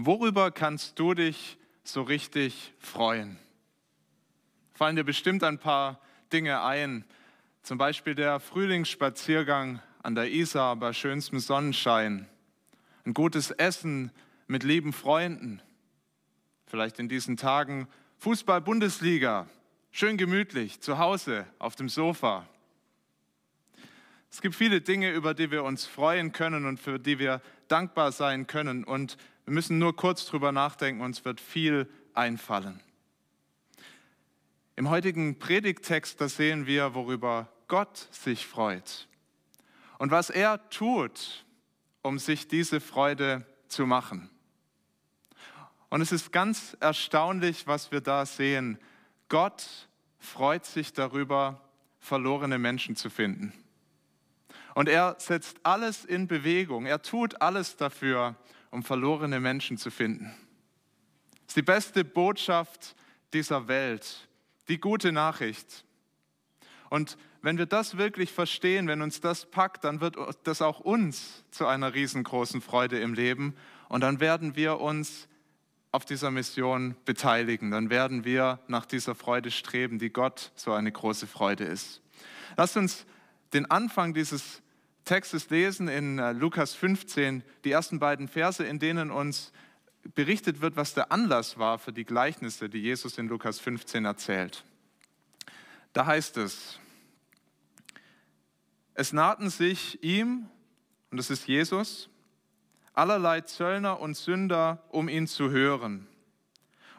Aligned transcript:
Worüber 0.00 0.52
kannst 0.52 1.00
du 1.00 1.12
dich 1.12 1.58
so 1.82 2.02
richtig 2.02 2.72
freuen? 2.78 3.36
Fallen 4.74 4.94
dir 4.94 5.02
bestimmt 5.02 5.42
ein 5.42 5.58
paar 5.58 6.00
Dinge 6.32 6.62
ein. 6.62 7.04
Zum 7.64 7.78
Beispiel 7.78 8.14
der 8.14 8.38
Frühlingsspaziergang 8.38 9.82
an 10.04 10.14
der 10.14 10.30
Isar 10.30 10.76
bei 10.76 10.92
schönstem 10.92 11.40
Sonnenschein. 11.40 12.28
Ein 13.04 13.12
gutes 13.12 13.50
Essen 13.50 14.12
mit 14.46 14.62
lieben 14.62 14.92
Freunden. 14.92 15.60
Vielleicht 16.66 17.00
in 17.00 17.08
diesen 17.08 17.36
Tagen 17.36 17.88
Fußball-Bundesliga. 18.18 19.48
Schön 19.90 20.16
gemütlich, 20.16 20.80
zu 20.80 20.98
Hause, 20.98 21.44
auf 21.58 21.74
dem 21.74 21.88
Sofa. 21.88 22.48
Es 24.30 24.42
gibt 24.42 24.54
viele 24.54 24.80
Dinge, 24.80 25.10
über 25.10 25.34
die 25.34 25.50
wir 25.50 25.64
uns 25.64 25.86
freuen 25.86 26.30
können 26.30 26.66
und 26.66 26.78
für 26.78 27.00
die 27.00 27.18
wir 27.18 27.42
dankbar 27.66 28.12
sein 28.12 28.46
können. 28.46 28.84
Und 28.84 29.16
wir 29.48 29.54
müssen 29.54 29.78
nur 29.78 29.96
kurz 29.96 30.26
drüber 30.26 30.52
nachdenken, 30.52 31.00
uns 31.00 31.24
wird 31.24 31.40
viel 31.40 31.88
einfallen. 32.12 32.82
Im 34.76 34.90
heutigen 34.90 35.38
Predigttext, 35.38 36.20
da 36.20 36.28
sehen 36.28 36.66
wir, 36.66 36.92
worüber 36.92 37.48
Gott 37.66 38.08
sich 38.10 38.46
freut 38.46 39.08
und 39.96 40.10
was 40.10 40.28
er 40.28 40.68
tut, 40.68 41.46
um 42.02 42.18
sich 42.18 42.46
diese 42.46 42.78
Freude 42.78 43.46
zu 43.68 43.86
machen. 43.86 44.28
Und 45.88 46.02
es 46.02 46.12
ist 46.12 46.30
ganz 46.30 46.76
erstaunlich, 46.80 47.66
was 47.66 47.90
wir 47.90 48.02
da 48.02 48.26
sehen. 48.26 48.78
Gott 49.30 49.88
freut 50.18 50.66
sich 50.66 50.92
darüber, 50.92 51.66
verlorene 52.00 52.58
Menschen 52.58 52.96
zu 52.96 53.08
finden. 53.08 53.54
Und 54.74 54.90
er 54.90 55.16
setzt 55.18 55.56
alles 55.62 56.04
in 56.04 56.28
Bewegung. 56.28 56.84
Er 56.84 57.00
tut 57.00 57.40
alles 57.40 57.76
dafür, 57.76 58.36
um 58.70 58.82
verlorene 58.82 59.40
Menschen 59.40 59.78
zu 59.78 59.90
finden. 59.90 60.34
Das 61.42 61.48
ist 61.48 61.56
die 61.56 61.62
beste 61.62 62.04
Botschaft 62.04 62.94
dieser 63.32 63.68
Welt, 63.68 64.28
die 64.68 64.78
gute 64.78 65.12
Nachricht. 65.12 65.84
Und 66.90 67.16
wenn 67.42 67.58
wir 67.58 67.66
das 67.66 67.96
wirklich 67.96 68.32
verstehen, 68.32 68.88
wenn 68.88 69.02
uns 69.02 69.20
das 69.20 69.46
packt, 69.50 69.84
dann 69.84 70.00
wird 70.00 70.16
das 70.44 70.60
auch 70.60 70.80
uns 70.80 71.44
zu 71.50 71.66
einer 71.66 71.94
riesengroßen 71.94 72.60
Freude 72.60 72.98
im 72.98 73.14
Leben. 73.14 73.54
Und 73.88 74.02
dann 74.02 74.20
werden 74.20 74.56
wir 74.56 74.80
uns 74.80 75.28
auf 75.92 76.04
dieser 76.04 76.30
Mission 76.30 76.96
beteiligen. 77.04 77.70
Dann 77.70 77.90
werden 77.90 78.24
wir 78.24 78.60
nach 78.66 78.86
dieser 78.86 79.14
Freude 79.14 79.50
streben, 79.50 79.98
die 79.98 80.10
Gott 80.10 80.52
so 80.54 80.72
eine 80.72 80.92
große 80.92 81.26
Freude 81.26 81.64
ist. 81.64 82.02
Lasst 82.56 82.76
uns 82.76 83.06
den 83.52 83.70
Anfang 83.70 84.14
dieses 84.14 84.62
Textes 85.08 85.48
lesen 85.48 85.88
in 85.88 86.18
äh, 86.18 86.32
Lukas 86.32 86.74
15, 86.74 87.42
die 87.64 87.70
ersten 87.70 87.98
beiden 87.98 88.28
Verse, 88.28 88.62
in 88.62 88.78
denen 88.78 89.10
uns 89.10 89.52
berichtet 90.14 90.60
wird, 90.60 90.76
was 90.76 90.92
der 90.92 91.10
Anlass 91.10 91.56
war 91.56 91.78
für 91.78 91.94
die 91.94 92.04
Gleichnisse, 92.04 92.68
die 92.68 92.80
Jesus 92.82 93.16
in 93.16 93.26
Lukas 93.26 93.58
15 93.58 94.04
erzählt. 94.04 94.64
Da 95.94 96.04
heißt 96.04 96.36
es, 96.36 96.78
es 98.92 99.14
nahten 99.14 99.48
sich 99.48 100.02
ihm, 100.04 100.46
und 101.10 101.16
das 101.16 101.30
ist 101.30 101.48
Jesus, 101.48 102.10
allerlei 102.92 103.40
Zöllner 103.40 104.00
und 104.00 104.14
Sünder, 104.14 104.84
um 104.90 105.08
ihn 105.08 105.26
zu 105.26 105.48
hören. 105.48 106.06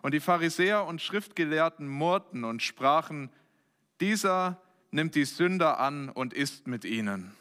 Und 0.01 0.15
die 0.15 0.19
Pharisäer 0.19 0.83
und 0.85 0.99
Schriftgelehrten 0.99 1.87
murrten 1.87 2.43
und 2.43 2.63
sprachen, 2.63 3.29
dieser 4.01 4.59
nimmt 4.89 5.13
die 5.13 5.25
Sünder 5.25 5.79
an 5.79 6.09
und 6.09 6.33
isst 6.33 6.65
mit 6.65 6.85
ihnen. 6.85 7.35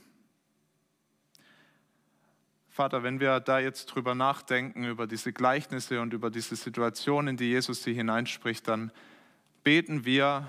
Vater, 2.79 3.03
wenn 3.03 3.19
wir 3.19 3.41
da 3.41 3.59
jetzt 3.59 3.87
drüber 3.87 4.15
nachdenken, 4.15 4.85
über 4.85 5.09
diese 5.09 5.33
Gleichnisse 5.33 6.01
und 6.01 6.13
über 6.15 6.31
diese 6.31 6.55
Situation, 6.55 7.27
in 7.27 7.37
die 7.37 7.47
Jesus 7.47 7.83
sie 7.83 7.93
hineinspricht, 7.93 8.69
dann 8.69 8.93
beten 9.65 10.05
wir, 10.05 10.49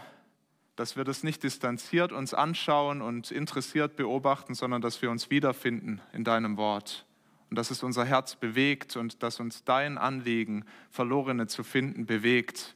dass 0.76 0.96
wir 0.96 1.04
das 1.04 1.24
nicht 1.24 1.42
distanziert 1.42 2.12
uns 2.12 2.36
anschauen 2.36 3.02
und 3.02 3.32
interessiert 3.32 3.96
beobachten, 3.96 4.54
sondern 4.54 4.80
dass 4.80 5.02
wir 5.02 5.10
uns 5.10 5.32
wiederfinden 5.32 6.02
in 6.14 6.24
deinem 6.24 6.58
Wort 6.58 7.08
und 7.50 7.58
dass 7.58 7.72
es 7.72 7.82
unser 7.82 8.06
Herz 8.06 8.36
bewegt 8.36 8.96
und 8.96 9.24
dass 9.24 9.40
uns 9.40 9.64
dein 9.64 9.98
Anliegen, 9.98 10.66
Verlorene 10.92 11.48
zu 11.48 11.64
finden, 11.64 12.06
bewegt. 12.06 12.76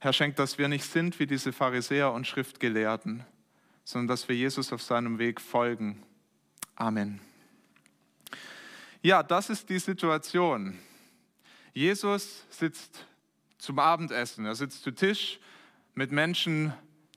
Herr, 0.00 0.12
schenkt, 0.12 0.40
dass 0.40 0.58
wir 0.58 0.66
nicht 0.66 0.86
sind 0.86 1.20
wie 1.20 1.28
diese 1.28 1.52
Pharisäer 1.52 2.12
und 2.12 2.26
Schriftgelehrten, 2.26 3.24
sondern 3.84 4.08
dass 4.08 4.28
wir 4.28 4.34
Jesus 4.34 4.72
auf 4.72 4.82
seinem 4.82 5.20
Weg 5.20 5.40
folgen. 5.40 6.02
Amen. 6.74 7.20
Ja, 9.04 9.24
das 9.24 9.50
ist 9.50 9.68
die 9.68 9.80
Situation. 9.80 10.78
Jesus 11.74 12.46
sitzt 12.50 13.04
zum 13.58 13.80
Abendessen. 13.80 14.46
Er 14.46 14.54
sitzt 14.54 14.84
zu 14.84 14.92
Tisch 14.92 15.40
mit 15.94 16.12
Menschen, 16.12 16.72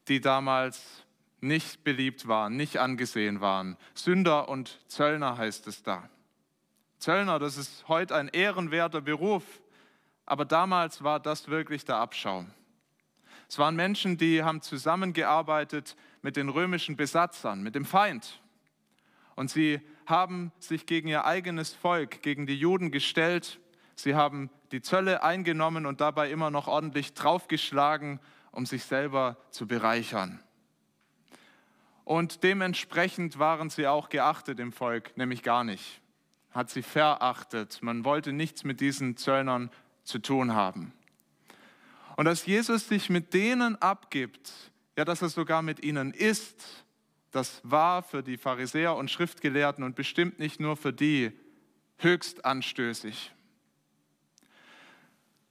die 0.07 0.19
damals 0.19 1.03
nicht 1.41 1.83
beliebt 1.83 2.27
waren, 2.27 2.55
nicht 2.55 2.77
angesehen 2.77 3.39
waren. 3.39 3.77
Sünder 3.93 4.49
und 4.49 4.79
Zöllner 4.87 5.37
heißt 5.37 5.67
es 5.67 5.83
da. 5.83 6.09
Zöllner, 6.97 7.37
das 7.37 7.55
ist 7.55 7.87
heute 7.87 8.15
ein 8.15 8.29
ehrenwerter 8.29 9.01
Beruf, 9.01 9.43
aber 10.25 10.43
damals 10.43 11.03
war 11.03 11.19
das 11.19 11.49
wirklich 11.49 11.85
der 11.85 11.97
Abschaum. 11.97 12.49
Es 13.47 13.59
waren 13.59 13.75
Menschen, 13.75 14.17
die 14.17 14.41
haben 14.41 14.63
zusammengearbeitet 14.63 15.95
mit 16.23 16.35
den 16.35 16.49
römischen 16.49 16.95
Besatzern, 16.95 17.61
mit 17.61 17.75
dem 17.75 17.85
Feind. 17.85 18.41
Und 19.35 19.51
sie 19.51 19.81
haben 20.05 20.51
sich 20.59 20.85
gegen 20.85 21.07
ihr 21.07 21.25
eigenes 21.25 21.73
Volk, 21.73 22.21
gegen 22.21 22.45
die 22.45 22.57
Juden 22.57 22.91
gestellt. 22.91 23.59
Sie 23.95 24.15
haben 24.15 24.49
die 24.71 24.81
Zölle 24.81 25.23
eingenommen 25.23 25.85
und 25.85 26.01
dabei 26.01 26.29
immer 26.29 26.51
noch 26.51 26.67
ordentlich 26.67 27.13
draufgeschlagen, 27.13 28.19
um 28.51 28.65
sich 28.65 28.83
selber 28.83 29.37
zu 29.51 29.67
bereichern. 29.67 30.39
Und 32.03 32.43
dementsprechend 32.43 33.39
waren 33.39 33.69
sie 33.69 33.87
auch 33.87 34.09
geachtet 34.09 34.59
im 34.59 34.71
Volk, 34.71 35.17
nämlich 35.17 35.41
gar 35.41 35.63
nicht. 35.63 36.01
Hat 36.51 36.69
sie 36.69 36.83
verachtet. 36.83 37.79
Man 37.81 38.05
wollte 38.05 38.31
nichts 38.31 38.63
mit 38.63 38.79
diesen 38.79 39.17
Zöllnern 39.17 39.71
zu 40.03 40.19
tun 40.19 40.53
haben. 40.53 40.93
Und 42.15 42.25
dass 42.25 42.45
Jesus 42.45 42.87
sich 42.87 43.09
mit 43.09 43.33
denen 43.33 43.81
abgibt, 43.81 44.51
ja, 44.97 45.03
dass 45.03 45.21
er 45.21 45.29
sogar 45.29 45.61
mit 45.61 45.83
ihnen 45.83 46.13
isst, 46.13 46.84
das 47.35 47.59
war 47.63 48.01
für 48.01 48.23
die 48.23 48.37
Pharisäer 48.37 48.95
und 48.95 49.11
Schriftgelehrten 49.11 49.83
und 49.83 49.97
bestimmt 49.97 50.39
nicht 50.39 50.61
nur 50.61 50.77
für 50.77 50.93
die 50.93 51.37
höchst 51.97 52.45
anstößig. 52.45 53.33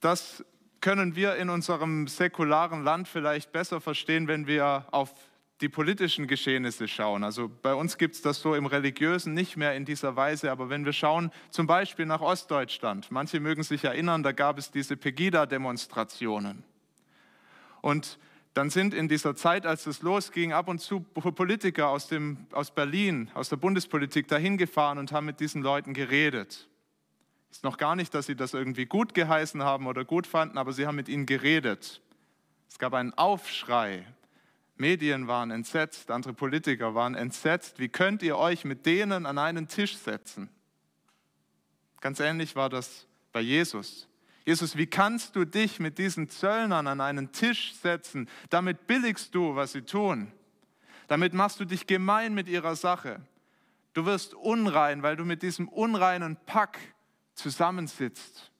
Das 0.01 0.43
können 0.81 1.15
wir 1.15 1.37
in 1.37 1.51
unserem 1.51 2.09
säkularen 2.09 2.85
Land 2.85 3.07
vielleicht 3.07 3.53
besser 3.53 3.83
verstehen, 3.83 4.29
wenn 4.29 4.47
wir 4.47 4.87
auf 4.93 5.13
die 5.61 5.69
politischen 5.69 6.27
Geschehnisse 6.27 6.89
schauen. 6.89 7.23
Also 7.23 7.51
bei 7.51 7.75
uns 7.75 7.99
gibt 7.99 8.15
es 8.15 8.23
das 8.23 8.41
so 8.41 8.55
im 8.55 8.65
religiösen 8.65 9.35
nicht 9.35 9.59
mehr 9.59 9.75
in 9.75 9.85
dieser 9.85 10.17
Weise, 10.17 10.51
aber 10.51 10.71
wenn 10.71 10.87
wir 10.87 10.95
schauen 10.95 11.31
zum 11.51 11.67
Beispiel 11.67 12.07
nach 12.07 12.23
Ostdeutschland, 12.23 13.11
manche 13.11 13.41
mögen 13.41 13.63
sich 13.63 13.85
erinnern, 13.85 14.23
da 14.23 14.33
gab 14.33 14.57
es 14.57 14.71
diese 14.71 14.97
Pegida-Demonstrationen. 14.97 16.65
Und 17.83 18.19
dann 18.55 18.71
sind 18.71 18.95
in 18.95 19.09
dieser 19.09 19.35
Zeit, 19.35 19.67
als 19.67 19.87
es 19.87 20.01
losging, 20.03 20.53
ab 20.53 20.69
und 20.69 20.81
zu 20.81 21.01
Politiker 21.01 21.89
aus, 21.89 22.07
dem, 22.07 22.47
aus 22.53 22.71
Berlin, 22.71 23.31
aus 23.35 23.49
der 23.49 23.57
Bundespolitik 23.57 24.29
dahin 24.29 24.57
gefahren 24.57 24.99
und 24.99 25.11
haben 25.11 25.27
mit 25.27 25.41
diesen 25.41 25.61
Leuten 25.61 25.93
geredet. 25.93 26.69
Ist 27.51 27.65
noch 27.65 27.79
gar 27.79 27.97
nicht, 27.97 28.15
dass 28.15 28.27
sie 28.27 28.37
das 28.37 28.55
irgendwie 28.55 28.87
gut 28.87 29.13
geheißen 29.13 29.63
haben 29.63 29.89
oder 29.89 30.05
gut 30.05 30.27
fanden, 30.27 30.57
aber 30.57 30.73
sie 30.73 30.87
haben 30.87 30.97
mit 30.97 31.09
ihnen 31.09 31.27
geredet. 31.27 32.01
Es 32.71 32.79
gab 32.79 32.95
einen 32.95 33.13
Aufschrei. 33.15 34.07
Medien 34.77 35.27
waren 35.27 35.51
entsetzt, 35.51 36.11
andere 36.11 36.33
Politiker 36.33 36.95
waren 36.95 37.15
entsetzt. 37.15 37.79
Wie 37.79 37.89
könnt 37.89 38.23
ihr 38.23 38.39
euch 38.39 38.65
mit 38.65 38.87
denen 38.87 39.27
an 39.27 39.39
einen 39.39 39.69
Tisch 39.69 39.97
setzen? 39.97 40.49
Ganz 42.01 42.21
ähnlich 42.21 42.55
war 42.55 42.69
das 42.69 43.07
bei 43.33 43.41
Jesus. 43.41 44.09
Jesus, 44.45 44.77
wie 44.77 44.87
kannst 44.87 45.37
du 45.37 45.45
dich 45.45 45.81
mit 45.81 45.97
diesen 45.97 46.29
Zöllnern 46.29 46.87
an 46.87 47.01
einen 47.01 47.33
Tisch 47.33 47.75
setzen? 47.75 48.29
Damit 48.51 48.87
billigst 48.87 49.35
du, 49.35 49.57
was 49.57 49.73
sie 49.73 49.83
tun. 49.83 50.31
Damit 51.09 51.33
machst 51.33 51.61
du 51.61 51.65
dich 51.65 51.87
gemein 51.87 52.35
mit 52.35 52.49
ihrer 52.49 52.77
Sache. 52.77 53.21
Du 53.95 54.05
wirst 54.05 54.35
unrein, 54.35 55.03
weil 55.03 55.17
du 55.17 55.25
mit 55.25 55.43
diesem 55.43 55.69
unreinen 55.69 56.37
Pack 56.47 56.79
zusammensitzt. 57.35 58.51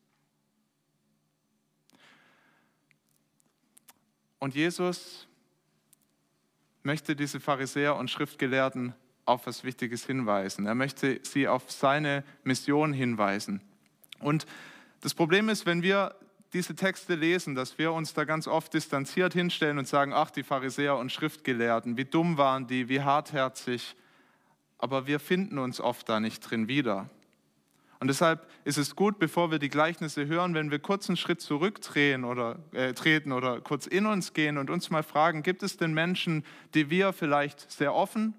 Und 4.39 4.55
Jesus 4.55 5.27
möchte 6.83 7.17
diese 7.17 7.41
Pharisäer 7.41 7.97
und 7.97 8.11
Schriftgelehrten 8.11 8.95
auf 9.25 9.47
was 9.47 9.65
Wichtiges 9.65 10.05
hinweisen. 10.05 10.67
Er 10.67 10.75
möchte 10.75 11.21
sie 11.23 11.49
auf 11.49 11.71
seine 11.71 12.25
Mission 12.43 12.93
hinweisen. 12.93 13.63
Und 14.21 14.47
das 15.05 15.13
Problem 15.13 15.51
ist, 15.51 15.67
wenn 15.67 15.83
wir 15.83 16.15
diese 16.55 16.75
Texte 16.75 17.15
lesen, 17.15 17.55
dass 17.55 17.77
wir 17.77 17.93
uns 17.93 18.15
da 18.15 18.25
ganz 18.25 18.49
oft 18.49 18.73
distanziert 18.73 19.35
hinstellen 19.35 19.77
und 19.77 19.87
sagen, 19.87 20.15
ach, 20.15 20.31
die 20.31 20.43
Pharisäer 20.43 20.97
und 20.97 21.13
Schriftgelehrten, 21.13 21.99
wie 21.99 22.07
dumm 22.07 22.39
waren 22.39 22.67
die, 22.67 22.89
wie 22.89 23.03
hartherzig. 23.03 23.97
Aber 24.79 25.07
wir 25.07 25.21
finden 25.21 25.59
uns 25.59 25.79
oft 25.79 26.09
da 26.09 26.21
nicht 26.21 26.41
drin 26.41 26.69
wieder. 26.69 27.11
Und 28.01 28.09
deshalb 28.09 28.49
ist 28.65 28.79
es 28.79 28.97
gut, 28.97 29.19
bevor 29.19 29.51
wir 29.51 29.59
die 29.59 29.69
Gleichnisse 29.69 30.27
hören, 30.27 30.55
wenn 30.55 30.71
wir 30.71 30.79
kurz 30.79 31.11
einen 31.11 31.19
Schritt 31.19 31.43
zurücktreten 31.43 32.25
oder, 32.25 32.61
äh, 32.73 32.95
treten 32.95 33.33
oder 33.33 33.61
kurz 33.61 33.87
in 33.87 34.07
uns 34.07 34.33
gehen 34.33 34.57
und 34.57 34.71
uns 34.71 34.89
mal 34.89 35.03
fragen, 35.03 35.43
gibt 35.43 35.63
es 35.63 35.77
denn 35.77 35.93
Menschen, 35.93 36.47
die 36.73 36.89
wir 36.89 37.13
vielleicht 37.13 37.71
sehr 37.71 37.93
offen 37.93 38.33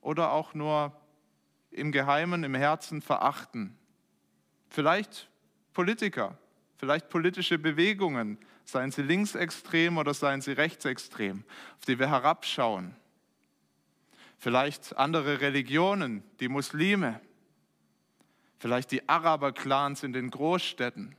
oder 0.00 0.32
auch 0.32 0.54
nur 0.54 0.92
im 1.70 1.92
Geheimen, 1.92 2.42
im 2.42 2.56
Herzen 2.56 3.00
verachten? 3.00 3.76
Vielleicht 4.70 5.29
Politiker, 5.80 6.36
vielleicht 6.76 7.08
politische 7.08 7.58
Bewegungen, 7.58 8.36
seien 8.66 8.90
sie 8.90 9.00
linksextrem 9.00 9.96
oder 9.96 10.12
seien 10.12 10.42
sie 10.42 10.52
rechtsextrem, 10.52 11.42
auf 11.78 11.86
die 11.86 11.98
wir 11.98 12.10
herabschauen. 12.10 12.94
Vielleicht 14.36 14.94
andere 14.98 15.40
Religionen, 15.40 16.22
die 16.38 16.48
Muslime, 16.48 17.18
vielleicht 18.58 18.90
die 18.90 19.08
Araber-Clans 19.08 20.02
in 20.02 20.12
den 20.12 20.30
Großstädten, 20.30 21.16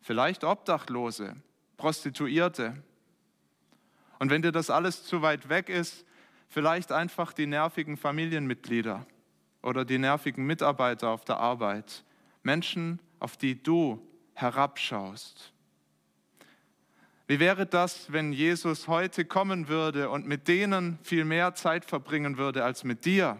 vielleicht 0.00 0.42
Obdachlose, 0.42 1.36
Prostituierte. 1.76 2.82
Und 4.18 4.30
wenn 4.30 4.42
dir 4.42 4.50
das 4.50 4.70
alles 4.70 5.04
zu 5.04 5.22
weit 5.22 5.48
weg 5.48 5.68
ist, 5.68 6.04
vielleicht 6.48 6.90
einfach 6.90 7.32
die 7.32 7.46
nervigen 7.46 7.96
Familienmitglieder 7.96 9.06
oder 9.62 9.84
die 9.84 9.98
nervigen 9.98 10.44
Mitarbeiter 10.46 11.10
auf 11.10 11.24
der 11.24 11.36
Arbeit, 11.36 12.02
Menschen, 12.42 12.98
auf 13.18 13.36
die 13.36 13.62
du 13.62 14.06
herabschaust. 14.34 15.52
Wie 17.28 17.40
wäre 17.40 17.66
das, 17.66 18.12
wenn 18.12 18.32
Jesus 18.32 18.86
heute 18.86 19.24
kommen 19.24 19.66
würde 19.66 20.10
und 20.10 20.26
mit 20.26 20.46
denen 20.46 20.98
viel 21.02 21.24
mehr 21.24 21.54
Zeit 21.54 21.84
verbringen 21.84 22.38
würde 22.38 22.64
als 22.64 22.84
mit 22.84 23.04
dir? 23.04 23.38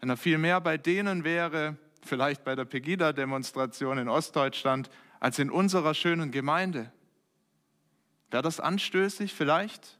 Wenn 0.00 0.10
er 0.10 0.16
viel 0.16 0.38
mehr 0.38 0.60
bei 0.60 0.78
denen 0.78 1.22
wäre, 1.22 1.76
vielleicht 2.02 2.42
bei 2.42 2.56
der 2.56 2.64
Pegida-Demonstration 2.64 3.98
in 3.98 4.08
Ostdeutschland, 4.08 4.90
als 5.20 5.38
in 5.38 5.50
unserer 5.50 5.94
schönen 5.94 6.32
Gemeinde. 6.32 6.92
Wäre 8.30 8.42
das 8.42 8.60
anstößig 8.60 9.32
vielleicht? 9.32 9.98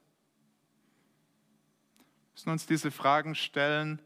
Wir 1.97 2.33
müssen 2.35 2.51
uns 2.51 2.67
diese 2.67 2.91
Fragen 2.91 3.35
stellen, 3.35 4.01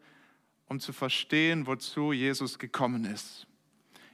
um 0.68 0.80
zu 0.80 0.92
verstehen, 0.92 1.66
wozu 1.66 2.12
Jesus 2.12 2.58
gekommen 2.58 3.04
ist. 3.04 3.46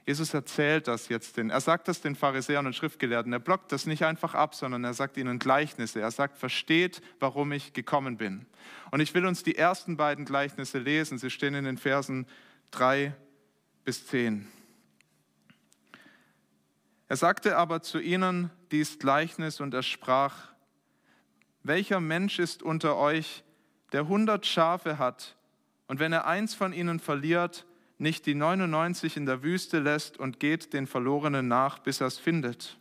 Jesus 0.09 0.33
erzählt 0.33 0.87
das 0.87 1.07
jetzt 1.07 1.37
den, 1.37 1.51
er 1.51 1.61
sagt 1.61 1.87
das 1.87 2.01
den 2.01 2.15
Pharisäern 2.15 2.65
und 2.65 2.75
Schriftgelehrten. 2.75 3.31
Er 3.31 3.37
blockt 3.37 3.71
das 3.71 3.85
nicht 3.85 4.03
einfach 4.03 4.33
ab, 4.33 4.55
sondern 4.55 4.83
er 4.83 4.95
sagt 4.95 5.17
ihnen 5.17 5.37
Gleichnisse. 5.37 6.01
Er 6.01 6.09
sagt, 6.09 6.39
versteht, 6.39 7.03
warum 7.19 7.51
ich 7.51 7.73
gekommen 7.73 8.17
bin. 8.17 8.47
Und 8.89 9.01
ich 9.01 9.13
will 9.13 9.27
uns 9.27 9.43
die 9.43 9.55
ersten 9.55 9.97
beiden 9.97 10.25
Gleichnisse 10.25 10.79
lesen. 10.79 11.19
Sie 11.19 11.29
stehen 11.29 11.53
in 11.53 11.65
den 11.65 11.77
Versen 11.77 12.25
3 12.71 13.13
bis 13.85 14.07
10. 14.07 14.47
Er 17.07 17.15
sagte 17.15 17.55
aber 17.55 17.83
zu 17.83 17.99
ihnen 17.99 18.49
dies 18.71 18.97
Gleichnis 18.97 19.61
und 19.61 19.75
er 19.75 19.83
sprach, 19.83 20.47
welcher 21.61 21.99
Mensch 21.99 22.39
ist 22.39 22.63
unter 22.63 22.97
euch, 22.97 23.43
der 23.91 24.07
hundert 24.07 24.47
Schafe 24.47 24.97
hat, 24.97 25.35
und 25.85 25.99
wenn 25.99 26.13
er 26.13 26.25
eins 26.25 26.55
von 26.55 26.73
ihnen 26.73 26.99
verliert, 26.99 27.67
nicht 27.99 28.25
die 28.25 28.35
99 28.35 29.17
in 29.17 29.25
der 29.25 29.43
Wüste 29.43 29.79
lässt 29.79 30.17
und 30.17 30.39
geht 30.39 30.73
den 30.73 30.87
Verlorenen 30.87 31.47
nach, 31.47 31.79
bis 31.79 32.01
er 32.01 32.07
es 32.07 32.17
findet. 32.17 32.77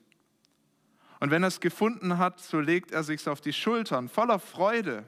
Und 1.20 1.31
wenn 1.31 1.43
er 1.43 1.49
es 1.49 1.61
gefunden 1.61 2.19
hat, 2.19 2.41
so 2.41 2.61
legt 2.61 2.93
er 2.93 3.03
sich's 3.03 3.29
auf 3.29 3.41
die 3.41 3.53
Schultern, 3.53 4.09
voller 4.09 4.38
Freude. 4.38 5.05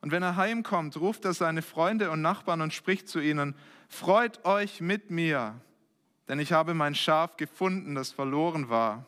Und 0.00 0.12
wenn 0.12 0.22
er 0.22 0.36
heimkommt, 0.36 0.96
ruft 0.96 1.24
er 1.24 1.34
seine 1.34 1.62
Freunde 1.62 2.10
und 2.10 2.22
Nachbarn 2.22 2.60
und 2.60 2.72
spricht 2.72 3.08
zu 3.08 3.20
ihnen, 3.20 3.56
Freut 3.88 4.44
euch 4.44 4.80
mit 4.80 5.10
mir, 5.10 5.60
denn 6.28 6.38
ich 6.38 6.52
habe 6.52 6.74
mein 6.74 6.94
Schaf 6.94 7.36
gefunden, 7.36 7.94
das 7.94 8.12
verloren 8.12 8.68
war. 8.68 9.06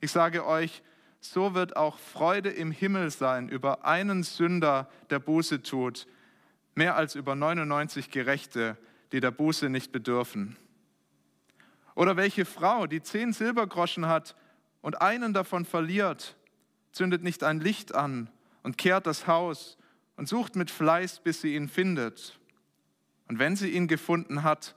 Ich 0.00 0.12
sage 0.12 0.46
euch, 0.46 0.82
so 1.20 1.54
wird 1.54 1.76
auch 1.76 1.98
Freude 1.98 2.50
im 2.50 2.70
Himmel 2.70 3.10
sein 3.10 3.48
über 3.48 3.84
einen 3.84 4.22
Sünder, 4.22 4.88
der 5.10 5.18
Buße 5.18 5.62
tut, 5.62 6.06
mehr 6.74 6.96
als 6.96 7.14
über 7.14 7.34
99 7.34 8.10
Gerechte, 8.10 8.76
die 9.12 9.20
der 9.20 9.30
Buße 9.30 9.68
nicht 9.68 9.92
bedürfen. 9.92 10.56
Oder 11.94 12.16
welche 12.16 12.44
Frau, 12.44 12.86
die 12.86 13.02
zehn 13.02 13.32
Silbergroschen 13.32 14.06
hat 14.06 14.34
und 14.80 15.02
einen 15.02 15.34
davon 15.34 15.64
verliert, 15.64 16.36
zündet 16.92 17.22
nicht 17.22 17.44
ein 17.44 17.60
Licht 17.60 17.94
an 17.94 18.30
und 18.62 18.78
kehrt 18.78 19.06
das 19.06 19.26
Haus 19.26 19.76
und 20.16 20.28
sucht 20.28 20.56
mit 20.56 20.70
Fleiß, 20.70 21.20
bis 21.20 21.40
sie 21.40 21.54
ihn 21.54 21.68
findet. 21.68 22.38
Und 23.28 23.38
wenn 23.38 23.56
sie 23.56 23.70
ihn 23.70 23.88
gefunden 23.88 24.42
hat, 24.42 24.74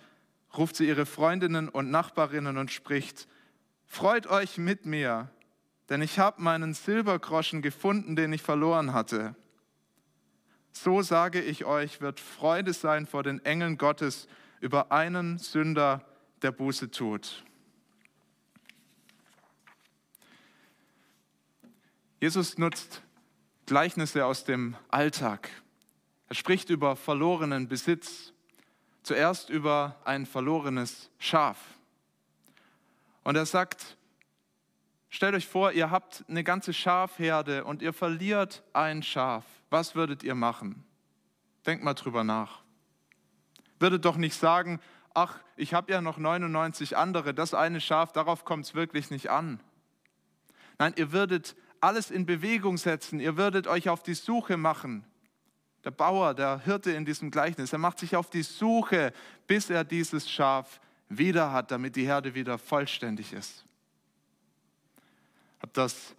ruft 0.57 0.75
sie 0.75 0.87
ihre 0.87 1.05
Freundinnen 1.05 1.69
und 1.69 1.91
Nachbarinnen 1.91 2.57
und 2.57 2.71
spricht, 2.71 3.27
Freut 3.87 4.27
euch 4.27 4.57
mit 4.57 4.85
mir, 4.85 5.29
denn 5.89 6.01
ich 6.01 6.19
habe 6.19 6.41
meinen 6.41 6.73
Silbergroschen 6.73 7.61
gefunden, 7.61 8.15
den 8.15 8.33
ich 8.33 8.41
verloren 8.41 8.93
hatte. 8.93 9.35
So 10.77 11.01
sage 11.01 11.41
ich 11.41 11.63
euch, 11.63 12.01
wird 12.01 12.19
Freude 12.19 12.73
sein 12.73 13.07
vor 13.07 13.23
den 13.23 13.43
Engeln 13.45 13.77
Gottes 13.77 14.27
über 14.59 14.91
einen 14.91 15.37
Sünder, 15.37 16.05
der 16.41 16.51
Buße 16.51 16.91
tut. 16.91 17.45
Jesus 22.19 22.57
nutzt 22.57 23.01
Gleichnisse 23.65 24.25
aus 24.25 24.43
dem 24.43 24.75
Alltag. 24.89 25.49
Er 26.27 26.35
spricht 26.35 26.69
über 26.69 26.97
verlorenen 26.97 27.69
Besitz, 27.69 28.33
zuerst 29.01 29.49
über 29.49 30.01
ein 30.03 30.25
verlorenes 30.25 31.09
Schaf. 31.19 31.57
Und 33.23 33.37
er 33.37 33.45
sagt, 33.45 33.97
stellt 35.09 35.35
euch 35.35 35.47
vor, 35.47 35.71
ihr 35.71 35.89
habt 35.89 36.25
eine 36.27 36.43
ganze 36.43 36.73
Schafherde 36.73 37.63
und 37.63 37.81
ihr 37.81 37.93
verliert 37.93 38.61
ein 38.73 39.01
Schaf. 39.01 39.45
Was 39.69 39.95
würdet 39.95 40.23
ihr 40.23 40.35
machen? 40.35 40.83
Denkt 41.65 41.83
mal 41.83 41.93
drüber 41.93 42.23
nach. 42.23 42.61
Würdet 43.79 44.05
doch 44.05 44.17
nicht 44.17 44.35
sagen, 44.35 44.79
ach, 45.13 45.39
ich 45.55 45.73
habe 45.73 45.91
ja 45.91 46.01
noch 46.01 46.17
99 46.17 46.97
andere, 46.97 47.33
das 47.33 47.53
eine 47.53 47.81
Schaf, 47.81 48.11
darauf 48.11 48.45
kommt 48.45 48.65
es 48.65 48.75
wirklich 48.75 49.09
nicht 49.09 49.29
an. 49.29 49.59
Nein, 50.77 50.93
ihr 50.97 51.11
würdet 51.11 51.55
alles 51.81 52.11
in 52.11 52.25
Bewegung 52.25 52.77
setzen, 52.77 53.19
ihr 53.19 53.37
würdet 53.37 53.67
euch 53.67 53.89
auf 53.89 54.03
die 54.03 54.13
Suche 54.13 54.57
machen 54.57 55.05
der 55.85 55.91
Bauer, 55.91 56.33
der 56.33 56.59
Hirte 56.59 56.91
in 56.91 57.05
diesem 57.05 57.29
Gleichnis, 57.29 57.71
er 57.71 57.79
macht 57.79 57.99
sich 57.99 58.15
auf 58.15 58.29
die 58.29 58.41
Suche, 58.41 59.13
bis 59.45 59.69
er 59.69 59.83
dieses 59.83 60.29
Schaf 60.29 60.81
wieder 61.07 61.51
hat, 61.51 61.69
damit 61.69 61.95
die 61.95 62.07
Herde 62.07 62.33
wieder 62.33 62.57
vollständig 62.57 63.31
ist. 63.31 63.63
Ich 65.57 65.61
habe 65.61 65.71
das 65.73 66.15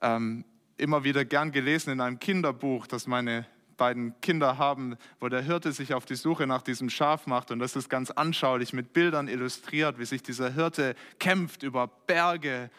ähm, 0.00 0.44
immer 0.80 1.04
wieder 1.04 1.24
gern 1.24 1.52
gelesen 1.52 1.90
in 1.90 2.00
einem 2.00 2.18
Kinderbuch, 2.18 2.86
das 2.86 3.06
meine 3.06 3.46
beiden 3.76 4.20
Kinder 4.20 4.58
haben, 4.58 4.96
wo 5.20 5.28
der 5.28 5.40
Hirte 5.40 5.72
sich 5.72 5.94
auf 5.94 6.04
die 6.04 6.14
Suche 6.14 6.46
nach 6.46 6.62
diesem 6.62 6.90
Schaf 6.90 7.26
macht. 7.26 7.50
Und 7.50 7.60
das 7.60 7.76
ist 7.76 7.88
ganz 7.88 8.10
anschaulich 8.10 8.72
mit 8.72 8.92
Bildern 8.92 9.26
illustriert, 9.26 9.98
wie 9.98 10.04
sich 10.04 10.22
dieser 10.22 10.52
Hirte 10.52 10.94
kämpft 11.18 11.62
über 11.62 11.86
Berge, 11.86 12.70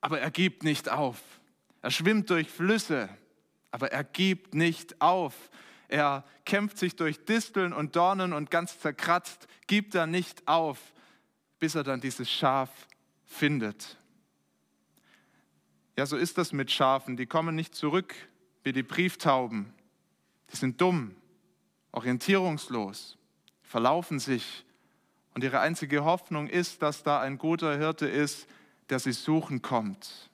aber 0.00 0.20
er 0.20 0.30
gibt 0.30 0.62
nicht 0.62 0.88
auf. 0.88 1.18
Er 1.82 1.90
schwimmt 1.90 2.30
durch 2.30 2.48
Flüsse, 2.48 3.08
aber 3.70 3.90
er 3.90 4.04
gibt 4.04 4.54
nicht 4.54 5.00
auf. 5.00 5.34
Er 5.88 6.24
kämpft 6.44 6.78
sich 6.78 6.94
durch 6.94 7.24
Disteln 7.24 7.72
und 7.72 7.96
Dornen 7.96 8.32
und 8.32 8.50
ganz 8.50 8.78
zerkratzt, 8.78 9.48
gibt 9.66 9.94
er 9.94 10.06
nicht 10.06 10.46
auf, 10.46 10.78
bis 11.58 11.74
er 11.74 11.82
dann 11.82 12.00
dieses 12.00 12.30
Schaf 12.30 12.70
findet. 13.26 13.96
Ja, 15.96 16.06
so 16.06 16.16
ist 16.16 16.38
das 16.38 16.52
mit 16.52 16.70
Schafen. 16.70 17.16
Die 17.16 17.26
kommen 17.26 17.54
nicht 17.54 17.74
zurück 17.74 18.14
wie 18.64 18.72
die 18.72 18.82
Brieftauben. 18.82 19.72
Die 20.52 20.56
sind 20.56 20.80
dumm, 20.80 21.14
orientierungslos, 21.92 23.16
verlaufen 23.62 24.18
sich. 24.18 24.64
Und 25.34 25.44
ihre 25.44 25.60
einzige 25.60 26.04
Hoffnung 26.04 26.48
ist, 26.48 26.82
dass 26.82 27.02
da 27.02 27.20
ein 27.20 27.38
guter 27.38 27.76
Hirte 27.76 28.06
ist, 28.06 28.48
der 28.88 28.98
sie 28.98 29.12
suchen 29.12 29.62
kommt. 29.62 30.30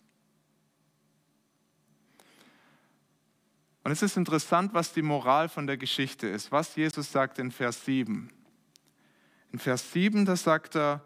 Und 3.82 3.92
es 3.92 4.02
ist 4.02 4.16
interessant, 4.16 4.74
was 4.74 4.92
die 4.92 5.02
Moral 5.02 5.48
von 5.48 5.66
der 5.66 5.76
Geschichte 5.76 6.28
ist, 6.28 6.52
was 6.52 6.76
Jesus 6.76 7.10
sagt 7.10 7.38
in 7.38 7.50
Vers 7.50 7.84
7. 7.84 8.30
In 9.52 9.58
Vers 9.58 9.92
7, 9.92 10.26
da 10.26 10.36
sagt 10.36 10.76
er, 10.76 11.02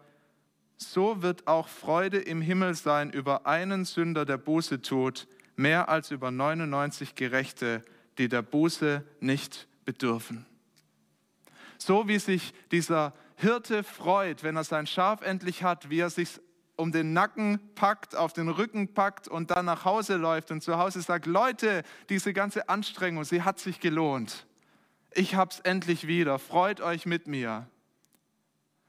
so 0.77 1.21
wird 1.21 1.47
auch 1.47 1.67
Freude 1.67 2.17
im 2.17 2.41
Himmel 2.41 2.75
sein 2.75 3.11
über 3.11 3.45
einen 3.45 3.85
Sünder, 3.85 4.25
der 4.25 4.37
Buße 4.37 4.81
tut, 4.81 5.27
mehr 5.55 5.89
als 5.89 6.11
über 6.11 6.31
99 6.31 7.15
Gerechte, 7.15 7.83
die 8.17 8.29
der 8.29 8.41
Buße 8.41 9.03
nicht 9.19 9.67
bedürfen. 9.85 10.45
So 11.77 12.07
wie 12.07 12.19
sich 12.19 12.53
dieser 12.71 13.13
Hirte 13.35 13.83
freut, 13.83 14.43
wenn 14.43 14.55
er 14.55 14.63
sein 14.63 14.87
Schaf 14.87 15.21
endlich 15.21 15.63
hat, 15.63 15.89
wie 15.89 15.99
er 15.99 16.09
sich 16.09 16.39
um 16.77 16.91
den 16.91 17.13
Nacken 17.13 17.59
packt, 17.75 18.15
auf 18.15 18.33
den 18.33 18.49
Rücken 18.49 18.93
packt 18.93 19.27
und 19.27 19.51
dann 19.51 19.65
nach 19.65 19.85
Hause 19.85 20.15
läuft 20.15 20.51
und 20.51 20.61
zu 20.61 20.77
Hause 20.77 21.01
sagt, 21.01 21.25
Leute, 21.25 21.83
diese 22.09 22.33
ganze 22.33 22.67
Anstrengung, 22.69 23.23
sie 23.23 23.43
hat 23.43 23.59
sich 23.59 23.79
gelohnt. 23.79 24.45
Ich 25.11 25.35
hab's 25.35 25.59
endlich 25.61 26.07
wieder. 26.07 26.39
Freut 26.39 26.81
euch 26.81 27.05
mit 27.05 27.27
mir. 27.27 27.69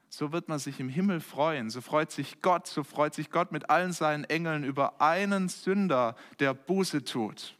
So 0.09 0.31
wird 0.31 0.47
man 0.47 0.59
sich 0.59 0.79
im 0.79 0.89
Himmel 0.89 1.19
freuen. 1.19 1.69
So 1.69 1.81
freut 1.81 2.11
sich 2.11 2.41
Gott, 2.41 2.67
so 2.67 2.83
freut 2.83 3.13
sich 3.13 3.29
Gott 3.29 3.51
mit 3.51 3.69
allen 3.69 3.91
seinen 3.91 4.23
Engeln 4.23 4.63
über 4.63 5.01
einen 5.01 5.49
Sünder, 5.49 6.15
der 6.39 6.53
Buße 6.53 7.03
tut. 7.03 7.55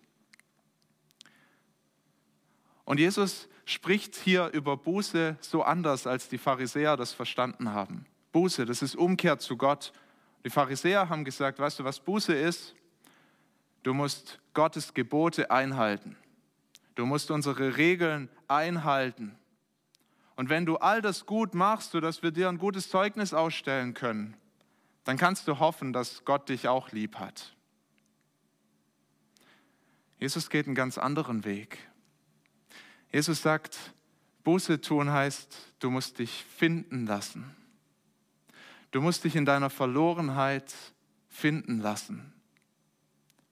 Und 2.86 3.00
Jesus 3.00 3.50
spricht 3.66 4.16
hier 4.16 4.48
über 4.54 4.78
Buße 4.78 5.36
so 5.42 5.62
anders, 5.62 6.08
als 6.08 6.30
die 6.30 6.38
Pharisäer 6.38 6.96
das 6.96 7.12
verstanden 7.12 7.74
haben. 7.74 8.06
Buße, 8.32 8.66
das 8.66 8.82
ist 8.82 8.96
Umkehr 8.96 9.40
zu 9.40 9.58
Gott. 9.58 9.92
Die 10.46 10.50
Pharisäer 10.50 11.10
haben 11.10 11.26
gesagt, 11.26 11.60
weißt 11.60 11.80
du, 11.80 11.84
was 11.84 12.00
Buße 12.00 12.34
ist? 12.34 12.76
Du 13.84 13.94
musst 13.94 14.40
Gottes 14.54 14.94
Gebote 14.94 15.52
einhalten. 15.52 16.16
Du 16.96 17.06
musst 17.06 17.30
unsere 17.30 17.76
Regeln 17.78 18.30
einhalten. 18.48 19.38
Und 20.38 20.50
wenn 20.50 20.66
du 20.68 20.78
all 20.78 21.02
das 21.02 21.26
gut 21.26 21.56
machst, 21.56 21.92
sodass 21.92 22.22
wir 22.22 22.32
dir 22.32 22.48
ein 22.48 22.60
gutes 22.60 22.90
Zeugnis 22.90 23.34
ausstellen 23.34 23.96
können, 23.96 24.38
dann 25.04 25.18
kannst 25.18 25.48
du 25.48 25.60
hoffen, 25.60 25.94
dass 25.94 26.26
Gott 26.26 26.48
dich 26.48 26.68
auch 26.68 26.92
lieb 26.92 27.16
hat. 27.16 27.56
Jesus 30.20 30.50
geht 30.50 30.68
einen 30.68 30.76
ganz 30.76 30.98
anderen 31.00 31.44
Weg. 31.44 31.80
Jesus 33.12 33.42
sagt, 33.42 33.78
Buße 34.44 34.80
tun 34.80 35.12
heißt, 35.12 35.74
du 35.80 35.90
musst 35.90 36.20
dich 36.20 36.46
finden 36.56 37.08
lassen. 37.08 37.56
Du 38.92 39.02
musst 39.02 39.24
dich 39.24 39.36
in 39.36 39.46
deiner 39.46 39.70
Verlorenheit 39.70 40.74
finden 41.30 41.80
lassen. 41.80 42.32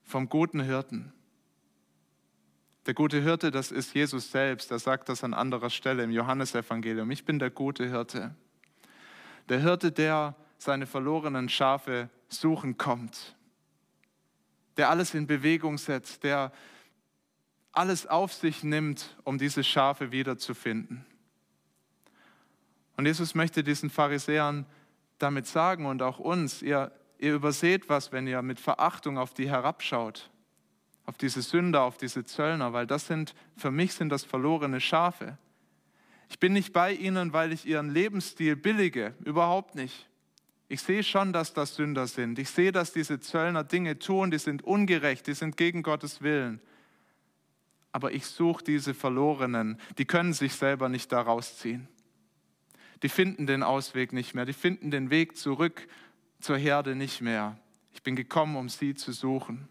Vom 0.04 0.28
guten 0.28 0.60
Hirten. 0.60 1.12
Der 2.86 2.94
gute 2.94 3.20
Hirte, 3.20 3.50
das 3.50 3.72
ist 3.72 3.94
Jesus 3.94 4.30
selbst. 4.30 4.70
Er 4.70 4.78
sagt 4.78 5.08
das 5.08 5.24
an 5.24 5.34
anderer 5.34 5.70
Stelle 5.70 6.04
im 6.04 6.12
Johannesevangelium. 6.12 7.10
Ich 7.10 7.24
bin 7.24 7.40
der 7.40 7.50
gute 7.50 7.88
Hirte. 7.88 8.36
Der 9.48 9.58
Hirte, 9.58 9.90
der 9.90 10.36
seine 10.58 10.86
verlorenen 10.86 11.48
Schafe 11.48 12.08
suchen 12.28 12.78
kommt. 12.78 13.36
Der 14.76 14.88
alles 14.88 15.14
in 15.14 15.26
Bewegung 15.26 15.78
setzt, 15.78 16.22
der 16.22 16.52
alles 17.72 18.06
auf 18.06 18.32
sich 18.32 18.62
nimmt, 18.62 19.16
um 19.24 19.36
diese 19.36 19.64
Schafe 19.64 20.12
wiederzufinden. 20.12 21.04
Und 22.96 23.06
Jesus 23.06 23.34
möchte 23.34 23.64
diesen 23.64 23.90
Pharisäern 23.90 24.64
damit 25.18 25.46
sagen 25.46 25.86
und 25.86 26.02
auch 26.02 26.20
uns, 26.20 26.62
ihr, 26.62 26.92
ihr 27.18 27.34
überseht 27.34 27.88
was, 27.88 28.12
wenn 28.12 28.28
ihr 28.28 28.42
mit 28.42 28.60
Verachtung 28.60 29.18
auf 29.18 29.34
die 29.34 29.50
herabschaut 29.50 30.30
auf 31.06 31.16
diese 31.16 31.40
Sünder, 31.40 31.82
auf 31.82 31.96
diese 31.96 32.24
Zöllner, 32.24 32.72
weil 32.72 32.86
das 32.86 33.06
sind, 33.06 33.34
für 33.56 33.70
mich 33.70 33.94
sind 33.94 34.10
das 34.10 34.24
verlorene 34.24 34.80
Schafe. 34.80 35.38
Ich 36.28 36.40
bin 36.40 36.52
nicht 36.52 36.72
bei 36.72 36.92
ihnen, 36.92 37.32
weil 37.32 37.52
ich 37.52 37.66
ihren 37.66 37.90
Lebensstil 37.90 38.56
billige, 38.56 39.14
überhaupt 39.24 39.76
nicht. 39.76 40.08
Ich 40.68 40.82
sehe 40.82 41.04
schon, 41.04 41.32
dass 41.32 41.54
das 41.54 41.76
Sünder 41.76 42.08
sind. 42.08 42.40
Ich 42.40 42.50
sehe, 42.50 42.72
dass 42.72 42.92
diese 42.92 43.20
Zöllner 43.20 43.62
Dinge 43.62 44.00
tun, 44.00 44.32
die 44.32 44.38
sind 44.38 44.64
ungerecht, 44.64 45.28
die 45.28 45.34
sind 45.34 45.56
gegen 45.56 45.84
Gottes 45.84 46.22
Willen. 46.22 46.60
Aber 47.92 48.12
ich 48.12 48.26
suche 48.26 48.64
diese 48.64 48.92
Verlorenen, 48.92 49.78
die 49.96 50.04
können 50.04 50.32
sich 50.32 50.54
selber 50.54 50.88
nicht 50.88 51.12
da 51.12 51.20
rausziehen. 51.20 51.88
Die 53.04 53.08
finden 53.08 53.46
den 53.46 53.62
Ausweg 53.62 54.12
nicht 54.12 54.34
mehr, 54.34 54.44
die 54.44 54.52
finden 54.52 54.90
den 54.90 55.10
Weg 55.10 55.36
zurück 55.36 55.86
zur 56.40 56.58
Herde 56.58 56.96
nicht 56.96 57.20
mehr. 57.20 57.56
Ich 57.92 58.02
bin 58.02 58.16
gekommen, 58.16 58.56
um 58.56 58.68
sie 58.68 58.94
zu 58.96 59.12
suchen. 59.12 59.68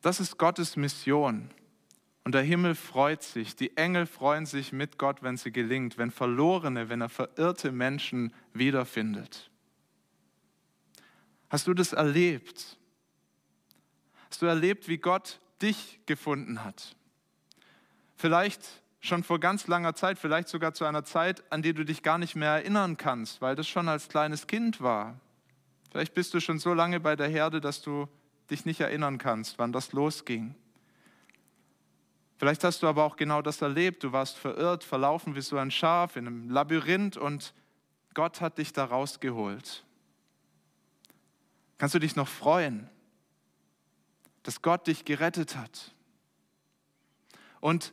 Das 0.00 0.20
ist 0.20 0.38
Gottes 0.38 0.76
Mission. 0.76 1.50
Und 2.24 2.32
der 2.32 2.42
Himmel 2.42 2.74
freut 2.74 3.22
sich, 3.22 3.56
die 3.56 3.76
Engel 3.76 4.06
freuen 4.06 4.46
sich 4.46 4.72
mit 4.72 4.98
Gott, 4.98 5.22
wenn 5.22 5.36
sie 5.36 5.52
gelingt, 5.52 5.98
wenn 5.98 6.10
verlorene, 6.10 6.88
wenn 6.88 7.00
er 7.00 7.08
verirrte 7.08 7.72
Menschen 7.72 8.32
wiederfindet. 8.52 9.50
Hast 11.48 11.66
du 11.66 11.74
das 11.74 11.92
erlebt? 11.92 12.78
Hast 14.28 14.42
du 14.42 14.46
erlebt, 14.46 14.86
wie 14.86 14.98
Gott 14.98 15.40
dich 15.60 16.00
gefunden 16.06 16.62
hat? 16.62 16.94
Vielleicht 18.16 18.62
schon 19.00 19.24
vor 19.24 19.40
ganz 19.40 19.66
langer 19.66 19.94
Zeit, 19.94 20.18
vielleicht 20.18 20.48
sogar 20.48 20.74
zu 20.74 20.84
einer 20.84 21.04
Zeit, 21.04 21.42
an 21.50 21.62
die 21.62 21.72
du 21.72 21.84
dich 21.84 22.02
gar 22.02 22.18
nicht 22.18 22.36
mehr 22.36 22.50
erinnern 22.50 22.96
kannst, 22.96 23.40
weil 23.40 23.56
das 23.56 23.66
schon 23.66 23.88
als 23.88 24.08
kleines 24.08 24.46
Kind 24.46 24.80
war. 24.80 25.18
Vielleicht 25.90 26.14
bist 26.14 26.34
du 26.34 26.40
schon 26.40 26.58
so 26.58 26.74
lange 26.74 27.00
bei 27.00 27.16
der 27.16 27.28
Herde, 27.28 27.60
dass 27.60 27.82
du 27.82 28.06
dich 28.50 28.64
nicht 28.64 28.80
erinnern 28.80 29.18
kannst, 29.18 29.58
wann 29.58 29.72
das 29.72 29.92
losging. 29.92 30.54
Vielleicht 32.40 32.64
hast 32.64 32.82
du 32.82 32.86
aber 32.86 33.04
auch 33.04 33.16
genau 33.16 33.42
das 33.42 33.60
erlebt. 33.60 34.02
Du 34.02 34.12
warst 34.12 34.38
verirrt, 34.38 34.82
verlaufen 34.82 35.34
wie 35.34 35.42
so 35.42 35.58
ein 35.58 35.70
Schaf 35.70 36.16
in 36.16 36.26
einem 36.26 36.48
Labyrinth 36.48 37.18
und 37.18 37.52
Gott 38.14 38.40
hat 38.40 38.58
dich 38.58 38.72
da 38.72 38.86
rausgeholt. 38.86 39.84
Kannst 41.76 41.94
du 41.94 41.98
dich 41.98 42.16
noch 42.16 42.28
freuen, 42.28 42.88
dass 44.42 44.62
Gott 44.62 44.86
dich 44.86 45.04
gerettet 45.04 45.56
hat? 45.56 45.94
Und 47.60 47.92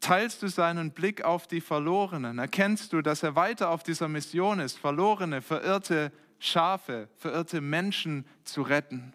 teilst 0.00 0.42
du 0.42 0.48
seinen 0.48 0.90
Blick 0.90 1.22
auf 1.22 1.46
die 1.46 1.60
Verlorenen? 1.60 2.38
Erkennst 2.38 2.92
du, 2.92 3.02
dass 3.02 3.22
er 3.22 3.36
weiter 3.36 3.70
auf 3.70 3.82
dieser 3.82 4.08
Mission 4.08 4.60
ist, 4.60 4.78
verlorene, 4.78 5.42
verirrte 5.42 6.12
Schafe, 6.38 7.08
verirrte 7.16 7.60
Menschen 7.60 8.26
zu 8.44 8.62
retten? 8.62 9.14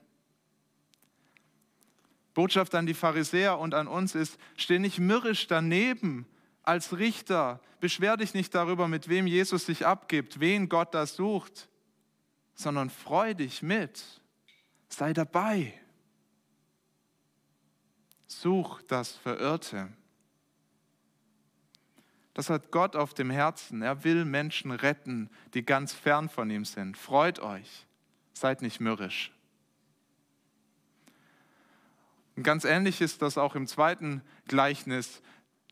Botschaft 2.33 2.75
an 2.75 2.85
die 2.85 2.93
Pharisäer 2.93 3.59
und 3.59 3.73
an 3.73 3.87
uns 3.87 4.15
ist, 4.15 4.37
steh 4.55 4.79
nicht 4.79 4.99
mürrisch 4.99 5.47
daneben 5.47 6.25
als 6.63 6.97
Richter, 6.97 7.59
beschwer 7.79 8.17
dich 8.17 8.33
nicht 8.33 8.55
darüber, 8.55 8.87
mit 8.87 9.09
wem 9.09 9.27
Jesus 9.27 9.65
sich 9.65 9.85
abgibt, 9.85 10.39
wen 10.39 10.69
Gott 10.69 10.93
da 10.93 11.05
sucht, 11.05 11.67
sondern 12.53 12.89
freu 12.89 13.33
dich 13.33 13.61
mit, 13.61 14.03
sei 14.87 15.13
dabei. 15.13 15.73
Such 18.27 18.81
das 18.83 19.11
Verirrte. 19.11 19.89
Das 22.33 22.49
hat 22.49 22.71
Gott 22.71 22.95
auf 22.95 23.13
dem 23.13 23.29
Herzen. 23.29 23.81
Er 23.81 24.05
will 24.05 24.23
Menschen 24.23 24.71
retten, 24.71 25.29
die 25.53 25.65
ganz 25.65 25.91
fern 25.91 26.29
von 26.29 26.49
ihm 26.49 26.63
sind. 26.63 26.97
Freut 26.97 27.39
euch, 27.39 27.85
seid 28.33 28.61
nicht 28.61 28.79
mürrisch. 28.79 29.33
Und 32.35 32.43
ganz 32.43 32.63
ähnlich 32.63 33.01
ist 33.01 33.21
das 33.21 33.37
auch 33.37 33.55
im 33.55 33.67
zweiten 33.67 34.21
Gleichnis. 34.47 35.21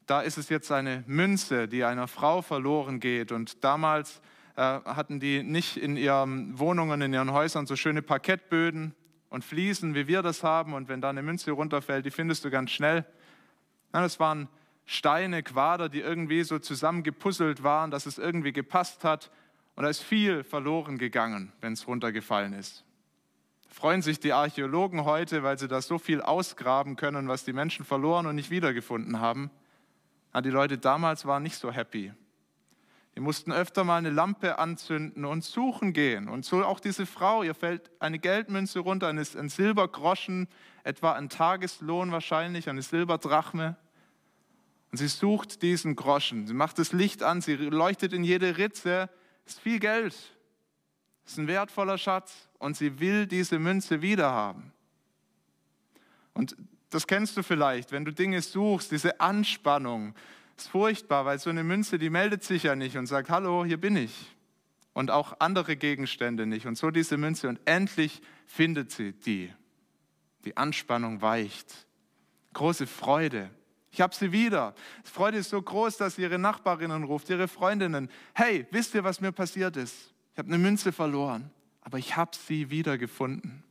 Da 0.05 0.21
ist 0.21 0.37
es 0.37 0.49
jetzt 0.49 0.71
eine 0.71 1.03
Münze, 1.07 1.67
die 1.67 1.83
einer 1.83 2.07
Frau 2.07 2.41
verloren 2.41 2.99
geht. 2.99 3.31
Und 3.31 3.63
damals 3.63 4.21
äh, 4.55 4.61
hatten 4.61 5.19
die 5.19 5.43
nicht 5.43 5.77
in 5.77 5.95
ihren 5.95 6.57
Wohnungen, 6.59 7.01
in 7.01 7.13
ihren 7.13 7.31
Häusern 7.31 7.65
so 7.65 7.75
schöne 7.75 8.01
Parkettböden 8.01 8.93
und 9.29 9.45
Fliesen, 9.45 9.95
wie 9.95 10.07
wir 10.07 10.21
das 10.21 10.43
haben. 10.43 10.73
Und 10.73 10.89
wenn 10.89 11.01
da 11.01 11.09
eine 11.09 11.21
Münze 11.21 11.51
runterfällt, 11.51 12.05
die 12.05 12.11
findest 12.11 12.43
du 12.43 12.49
ganz 12.49 12.71
schnell. 12.71 13.05
Nein, 13.93 14.03
das 14.03 14.19
waren 14.19 14.49
Steine, 14.85 15.43
Quader, 15.43 15.87
die 15.87 16.01
irgendwie 16.01 16.43
so 16.43 16.59
zusammengepuzzelt 16.59 17.63
waren, 17.63 17.91
dass 17.91 18.05
es 18.05 18.17
irgendwie 18.17 18.51
gepasst 18.51 19.03
hat. 19.03 19.31
Und 19.75 19.83
da 19.83 19.89
ist 19.89 20.01
viel 20.01 20.43
verloren 20.43 20.97
gegangen, 20.97 21.53
wenn 21.61 21.73
es 21.73 21.87
runtergefallen 21.87 22.53
ist 22.53 22.83
freuen 23.69 24.01
sich 24.01 24.19
die 24.19 24.33
Archäologen 24.33 25.05
heute, 25.05 25.43
weil 25.43 25.57
sie 25.57 25.67
da 25.67 25.81
so 25.81 25.99
viel 25.99 26.21
ausgraben 26.21 26.95
können, 26.95 27.27
was 27.27 27.45
die 27.45 27.53
Menschen 27.53 27.85
verloren 27.85 28.25
und 28.25 28.35
nicht 28.35 28.49
wiedergefunden 28.49 29.19
haben. 29.19 29.51
Aber 30.31 30.41
die 30.41 30.49
Leute 30.49 30.77
damals 30.77 31.25
waren 31.25 31.43
nicht 31.43 31.55
so 31.55 31.71
happy. 31.71 32.11
Die 33.15 33.21
mussten 33.21 33.51
öfter 33.51 33.83
mal 33.83 33.97
eine 33.97 34.11
Lampe 34.11 34.59
anzünden 34.59 35.25
und 35.25 35.43
suchen 35.43 35.93
gehen. 35.93 36.29
Und 36.29 36.45
so 36.45 36.63
auch 36.63 36.79
diese 36.79 37.05
Frau, 37.05 37.43
ihr 37.43 37.55
fällt 37.55 37.89
eine 37.99 38.19
Geldmünze 38.19 38.79
runter, 38.79 39.07
ein 39.07 39.49
Silbergroschen, 39.49 40.47
etwa 40.83 41.13
ein 41.13 41.29
Tageslohn 41.29 42.11
wahrscheinlich, 42.11 42.69
eine 42.69 42.81
Silberdrachme. 42.81 43.77
Und 44.91 44.97
sie 44.97 45.07
sucht 45.07 45.61
diesen 45.61 45.95
Groschen. 45.95 46.47
Sie 46.47 46.53
macht 46.53 46.79
das 46.79 46.93
Licht 46.93 47.23
an, 47.23 47.41
sie 47.41 47.55
leuchtet 47.55 48.13
in 48.13 48.23
jede 48.23 48.57
Ritze. 48.57 49.09
Das 49.45 49.55
ist 49.55 49.59
viel 49.59 49.79
Geld. 49.79 50.15
Das 51.23 51.33
ist 51.33 51.37
ein 51.37 51.47
wertvoller 51.47 51.97
Schatz 51.97 52.48
und 52.59 52.77
sie 52.77 52.99
will 52.99 53.25
diese 53.25 53.57
Münze 53.57 54.01
wiederhaben. 54.01 54.71
Und 56.33 56.55
das 56.91 57.07
kennst 57.07 57.35
du 57.37 57.43
vielleicht, 57.43 57.91
wenn 57.91 58.05
du 58.05 58.13
Dinge 58.13 58.41
suchst, 58.41 58.91
diese 58.91 59.19
Anspannung 59.19 60.13
ist 60.57 60.67
furchtbar, 60.67 61.25
weil 61.25 61.39
so 61.39 61.49
eine 61.49 61.63
Münze, 61.63 61.97
die 61.97 62.09
meldet 62.09 62.43
sich 62.43 62.63
ja 62.63 62.75
nicht 62.75 62.97
und 62.97 63.07
sagt, 63.07 63.29
hallo, 63.29 63.65
hier 63.65 63.77
bin 63.77 63.95
ich. 63.95 64.35
Und 64.93 65.11
auch 65.11 65.39
andere 65.39 65.77
Gegenstände 65.77 66.45
nicht. 66.45 66.65
Und 66.65 66.77
so 66.77 66.91
diese 66.91 67.17
Münze 67.17 67.47
und 67.47 67.59
endlich 67.65 68.21
findet 68.45 68.91
sie 68.91 69.13
die. 69.13 69.53
Die 70.45 70.57
Anspannung 70.57 71.21
weicht. 71.21 71.87
Große 72.53 72.87
Freude. 72.87 73.49
Ich 73.91 74.01
habe 74.01 74.13
sie 74.13 74.31
wieder. 74.31 74.73
Die 75.05 75.11
Freude 75.11 75.37
ist 75.37 75.49
so 75.49 75.61
groß, 75.61 75.97
dass 75.97 76.15
sie 76.15 76.23
ihre 76.23 76.39
Nachbarinnen 76.39 77.03
ruft, 77.03 77.29
ihre 77.29 77.47
Freundinnen. 77.47 78.09
Hey, 78.33 78.65
wisst 78.71 78.93
ihr, 78.95 79.03
was 79.03 79.21
mir 79.21 79.31
passiert 79.31 79.77
ist? 79.77 80.13
Ich 80.33 80.39
habe 80.39 80.47
eine 80.47 80.57
Münze 80.57 80.91
verloren 80.91 81.51
aber 81.89 81.97
ich 81.97 82.15
habe 82.15 82.31
sie 82.35 82.69
wiedergefunden. 82.69 83.63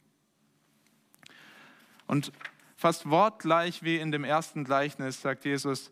Und 2.06 2.32
Fast 2.78 3.10
wortgleich 3.10 3.82
wie 3.82 3.96
in 3.96 4.12
dem 4.12 4.22
ersten 4.22 4.62
Gleichnis 4.62 5.20
sagt 5.20 5.44
Jesus, 5.44 5.90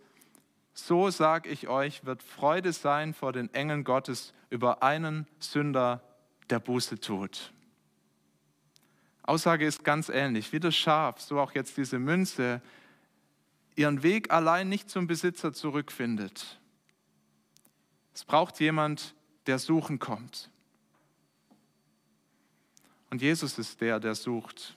so 0.73 1.11
sag 1.11 1.49
ich 1.49 1.66
euch, 1.66 2.04
wird 2.04 2.23
Freude 2.23 2.73
sein 2.73 3.12
vor 3.12 3.33
den 3.33 3.52
Engeln 3.52 3.83
Gottes 3.83 4.33
über 4.50 4.85
einen 4.85 5.26
Sünder, 5.40 6.00
der 6.49 6.61
Buße 6.61 7.00
tut. 7.00 7.52
Aussage 9.25 9.66
ist 9.66 9.83
ganz 9.83 10.09
ähnlich. 10.09 10.52
Wie 10.52 10.61
das 10.61 10.76
Schaf, 10.76 11.21
so 11.21 11.40
auch 11.40 11.50
jetzt 11.56 11.76
diese 11.76 11.99
Münze, 11.99 12.62
ihren 13.75 14.04
Weg 14.04 14.30
allein 14.30 14.68
nicht 14.68 14.88
zum 14.88 15.09
Besitzer 15.09 15.52
zurückfindet. 15.52 16.61
Es 18.14 18.25
braucht 18.25 18.61
jemand, 18.61 19.16
der 19.49 19.59
suchen 19.59 19.99
kommt. 19.99 20.52
Und 23.10 23.22
Jesus 23.22 23.58
ist 23.58 23.80
der, 23.80 24.00
der 24.00 24.14
sucht. 24.14 24.76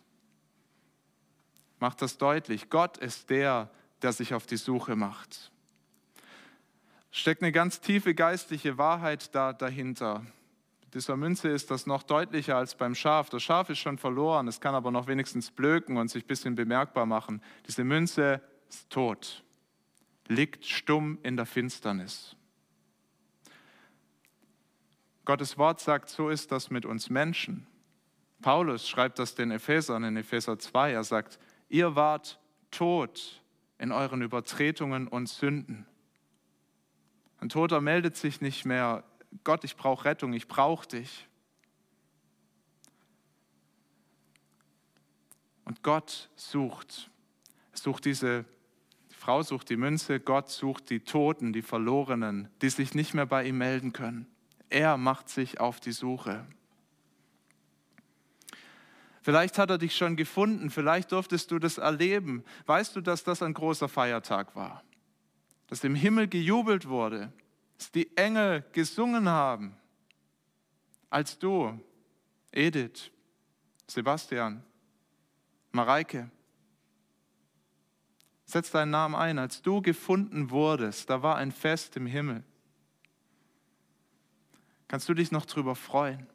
Macht 1.80 2.02
das 2.02 2.18
deutlich. 2.18 2.70
Gott 2.70 2.98
ist 2.98 3.30
der, 3.30 3.70
der 4.02 4.14
sich 4.14 4.34
auf 4.34 4.46
die 4.46 4.58
Suche 4.58 4.96
macht. 4.96 5.52
Steckt 7.12 7.42
eine 7.42 7.52
ganz 7.52 7.82
tiefe 7.82 8.14
geistliche 8.14 8.78
Wahrheit 8.78 9.34
da 9.34 9.54
dahinter. 9.54 10.26
Mit 10.82 10.94
dieser 10.94 11.18
Münze 11.18 11.50
ist 11.50 11.72
das 11.72 11.86
noch 11.86 12.04
deutlicher 12.04 12.58
als 12.58 12.76
beim 12.76 12.96
Schaf. 12.96 13.30
Das 13.30 13.44
Schaf 13.44 13.70
ist 13.70 13.80
schon 13.80 13.98
verloren, 13.98 14.48
es 14.48 14.60
kann 14.62 14.76
aber 14.76 14.92
noch 14.92 15.08
wenigstens 15.08 15.52
blöken 15.52 15.98
und 15.98 16.10
sich 16.10 16.24
ein 16.24 16.28
bisschen 16.28 16.56
bemerkbar 16.56 17.06
machen. 17.06 17.42
Diese 17.68 17.84
Münze 17.84 18.42
ist 18.70 18.90
tot, 18.90 19.44
liegt 20.28 20.66
stumm 20.66 21.18
in 21.24 21.36
der 21.36 21.46
Finsternis. 21.46 22.36
Gottes 25.26 25.58
Wort 25.58 25.80
sagt, 25.80 26.10
so 26.10 26.30
ist 26.30 26.52
das 26.52 26.72
mit 26.72 26.86
uns 26.88 27.10
Menschen. 27.10 27.68
Paulus 28.42 28.88
schreibt 28.88 29.20
das 29.20 29.36
den 29.36 29.52
Ephesern 29.52 30.04
in 30.04 30.18
Epheser 30.18 30.58
2. 30.58 30.94
Er 30.94 31.04
sagt, 31.04 31.40
ihr 31.68 31.96
wart 31.96 32.40
tot 32.72 33.42
in 33.78 33.92
euren 33.92 34.22
Übertretungen 34.22 35.08
und 35.08 35.28
Sünden. 35.28 35.86
Ein 37.40 37.50
Toter 37.50 37.82
meldet 37.82 38.18
sich 38.18 38.42
nicht 38.42 38.66
mehr, 38.66 39.04
Gott, 39.44 39.64
ich 39.64 39.76
brauche 39.76 40.06
Rettung, 40.06 40.34
ich 40.34 40.48
brauche 40.48 40.88
dich. 40.88 41.28
Und 45.66 45.84
Gott 45.84 46.30
sucht, 46.36 47.12
sucht 47.74 48.06
diese 48.06 48.46
Frau 49.20 49.44
sucht 49.44 49.70
die 49.70 49.76
Münze, 49.76 50.22
Gott 50.22 50.50
sucht 50.50 50.90
die 50.90 51.02
Toten, 51.02 51.52
die 51.52 51.62
Verlorenen, 51.62 52.48
die 52.62 52.70
sich 52.70 52.96
nicht 52.96 53.14
mehr 53.14 53.26
bei 53.26 53.46
ihm 53.46 53.58
melden 53.58 53.92
können. 53.92 54.26
Er 54.70 54.96
macht 54.96 55.28
sich 55.28 55.60
auf 55.60 55.82
die 55.82 55.92
Suche. 55.92 56.46
Vielleicht 59.22 59.58
hat 59.58 59.70
er 59.70 59.78
dich 59.78 59.96
schon 59.96 60.16
gefunden, 60.16 60.70
vielleicht 60.70 61.12
durftest 61.12 61.52
du 61.52 61.60
das 61.60 61.78
erleben. 61.78 62.44
Weißt 62.66 62.96
du, 62.96 63.02
dass 63.02 63.24
das 63.24 63.42
ein 63.42 63.54
großer 63.54 63.90
Feiertag 63.90 64.56
war? 64.56 64.84
Dass 65.68 65.84
im 65.84 65.96
Himmel 65.96 66.28
gejubelt 66.28 66.88
wurde, 66.88 67.32
dass 67.78 67.92
die 67.92 68.16
Engel 68.18 68.64
gesungen 68.72 69.30
haben, 69.30 69.76
als 71.10 71.38
du, 71.38 71.80
Edith, 72.52 73.12
Sebastian, 73.88 74.64
Mareike, 75.72 76.30
setz 78.46 78.72
deinen 78.72 78.92
Namen 78.92 79.16
ein, 79.16 79.38
als 79.38 79.62
du 79.62 79.82
gefunden 79.82 80.50
wurdest, 80.50 81.10
da 81.10 81.22
war 81.22 81.36
ein 81.36 81.52
Fest 81.52 81.96
im 81.98 82.06
Himmel. 82.06 82.44
Kannst 84.88 85.08
du 85.08 85.14
dich 85.14 85.32
noch 85.32 85.46
darüber 85.46 85.76
freuen? 85.76 86.28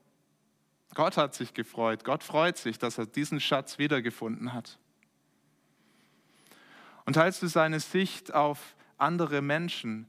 Gott 0.94 1.16
hat 1.16 1.34
sich 1.34 1.54
gefreut. 1.54 2.04
Gott 2.04 2.22
freut 2.22 2.56
sich, 2.56 2.78
dass 2.78 2.98
er 2.98 3.06
diesen 3.06 3.40
Schatz 3.40 3.78
wiedergefunden 3.78 4.52
hat. 4.52 4.78
Und 7.04 7.14
teilst 7.14 7.42
du 7.42 7.48
seine 7.48 7.80
Sicht 7.80 8.32
auf 8.32 8.74
andere 8.96 9.42
Menschen, 9.42 10.08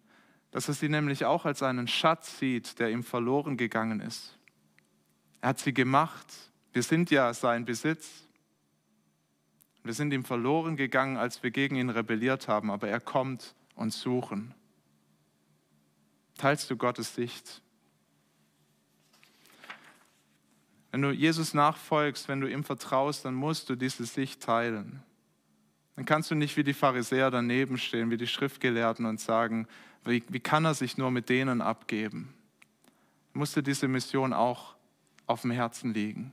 dass 0.52 0.68
er 0.68 0.74
sie 0.74 0.88
nämlich 0.88 1.26
auch 1.26 1.46
als 1.46 1.62
einen 1.64 1.88
Schatz 1.88 2.40
sieht, 2.40 2.80
der 2.80 2.90
ihm 2.90 3.04
verloren 3.04 3.58
gegangen 3.58 4.00
ist. 4.00 4.38
Er 5.42 5.50
hat 5.50 5.60
sie 5.60 5.74
gemacht. 5.74 6.26
Wir 6.72 6.84
sind 6.84 7.12
ja 7.12 7.34
sein 7.34 7.66
Besitz. 7.66 8.26
Wir 9.84 9.94
sind 9.94 10.14
ihm 10.14 10.24
verloren 10.24 10.78
gegangen, 10.78 11.18
als 11.18 11.44
wir 11.44 11.52
gegen 11.52 11.76
ihn 11.76 11.90
rebelliert 11.90 12.48
haben, 12.48 12.72
aber 12.72 12.88
er 12.88 13.00
kommt 13.00 13.54
uns 13.76 14.00
suchen. 14.00 14.54
Teilst 16.38 16.70
du 16.70 16.78
Gottes 16.78 17.16
Sicht? 17.16 17.62
Wenn 20.96 21.02
du 21.02 21.12
Jesus 21.12 21.54
nachfolgst, 21.54 22.30
wenn 22.30 22.40
du 22.40 22.48
ihm 22.50 22.64
vertraust, 22.64 23.26
dann 23.26 23.34
musst 23.34 23.70
du 23.70 23.76
diese 23.76 24.06
Sicht 24.06 24.42
teilen. 24.42 25.04
Dann 25.98 26.06
kannst 26.06 26.32
du 26.32 26.36
nicht 26.36 26.56
wie 26.56 26.64
die 26.64 26.72
Pharisäer 26.72 27.32
daneben 27.32 27.78
stehen, 27.78 28.12
wie 28.12 28.18
die 28.18 28.28
Schriftgelehrten 28.28 29.06
und 29.06 29.20
sagen, 29.20 29.68
wie, 30.06 30.24
wie 30.30 30.40
kann 30.40 30.64
er 30.64 30.74
sich 30.74 30.98
nur 30.98 31.12
mit 31.12 31.28
denen 31.28 31.60
abgeben? 31.60 32.34
Musst 33.34 33.58
du 33.58 33.62
diese 33.62 33.90
Mission 33.90 34.32
auch 34.32 34.76
auf 35.28 35.42
dem 35.42 35.52
Herzen 35.52 35.94
liegen? 35.94 36.32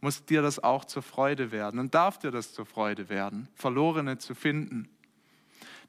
Muss 0.00 0.24
dir 0.24 0.40
das 0.40 0.58
auch 0.58 0.86
zur 0.86 1.02
Freude 1.02 1.52
werden 1.52 1.78
und 1.78 1.94
darf 1.94 2.18
dir 2.18 2.30
das 2.30 2.54
zur 2.54 2.64
Freude 2.64 3.10
werden, 3.10 3.48
Verlorene 3.56 4.16
zu 4.16 4.34
finden? 4.34 4.88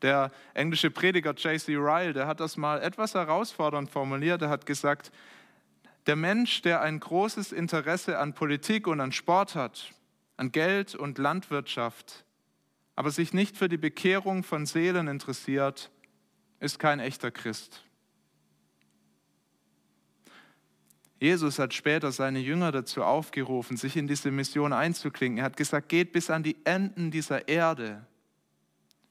Der 0.01 0.29
englische 0.53 0.91
Prediger 0.91 1.31
J.C. 1.31 1.77
Ryle, 1.77 2.11
der 2.11 2.27
hat 2.27 2.41
das 2.41 2.57
mal 2.57 2.81
etwas 2.81 3.13
herausfordernd 3.13 3.89
formuliert. 3.89 4.41
Er 4.41 4.49
hat 4.49 4.65
gesagt, 4.65 5.09
der 6.05 6.15
Mensch, 6.15 6.61
der 6.61 6.81
ein 6.81 6.99
großes 6.99 7.51
Interesse 7.51 8.19
an 8.19 8.33
Politik 8.33 8.87
und 8.87 8.99
an 8.99 9.11
Sport 9.11 9.55
hat, 9.55 9.93
an 10.37 10.51
Geld 10.51 10.95
und 10.95 11.17
Landwirtschaft, 11.17 12.25
aber 12.95 13.11
sich 13.11 13.33
nicht 13.33 13.57
für 13.57 13.69
die 13.69 13.77
Bekehrung 13.77 14.43
von 14.43 14.65
Seelen 14.65 15.07
interessiert, 15.07 15.91
ist 16.59 16.79
kein 16.79 16.99
echter 16.99 17.31
Christ. 17.31 17.83
Jesus 21.19 21.57
hat 21.57 21.73
später 21.73 22.11
seine 22.11 22.39
Jünger 22.39 22.73
dazu 22.73 23.01
aufgerufen, 23.01 23.77
sich 23.77 23.95
in 23.95 24.07
diese 24.07 24.29
Mission 24.29 24.73
einzuklinken. 24.73 25.37
Er 25.37 25.45
hat 25.45 25.55
gesagt, 25.55 25.87
geht 25.87 26.11
bis 26.11 26.29
an 26.29 26.43
die 26.43 26.57
Enden 26.65 27.11
dieser 27.11 27.47
Erde, 27.47 28.05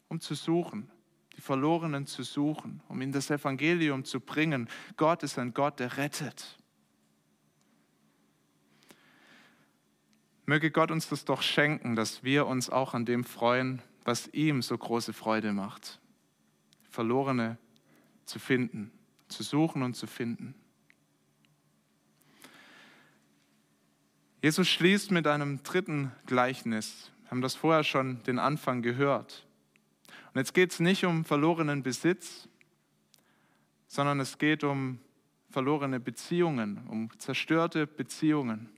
um 0.09 0.21
zu 0.21 0.35
suchen, 0.35 0.91
die 1.35 1.41
Verlorenen 1.41 2.07
zu 2.07 2.23
suchen, 2.23 2.83
um 2.89 3.01
ihnen 3.01 3.13
das 3.13 3.31
Evangelium 3.31 4.05
zu 4.05 4.21
bringen. 4.21 4.69
Gott 4.99 5.23
ist 5.23 5.39
ein 5.39 5.55
Gott, 5.55 5.81
der 5.81 5.97
rettet. 5.97 6.59
Möge 10.53 10.71
Gott 10.71 10.91
uns 10.91 11.09
das 11.09 11.25
doch 11.25 11.41
schenken, 11.41 11.97
dass 11.97 12.25
wir 12.25 12.47
uns 12.47 12.69
auch 12.69 12.93
an 12.93 13.07
dem 13.07 13.25
freuen, 13.25 13.81
was 14.05 14.29
ihm 14.35 14.61
so 14.61 14.77
große 14.77 15.15
Freude 15.15 15.51
macht. 15.55 15.99
Verlorene 16.91 17.57
zu 18.27 18.39
finden, 18.39 18.93
zu 19.29 19.45
suchen 19.45 19.83
und 19.83 19.95
zu 19.95 20.07
finden. 20.07 20.55
Jesus 24.43 24.69
schließt 24.69 25.11
mit 25.11 25.27
einem 25.27 25.63
dritten 25.63 26.13
Gleichnis. 26.27 27.11
Wir 27.23 27.31
haben 27.31 27.41
das 27.41 27.55
vorher 27.55 27.83
schon 27.83 28.23
den 28.25 28.39
Anfang 28.39 28.83
gehört. 28.83 29.47
Und 30.35 30.39
jetzt 30.39 30.53
geht 30.53 30.73
es 30.73 30.81
nicht 30.81 31.07
um 31.07 31.25
verlorenen 31.25 31.83
Besitz, 31.83 32.47
sondern 33.89 34.21
es 34.21 34.37
geht 34.37 34.65
um 34.65 34.99
verlorene 35.49 35.99
Beziehungen, 35.99 36.87
um 36.89 37.09
zerstörte 37.19 37.87
Beziehungen. 37.87 38.69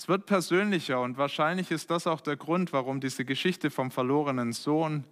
Es 0.00 0.08
wird 0.08 0.24
persönlicher 0.24 0.98
und 1.02 1.18
wahrscheinlich 1.18 1.70
ist 1.70 1.90
das 1.90 2.06
auch 2.06 2.22
der 2.22 2.38
Grund, 2.38 2.72
warum 2.72 3.00
diese 3.00 3.26
Geschichte 3.26 3.68
vom 3.68 3.90
verlorenen 3.90 4.54
Sohn, 4.54 5.04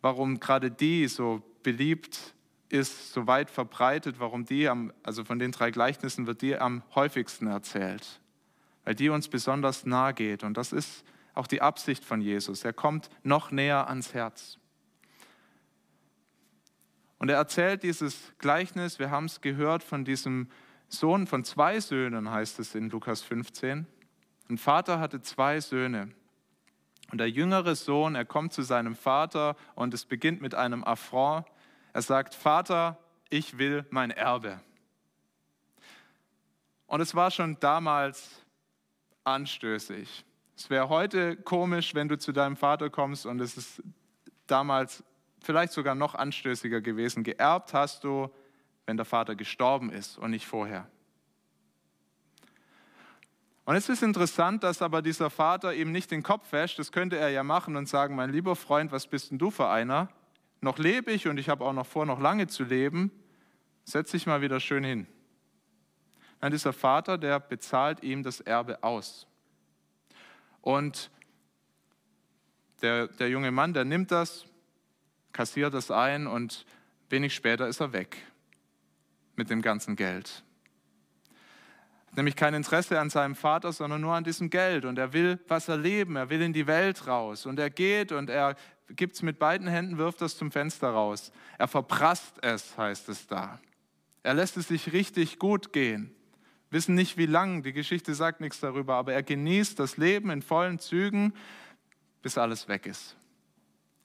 warum 0.00 0.40
gerade 0.40 0.68
die 0.72 1.06
so 1.06 1.44
beliebt 1.62 2.34
ist, 2.70 3.12
so 3.12 3.28
weit 3.28 3.50
verbreitet, 3.50 4.18
warum 4.18 4.44
die, 4.44 4.68
am, 4.68 4.92
also 5.04 5.22
von 5.22 5.38
den 5.38 5.52
drei 5.52 5.70
Gleichnissen 5.70 6.26
wird 6.26 6.42
die 6.42 6.58
am 6.58 6.82
häufigsten 6.96 7.46
erzählt, 7.46 8.20
weil 8.82 8.96
die 8.96 9.10
uns 9.10 9.28
besonders 9.28 9.86
nahe 9.86 10.12
geht. 10.12 10.42
Und 10.42 10.56
das 10.56 10.72
ist 10.72 11.04
auch 11.34 11.46
die 11.46 11.62
Absicht 11.62 12.04
von 12.04 12.20
Jesus. 12.20 12.64
Er 12.64 12.72
kommt 12.72 13.10
noch 13.22 13.52
näher 13.52 13.88
ans 13.88 14.12
Herz. 14.12 14.58
Und 17.20 17.28
er 17.28 17.36
erzählt 17.36 17.84
dieses 17.84 18.32
Gleichnis, 18.38 18.98
wir 18.98 19.12
haben 19.12 19.26
es 19.26 19.40
gehört, 19.40 19.84
von 19.84 20.04
diesem 20.04 20.48
Sohn, 20.88 21.28
von 21.28 21.44
zwei 21.44 21.78
Söhnen 21.78 22.28
heißt 22.28 22.58
es 22.58 22.74
in 22.74 22.90
Lukas 22.90 23.22
15. 23.22 23.86
Ein 24.50 24.58
Vater 24.58 24.98
hatte 24.98 25.22
zwei 25.22 25.60
Söhne. 25.60 26.10
Und 27.12 27.18
der 27.18 27.30
jüngere 27.30 27.76
Sohn, 27.76 28.16
er 28.16 28.24
kommt 28.24 28.52
zu 28.52 28.62
seinem 28.62 28.96
Vater 28.96 29.54
und 29.76 29.94
es 29.94 30.04
beginnt 30.04 30.42
mit 30.42 30.56
einem 30.56 30.82
Affront. 30.82 31.46
Er 31.92 32.02
sagt, 32.02 32.34
Vater, 32.34 32.98
ich 33.28 33.58
will 33.58 33.86
mein 33.90 34.10
Erbe. 34.10 34.60
Und 36.88 37.00
es 37.00 37.14
war 37.14 37.30
schon 37.30 37.60
damals 37.60 38.44
anstößig. 39.22 40.24
Es 40.56 40.68
wäre 40.68 40.88
heute 40.88 41.36
komisch, 41.36 41.94
wenn 41.94 42.08
du 42.08 42.18
zu 42.18 42.32
deinem 42.32 42.56
Vater 42.56 42.90
kommst 42.90 43.26
und 43.26 43.40
es 43.40 43.56
ist 43.56 43.80
damals 44.48 45.04
vielleicht 45.40 45.72
sogar 45.72 45.94
noch 45.94 46.16
anstößiger 46.16 46.80
gewesen. 46.80 47.22
Geerbt 47.22 47.72
hast 47.72 48.02
du, 48.02 48.28
wenn 48.84 48.96
der 48.96 49.06
Vater 49.06 49.36
gestorben 49.36 49.90
ist 49.90 50.18
und 50.18 50.32
nicht 50.32 50.46
vorher. 50.46 50.88
Und 53.70 53.76
es 53.76 53.88
ist 53.88 54.02
interessant, 54.02 54.64
dass 54.64 54.82
aber 54.82 55.00
dieser 55.00 55.30
Vater 55.30 55.72
ihm 55.72 55.92
nicht 55.92 56.10
den 56.10 56.24
Kopf 56.24 56.50
wäscht. 56.50 56.80
Das 56.80 56.90
könnte 56.90 57.18
er 57.18 57.28
ja 57.28 57.44
machen 57.44 57.76
und 57.76 57.88
sagen, 57.88 58.16
mein 58.16 58.32
lieber 58.32 58.56
Freund, 58.56 58.90
was 58.90 59.06
bist 59.06 59.30
denn 59.30 59.38
du 59.38 59.52
für 59.52 59.68
einer? 59.68 60.08
Noch 60.60 60.78
lebe 60.78 61.12
ich 61.12 61.28
und 61.28 61.38
ich 61.38 61.48
habe 61.48 61.64
auch 61.64 61.72
noch 61.72 61.86
vor, 61.86 62.04
noch 62.04 62.18
lange 62.18 62.48
zu 62.48 62.64
leben. 62.64 63.12
Setz 63.84 64.10
dich 64.10 64.26
mal 64.26 64.42
wieder 64.42 64.58
schön 64.58 64.82
hin. 64.82 65.06
Nein, 66.40 66.50
dieser 66.50 66.72
Vater, 66.72 67.16
der 67.16 67.38
bezahlt 67.38 68.02
ihm 68.02 68.24
das 68.24 68.40
Erbe 68.40 68.82
aus. 68.82 69.28
Und 70.62 71.08
der, 72.82 73.06
der 73.06 73.28
junge 73.28 73.52
Mann, 73.52 73.72
der 73.72 73.84
nimmt 73.84 74.10
das, 74.10 74.46
kassiert 75.30 75.74
das 75.74 75.92
ein 75.92 76.26
und 76.26 76.66
wenig 77.08 77.36
später 77.36 77.68
ist 77.68 77.78
er 77.78 77.92
weg 77.92 78.16
mit 79.36 79.48
dem 79.48 79.62
ganzen 79.62 79.94
Geld. 79.94 80.42
Nämlich 82.16 82.34
kein 82.34 82.54
Interesse 82.54 82.98
an 82.98 83.08
seinem 83.08 83.36
Vater, 83.36 83.72
sondern 83.72 84.00
nur 84.00 84.14
an 84.14 84.24
diesem 84.24 84.50
Geld. 84.50 84.84
Und 84.84 84.98
er 84.98 85.12
will 85.12 85.38
was 85.46 85.68
erleben, 85.68 86.16
er 86.16 86.28
will 86.28 86.42
in 86.42 86.52
die 86.52 86.66
Welt 86.66 87.06
raus. 87.06 87.46
Und 87.46 87.58
er 87.58 87.70
geht 87.70 88.10
und 88.10 88.30
er 88.30 88.56
gibt 88.88 89.14
es 89.14 89.22
mit 89.22 89.38
beiden 89.38 89.68
Händen, 89.68 89.98
wirft 89.98 90.20
es 90.22 90.36
zum 90.36 90.50
Fenster 90.50 90.90
raus. 90.90 91.32
Er 91.58 91.68
verprasst 91.68 92.34
es, 92.42 92.76
heißt 92.76 93.08
es 93.08 93.26
da. 93.26 93.60
Er 94.22 94.34
lässt 94.34 94.56
es 94.56 94.68
sich 94.68 94.92
richtig 94.92 95.38
gut 95.38 95.72
gehen. 95.72 96.14
Wissen 96.70 96.94
nicht 96.94 97.16
wie 97.16 97.26
lang, 97.26 97.62
die 97.62 97.72
Geschichte 97.72 98.14
sagt 98.14 98.40
nichts 98.40 98.60
darüber, 98.60 98.94
aber 98.94 99.12
er 99.12 99.22
genießt 99.22 99.78
das 99.78 99.96
Leben 99.96 100.30
in 100.30 100.42
vollen 100.42 100.78
Zügen, 100.78 101.34
bis 102.22 102.38
alles 102.38 102.68
weg 102.68 102.86
ist. 102.86 103.16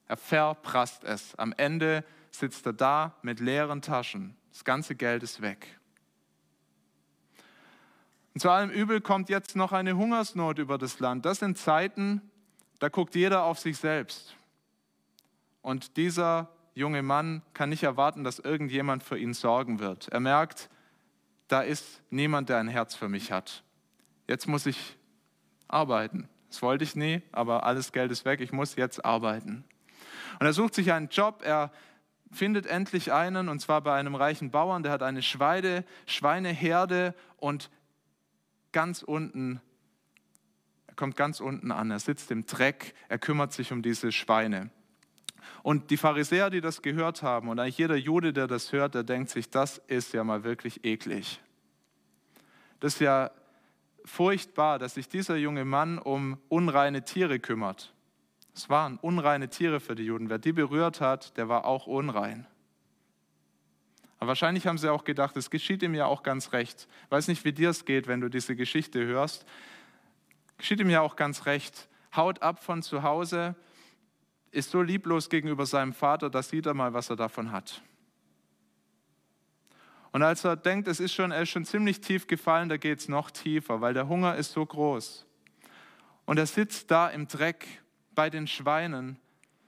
Er 0.08 0.18
verprasst 0.18 1.04
es. 1.04 1.36
Am 1.36 1.54
Ende 1.58 2.04
sitzt 2.32 2.65
er 2.65 2.74
da 2.74 3.15
mit 3.22 3.39
leeren 3.39 3.82
Taschen. 3.82 4.36
Das 4.52 4.63
ganze 4.63 4.96
Geld 4.96 5.24
ist 5.24 5.41
weg. 5.41 5.80
Und 8.36 8.41
zu 8.41 8.50
allem 8.50 8.69
Übel 8.69 9.00
kommt 9.00 9.30
jetzt 9.30 9.56
noch 9.56 9.71
eine 9.71 9.95
Hungersnot 9.95 10.60
über 10.60 10.78
das 10.78 11.00
Land. 11.00 11.26
Das 11.26 11.39
sind 11.39 11.58
Zeiten, 11.58 12.21
da 12.80 12.89
guckt 12.89 13.15
jeder 13.15 13.45
auf 13.45 13.60
sich 13.60 13.78
selbst. 13.78 14.36
Und 15.62 15.95
dieser 15.95 16.50
junge 16.74 17.02
Mann 17.02 17.43
kann 17.54 17.69
nicht 17.69 17.84
erwarten, 17.84 18.26
dass 18.26 18.39
irgendjemand 18.39 19.04
für 19.04 19.17
ihn 19.17 19.34
sorgen 19.34 19.80
wird. 19.80 20.10
Er 20.10 20.19
merkt, 20.19 20.69
da 21.48 21.62
ist 21.62 22.02
niemand, 22.10 22.50
der 22.50 22.58
ein 22.58 22.67
Herz 22.67 22.93
für 22.93 23.08
mich 23.08 23.32
hat. 23.32 23.63
Jetzt 24.28 24.48
muss 24.48 24.65
ich 24.65 24.98
arbeiten. 25.69 26.28
Das 26.50 26.62
wollte 26.62 26.84
ich 26.84 26.93
nie, 26.98 27.21
aber 27.32 27.63
alles 27.63 27.93
Geld 27.93 28.12
ist 28.12 28.26
weg. 28.26 28.41
Ich 28.41 28.52
muss 28.52 28.76
jetzt 28.76 29.06
arbeiten. 29.06 29.63
Und 30.41 30.45
er 30.45 30.52
sucht 30.52 30.76
sich 30.76 30.91
einen 30.91 31.08
Job. 31.08 31.41
Er 31.41 31.71
findet 32.34 32.65
endlich 32.65 33.13
einen, 33.13 33.48
und 33.48 33.62
zwar 33.62 33.80
bei 33.80 33.95
einem 33.98 34.13
reichen 34.13 34.52
Bauern, 34.52 34.84
der 34.84 34.91
hat 34.91 35.04
eine 35.04 35.24
Schweine, 35.24 35.86
Schweineherde 36.06 37.15
und 37.38 37.69
ganz 38.76 39.04
unten, 39.04 39.62
er 40.86 40.96
kommt 40.96 41.16
ganz 41.16 41.40
unten 41.40 41.72
an. 41.72 41.92
Er 41.92 42.00
sitzt 42.00 42.30
im 42.30 42.46
Dreck, 42.46 42.94
er 43.08 43.18
kümmert 43.18 43.54
sich 43.54 43.72
um 43.72 43.82
diese 43.82 44.12
Schweine. 44.12 44.70
Und 45.64 45.92
die 45.92 45.98
Pharisäer, 45.98 46.50
die 46.50 46.60
das 46.60 46.82
gehört 46.82 47.24
haben, 47.24 47.48
und 47.48 47.58
eigentlich 47.58 47.78
jeder 47.78 47.96
Jude, 47.96 48.34
der 48.34 48.48
das 48.48 48.74
hört, 48.74 48.94
der 48.94 49.04
denkt 49.04 49.30
sich, 49.30 49.50
das 49.50 49.78
ist 49.88 50.14
ja 50.14 50.26
mal 50.26 50.44
wirklich 50.44 50.84
eklig. 50.84 51.40
Das 52.82 52.96
ist 52.96 53.00
ja 53.00 53.32
furchtbar, 54.04 54.78
dass 54.78 54.96
sich 54.96 55.08
dieser 55.08 55.38
junge 55.38 55.64
Mann 55.64 55.98
um 55.98 56.38
unreine 56.50 57.06
Tiere 57.06 57.40
kümmert. 57.40 57.94
Es 58.54 58.70
waren 58.70 58.98
unreine 58.98 59.48
Tiere 59.48 59.80
für 59.80 59.96
die 59.96 60.04
Juden. 60.04 60.30
Wer 60.30 60.38
die 60.38 60.52
berührt 60.52 61.00
hat, 61.00 61.38
der 61.38 61.48
war 61.48 61.64
auch 61.64 61.88
unrein. 61.88 62.46
Aber 64.19 64.30
wahrscheinlich 64.30 64.67
haben 64.67 64.78
sie 64.78 64.91
auch 64.91 65.04
gedacht, 65.04 65.36
es 65.38 65.49
geschieht 65.49 65.84
ihm 65.84 65.93
ja 65.93 66.06
auch 66.06 66.23
ganz 66.23 66.54
recht. 66.54 66.88
Ich 67.06 67.12
weiß 67.12 67.28
nicht, 67.28 67.43
wie 67.45 67.51
dir 67.51 67.69
es 67.69 67.86
geht, 67.86 68.08
wenn 68.08 68.21
du 68.21 68.30
diese 68.30 68.56
Geschichte 68.56 69.06
hörst. 69.06 69.45
Geschieht 70.58 70.80
ihm 70.80 70.89
ja 70.89 71.01
auch 71.01 71.15
ganz 71.15 71.45
recht. 71.45 71.89
Haut 72.15 72.41
ab 72.41 72.63
von 72.63 72.82
zu 72.82 73.04
Hause, 73.04 73.56
ist 74.51 74.71
so 74.71 74.82
lieblos 74.82 75.30
gegenüber 75.30 75.65
seinem 75.65 75.93
Vater, 75.93 76.30
da 76.30 76.41
sieht 76.41 76.65
er 76.65 76.73
mal, 76.73 76.93
was 76.93 77.10
er 77.10 77.17
davon 77.17 77.51
hat. 77.51 77.82
Und 80.13 80.23
als 80.23 80.45
er 80.45 80.56
denkt, 80.56 80.88
es 80.88 81.01
ist 81.01 81.13
schon, 81.13 81.32
er 81.32 81.41
ist 81.41 81.49
schon 81.49 81.65
ziemlich 81.65 81.99
tief 81.99 82.25
gefallen, 82.25 82.69
da 82.69 82.78
geht 82.78 82.99
es 82.99 83.10
noch 83.10 83.30
tiefer, 83.32 83.82
weil 83.82 83.93
der 83.93 84.08
Hunger 84.08 84.38
ist 84.38 84.54
so 84.54 84.65
groß. 84.65 85.25
Und 86.25 86.38
er 86.38 86.45
sitzt 86.45 86.89
da 86.89 87.10
im 87.10 87.28
Dreck 87.28 87.67
bei 88.15 88.30
den 88.30 88.47
Schweinen 88.47 89.19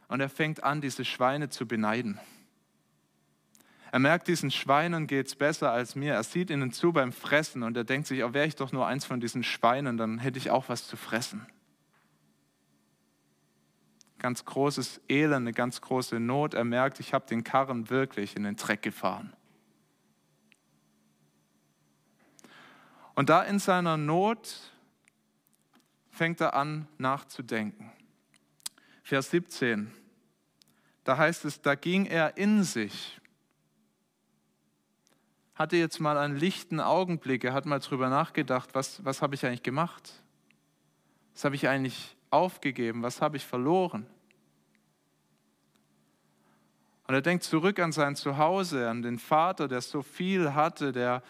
und 0.07 0.21
er 0.21 0.29
fängt 0.29 0.63
an, 0.63 0.79
diese 0.79 1.03
Schweine 1.03 1.49
zu 1.49 1.67
beneiden. 1.67 2.17
Er 3.91 4.00
merkt, 4.00 4.28
diesen 4.28 4.52
Schweinen 4.52 5.08
geht 5.08 5.28
es 5.28 5.36
besser 5.36 5.71
als 5.71 5.95
mir. 5.95 6.13
Er 6.13 6.23
sieht 6.23 6.50
ihnen 6.50 6.71
zu 6.71 6.91
beim 6.91 7.12
Fressen 7.12 7.63
und 7.63 7.78
er 7.78 7.84
denkt 7.84 8.08
sich, 8.08 8.23
oh, 8.23 8.34
wäre 8.34 8.47
ich 8.47 8.56
doch 8.56 8.71
nur 8.71 8.86
eins 8.86 9.06
von 9.06 9.19
diesen 9.19 9.43
Schweinen, 9.43 9.97
dann 9.97 10.19
hätte 10.19 10.38
ich 10.38 10.52
auch 10.52 10.69
was 10.69 10.88
zu 10.88 10.97
fressen 10.97 11.47
ganz 14.19 14.45
großes 14.45 15.02
Elend, 15.10 15.36
eine 15.36 15.54
ganz 15.54 15.82
große 15.82 16.19
Not. 16.19 16.54
Er 16.54 16.63
merkt, 16.63 17.00
ich 17.00 17.13
habe 17.13 17.26
den 17.28 17.43
Karren 17.43 17.89
wirklich 17.89 18.36
in 18.36 18.43
den 18.43 18.56
Dreck 18.56 18.82
gefahren. 18.82 19.34
Und 23.15 23.30
da 23.30 23.41
in 23.43 23.60
seiner 23.60 23.97
Not 23.97 24.71
fängt 26.10 26.41
er 26.41 26.54
an 26.54 26.88
nachzudenken. 26.97 27.91
Vers 29.04 29.32
17, 29.32 29.91
da 31.04 31.17
heißt 31.17 31.45
es, 31.45 31.62
da 31.62 31.76
ging 31.76 32.06
er 32.06 32.38
in 32.38 32.63
sich, 32.63 33.19
hatte 35.58 35.76
jetzt 35.76 36.00
mal 36.00 36.17
einen 36.17 36.38
lichten 36.38 36.80
Augenblick, 36.80 37.43
er 37.43 37.54
hat 37.54 37.65
mal 37.65 37.80
drüber 37.80 38.10
nachgedacht, 38.10 38.70
was, 38.74 39.04
was 39.04 39.22
habe 39.22 39.36
ich 39.36 39.46
eigentlich 39.46 39.63
gemacht? 39.63 40.13
Was 41.34 41.46
habe 41.46 41.56
ich 41.56 41.67
eigentlich 41.67 42.15
aufgegeben? 42.30 43.04
Was 43.04 43.22
habe 43.22 43.38
ich 43.38 43.46
verloren? 43.46 44.06
Und 47.08 47.13
er 47.13 47.22
denkt 47.22 47.43
zurück 47.43 47.80
an 47.80 47.91
sein 47.91 48.15
Zuhause, 48.15 48.89
an 48.89 49.02
den 49.02 49.17
Vater, 49.17 49.67
der 49.67 49.82
so 49.82 50.02
viel 50.02 50.54
hatte, 50.54 50.91
der 50.91 51.24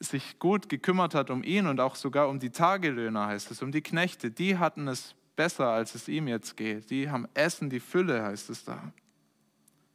sich 0.00 0.38
gut 0.38 0.68
gekümmert 0.68 1.14
hat 1.14 1.30
um 1.30 1.42
ihn 1.42 1.66
und 1.66 1.80
auch 1.80 1.94
sogar 1.94 2.28
um 2.28 2.40
die 2.40 2.50
Tagelöhner, 2.50 3.28
heißt 3.28 3.50
es, 3.50 3.62
um 3.62 3.70
die 3.72 3.80
Knechte. 3.80 4.30
Die 4.30 4.58
hatten 4.58 4.88
es 4.88 5.14
besser, 5.36 5.68
als 5.68 5.94
es 5.94 6.08
ihm 6.08 6.28
jetzt 6.28 6.56
geht. 6.56 6.90
Die 6.90 7.08
haben 7.08 7.28
Essen, 7.32 7.70
die 7.70 7.80
Fülle, 7.80 8.22
heißt 8.24 8.50
es 8.50 8.64
da. 8.64 8.92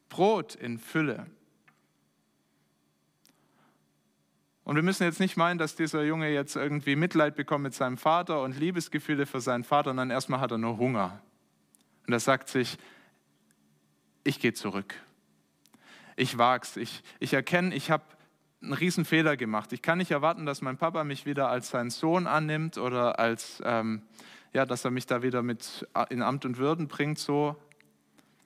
Brot 0.08 0.56
in 0.56 0.80
Fülle. 0.80 1.28
Und 4.70 4.76
wir 4.76 4.84
müssen 4.84 5.02
jetzt 5.02 5.20
nicht 5.20 5.36
meinen, 5.36 5.58
dass 5.58 5.74
dieser 5.74 6.04
Junge 6.04 6.30
jetzt 6.30 6.56
irgendwie 6.56 6.96
Mitleid 6.96 7.36
bekommt 7.36 7.64
mit 7.64 7.74
seinem 7.74 7.98
Vater 7.98 8.44
und 8.44 8.56
Liebesgefühle 8.56 9.26
für 9.26 9.42
seinen 9.42 9.64
Vater, 9.64 9.90
sondern 9.90 10.12
erstmal 10.12 10.42
hat 10.42 10.52
er 10.52 10.60
nur 10.60 10.78
Hunger. 10.78 11.24
Und 12.06 12.14
er 12.14 12.20
sagt 12.20 12.50
sich, 12.50 12.78
ich 14.24 14.40
gehe 14.40 14.54
zurück. 14.54 14.94
Ich 16.16 16.38
wag's. 16.38 16.78
Ich, 16.78 17.02
ich 17.20 17.34
erkenne, 17.34 17.74
ich 17.74 17.90
habe 17.90 18.04
einen 18.62 18.74
riesen 18.74 19.06
Fehler 19.06 19.38
gemacht. 19.38 19.74
Ich 19.74 19.82
kann 19.82 19.98
nicht 19.98 20.12
erwarten, 20.12 20.46
dass 20.46 20.62
mein 20.62 20.78
Papa 20.78 21.04
mich 21.04 21.26
wieder 21.26 21.50
als 21.50 21.70
seinen 21.72 21.90
Sohn 21.90 22.28
annimmt 22.28 22.78
oder 22.78 23.18
als, 23.18 23.64
ähm, 23.66 24.04
ja, 24.54 24.68
dass 24.68 24.86
er 24.86 24.92
mich 24.92 25.08
da 25.08 25.24
wieder 25.24 25.42
mit 25.42 25.88
in 26.12 26.22
Amt 26.22 26.46
und 26.46 26.60
Würden 26.60 26.88
bringt, 26.88 27.18
so. 27.18 27.56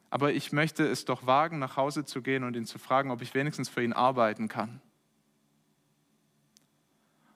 Aber 0.10 0.32
ich 0.32 0.54
möchte 0.54 0.88
es 0.88 1.04
doch 1.04 1.26
wagen, 1.26 1.60
nach 1.60 1.76
Hause 1.76 2.06
zu 2.06 2.22
gehen 2.22 2.46
und 2.46 2.56
ihn 2.56 2.66
zu 2.66 2.80
fragen, 2.80 3.12
ob 3.12 3.22
ich 3.22 3.34
wenigstens 3.34 3.68
für 3.68 3.84
ihn 3.84 3.92
arbeiten 3.92 4.48
kann. 4.48 4.80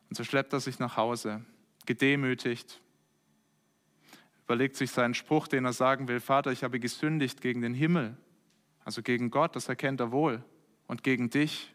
Und 0.10 0.16
so 0.16 0.24
schleppt 0.24 0.54
er 0.54 0.60
sich 0.60 0.80
nach 0.80 0.98
Hause, 0.98 1.44
gedemütigt, 1.86 2.82
überlegt 4.46 4.76
sich 4.76 4.92
seinen 4.92 5.14
Spruch, 5.14 5.48
den 5.48 5.66
er 5.66 5.74
sagen 5.74 6.08
will, 6.08 6.20
Vater, 6.20 6.52
ich 6.52 6.64
habe 6.64 6.80
gesündigt 6.80 7.42
gegen 7.42 7.62
den 7.62 7.74
Himmel, 7.74 8.16
also 8.86 9.02
gegen 9.02 9.32
Gott, 9.32 9.56
das 9.56 9.68
erkennt 9.68 10.00
er 10.00 10.12
wohl, 10.12 10.44
und 10.88 11.04
gegen 11.04 11.30
dich. 11.30 11.74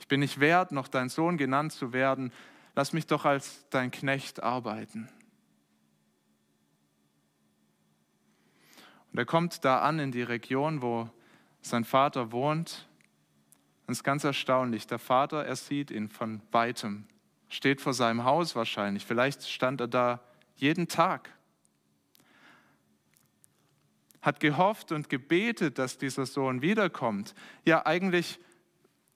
Ich 0.00 0.08
bin 0.08 0.20
nicht 0.20 0.40
wert, 0.40 0.72
noch 0.72 0.88
dein 0.88 1.08
Sohn 1.08 1.36
genannt 1.36 1.72
zu 1.72 1.92
werden, 1.92 2.32
lass 2.74 2.92
mich 2.92 3.06
doch 3.06 3.24
als 3.24 3.68
dein 3.70 3.92
Knecht 3.92 4.42
arbeiten. 4.42 5.08
Und 9.12 9.18
er 9.18 9.26
kommt 9.26 9.64
da 9.64 9.82
an 9.82 9.98
in 9.98 10.10
die 10.10 10.22
Region, 10.22 10.82
wo 10.82 11.08
sein 11.60 11.84
Vater 11.84 12.32
wohnt 12.32 12.88
es 13.86 13.98
ist 13.98 14.04
ganz 14.04 14.24
erstaunlich. 14.24 14.86
Der 14.86 14.98
Vater, 14.98 15.44
er 15.44 15.56
sieht 15.56 15.90
ihn 15.90 16.08
von 16.08 16.40
weitem, 16.50 17.04
steht 17.48 17.80
vor 17.80 17.94
seinem 17.94 18.24
Haus 18.24 18.54
wahrscheinlich. 18.54 19.04
Vielleicht 19.04 19.48
stand 19.48 19.80
er 19.80 19.88
da 19.88 20.20
jeden 20.56 20.88
Tag. 20.88 21.30
Hat 24.20 24.38
gehofft 24.38 24.92
und 24.92 25.08
gebetet, 25.08 25.78
dass 25.78 25.98
dieser 25.98 26.26
Sohn 26.26 26.62
wiederkommt. 26.62 27.34
Ja, 27.64 27.84
eigentlich, 27.84 28.38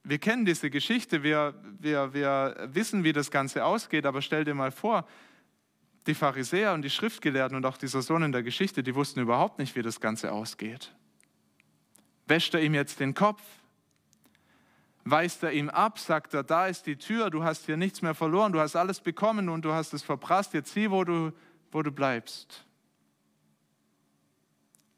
wir 0.03 0.19
kennen 0.19 0.45
diese 0.45 0.69
Geschichte, 0.69 1.23
wir, 1.23 1.55
wir, 1.79 2.13
wir 2.13 2.69
wissen, 2.73 3.05
wie 3.05 3.13
das 3.13 3.31
Ganze 3.31 3.65
ausgeht, 3.65 4.05
aber 4.05 4.21
stell 4.21 4.45
dir 4.45 4.55
mal 4.55 4.73
vor, 4.73 5.07
die 6.09 6.15
Pharisäer 6.15 6.73
und 6.73 6.83
die 6.83 6.91
Schriftgelehrten 6.91 7.57
und 7.57 7.67
auch 7.67 7.77
dieser 7.77 8.03
Sohn 8.03 8.23
in 8.23 8.33
der 8.33 8.43
Geschichte, 8.43 8.83
die 8.83 8.95
wussten 8.95 9.21
überhaupt 9.21 9.59
nicht, 9.59 9.77
wie 9.77 9.83
das 9.83 10.01
Ganze 10.01 10.33
ausgeht. 10.33 10.95
Wäscht 12.27 12.55
er 12.55 12.63
ihm 12.63 12.75
jetzt 12.75 13.01
den 13.01 13.15
Kopf? 13.15 13.43
Weist 15.07 15.43
er 15.45 15.53
ihm 15.53 15.71
ab, 15.71 15.99
sagt 15.99 16.35
er, 16.35 16.43
da 16.43 16.67
ist 16.67 16.87
die 16.87 16.97
Tür, 16.97 17.31
du 17.31 17.45
hast 17.45 17.67
hier 17.67 17.77
nichts 17.77 18.03
mehr 18.03 18.15
verloren, 18.15 18.53
du 18.53 18.61
hast 18.61 18.75
alles 18.75 19.01
bekommen 19.01 19.49
und 19.49 19.65
du 19.65 19.73
hast 19.73 19.95
es 19.95 20.03
verprasst, 20.03 20.53
jetzt 20.53 20.73
sieh, 20.73 20.91
wo 20.91 21.05
du, 21.05 21.33
wo 21.71 21.83
du 21.83 21.93
bleibst. 21.93 22.65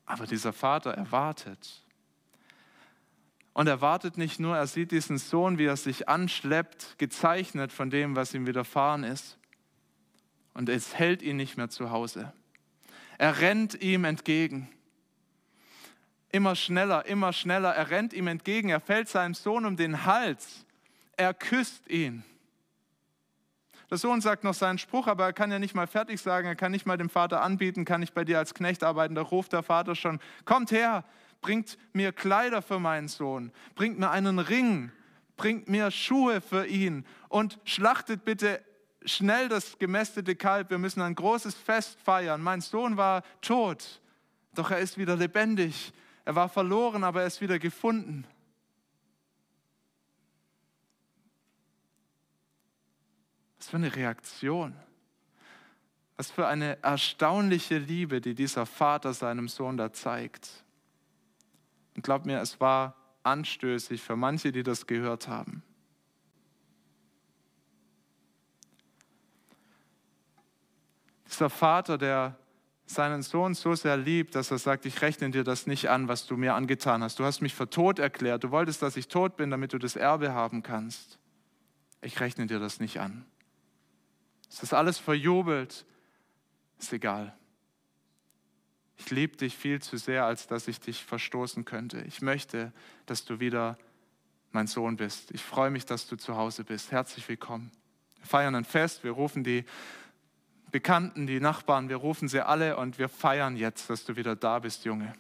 Aber 0.07 0.27
dieser 0.27 0.55
Vater 0.55 0.93
erwartet. 0.93 1.85
Und 3.53 3.67
er 3.67 3.83
wartet 3.83 4.17
nicht 4.17 4.41
nur, 4.41 4.57
er 4.57 4.67
sieht 4.67 4.93
diesen 4.93 5.19
Sohn, 5.19 5.59
wie 5.59 5.67
er 5.67 5.77
sich 5.77 6.09
anschleppt, 6.09 6.99
gezeichnet 6.99 7.73
von 7.73 7.91
dem, 7.91 8.17
was 8.17 8.33
ihm 8.33 8.47
widerfahren 8.47 9.05
ist. 9.05 9.37
Und 10.55 10.71
es 10.71 10.95
hält 10.95 11.21
ihn 11.21 11.37
nicht 11.37 11.59
mehr 11.59 11.69
zu 11.69 11.91
Hause. 11.91 12.33
Er 13.19 13.41
rennt 13.41 13.83
ihm 13.83 14.05
entgegen. 14.05 14.71
Immer 16.31 16.57
schneller, 16.57 17.07
immer 17.07 17.33
schneller. 17.33 17.75
Er 17.75 17.91
rennt 17.91 18.13
ihm 18.13 18.27
entgegen. 18.27 18.69
Er 18.69 18.81
fällt 18.81 19.09
seinem 19.09 19.35
Sohn 19.35 19.65
um 19.65 19.77
den 19.77 20.05
Hals. 20.05 20.67
Er 21.17 21.35
küsst 21.35 21.89
ihn. 21.89 22.23
Der 23.91 23.97
Sohn 23.97 24.21
sagt 24.21 24.45
noch 24.45 24.55
seinen 24.55 24.79
Spruch, 24.79 25.07
aber 25.07 25.25
er 25.25 25.33
kann 25.33 25.51
ja 25.51 25.59
nicht 25.59 25.75
mal 25.75 25.87
fertig 25.87 26.21
sagen, 26.21 26.47
er 26.47 26.57
kann 26.57 26.73
nicht 26.73 26.85
mal 26.85 26.99
dem 26.99 27.09
Vater 27.09 27.41
anbieten, 27.41 27.87
kann 27.87 28.03
ich 28.03 28.13
bei 28.13 28.23
dir 28.23 28.39
als 28.39 28.53
Knecht 28.53 28.85
arbeiten. 28.85 29.15
Da 29.15 29.23
ruft 29.23 29.55
der 29.55 29.63
Vater 29.63 29.95
schon, 29.95 30.21
kommt 30.45 30.71
her, 30.71 31.05
bringt 31.41 31.79
mir 31.95 32.13
Kleider 32.13 32.61
für 32.61 32.79
meinen 32.79 33.09
Sohn, 33.09 33.51
bringt 33.75 33.99
mir 33.99 34.11
einen 34.11 34.39
Ring, 34.39 34.93
bringt 35.39 35.69
mir 35.69 35.91
Schuhe 35.91 36.43
für 36.43 36.67
ihn 36.67 37.07
und 37.31 37.59
schlachtet 37.65 38.27
bitte 38.27 38.63
schnell 39.07 39.49
das 39.49 39.79
gemästete 39.79 40.37
Kalb. 40.37 40.69
Wir 40.69 40.79
müssen 40.79 41.01
ein 41.01 41.15
großes 41.15 41.55
Fest 41.55 41.99
feiern. 42.05 42.43
Mein 42.43 42.61
Sohn 42.61 42.99
war 42.99 43.23
tot, 43.41 44.03
doch 44.55 44.71
er 44.71 44.81
ist 44.81 44.99
wieder 44.99 45.17
lebendig. 45.17 45.95
Er 46.29 46.35
war 46.35 46.51
verloren, 46.51 47.05
aber 47.05 47.23
er 47.23 47.27
ist 47.27 47.41
wieder 47.41 47.59
gefunden. 47.59 48.27
Was 53.57 53.69
für 53.69 53.79
eine 53.79 53.97
Reaktion. 53.97 54.77
Was 56.19 56.31
für 56.31 56.47
eine 56.47 56.83
erstaunliche 56.83 57.79
Liebe, 57.79 58.21
die 58.21 58.35
dieser 58.35 58.67
Vater 58.67 59.15
seinem 59.15 59.49
Sohn 59.49 59.79
da 59.79 59.91
zeigt. 59.91 60.51
Und 61.97 62.03
glaub 62.03 62.27
mir, 62.27 62.43
es 62.43 62.61
war 62.61 62.95
anstößig 63.23 64.03
für 64.03 64.15
manche, 64.15 64.53
die 64.53 64.63
das 64.63 64.87
gehört 64.87 65.29
haben. 65.29 65.63
Dieser 71.27 71.49
Vater, 71.49 71.97
der 71.97 72.39
seinen 72.91 73.23
Sohn 73.23 73.55
so 73.55 73.75
sehr 73.75 73.97
liebt, 73.97 74.35
dass 74.35 74.51
er 74.51 74.59
sagt, 74.59 74.87
ich 74.87 75.03
rechne 75.03 75.31
dir 75.31 75.45
das 75.45 75.67
nicht 75.67 75.91
an, 75.91 76.09
was 76.09 76.27
du 76.27 76.37
mir 76.37 76.55
angetan 76.55 77.03
hast. 77.03 77.19
Du 77.19 77.25
hast 77.25 77.43
mich 77.43 77.55
für 77.55 77.69
tot 77.69 77.99
erklärt. 77.99 78.45
Du 78.45 78.51
wolltest, 78.51 78.81
dass 78.81 78.97
ich 78.97 79.09
tot 79.09 79.37
bin, 79.37 79.51
damit 79.51 79.75
du 79.75 79.79
das 79.79 79.95
Erbe 79.95 80.33
haben 80.33 80.63
kannst. 80.63 81.19
Ich 82.01 82.21
rechne 82.21 82.47
dir 82.47 82.59
das 82.59 82.81
nicht 82.81 82.99
an. 82.99 83.27
Es 84.49 84.63
ist 84.63 84.73
alles 84.73 84.99
verjubelt. 84.99 85.85
Ist 86.79 86.93
egal. 86.93 87.37
Ich 88.97 89.11
liebe 89.11 89.37
dich 89.37 89.57
viel 89.57 89.83
zu 89.83 89.99
sehr, 89.99 90.25
als 90.25 90.47
dass 90.47 90.67
ich 90.67 90.81
dich 90.81 91.05
verstoßen 91.05 91.65
könnte. 91.65 92.01
Ich 92.03 92.23
möchte, 92.23 92.73
dass 93.05 93.25
du 93.25 93.39
wieder 93.39 93.79
mein 94.51 94.67
Sohn 94.67 94.97
bist. 94.97 95.31
Ich 95.31 95.43
freue 95.43 95.71
mich, 95.71 95.85
dass 95.85 96.09
du 96.09 96.17
zu 96.17 96.37
Hause 96.37 96.65
bist. 96.65 96.91
Herzlich 96.91 97.29
willkommen. 97.29 97.71
Wir 98.17 98.27
feiern 98.27 98.55
ein 98.55 98.65
Fest, 98.65 99.05
wir 99.05 99.13
rufen 99.13 99.45
die 99.45 99.65
Bekannten, 100.71 101.27
die 101.27 101.41
Nachbarn, 101.41 101.89
wir 101.89 101.97
rufen 101.97 102.29
sie 102.29 102.45
alle 102.45 102.77
und 102.77 102.99
wir 102.99 103.09
feiern 103.09 103.57
jetzt, 103.57 103.89
dass 103.89 104.05
du 104.05 104.17
wieder 104.17 104.37
da 104.37 104.59
bist, 104.59 104.85
Junge. 104.85 105.15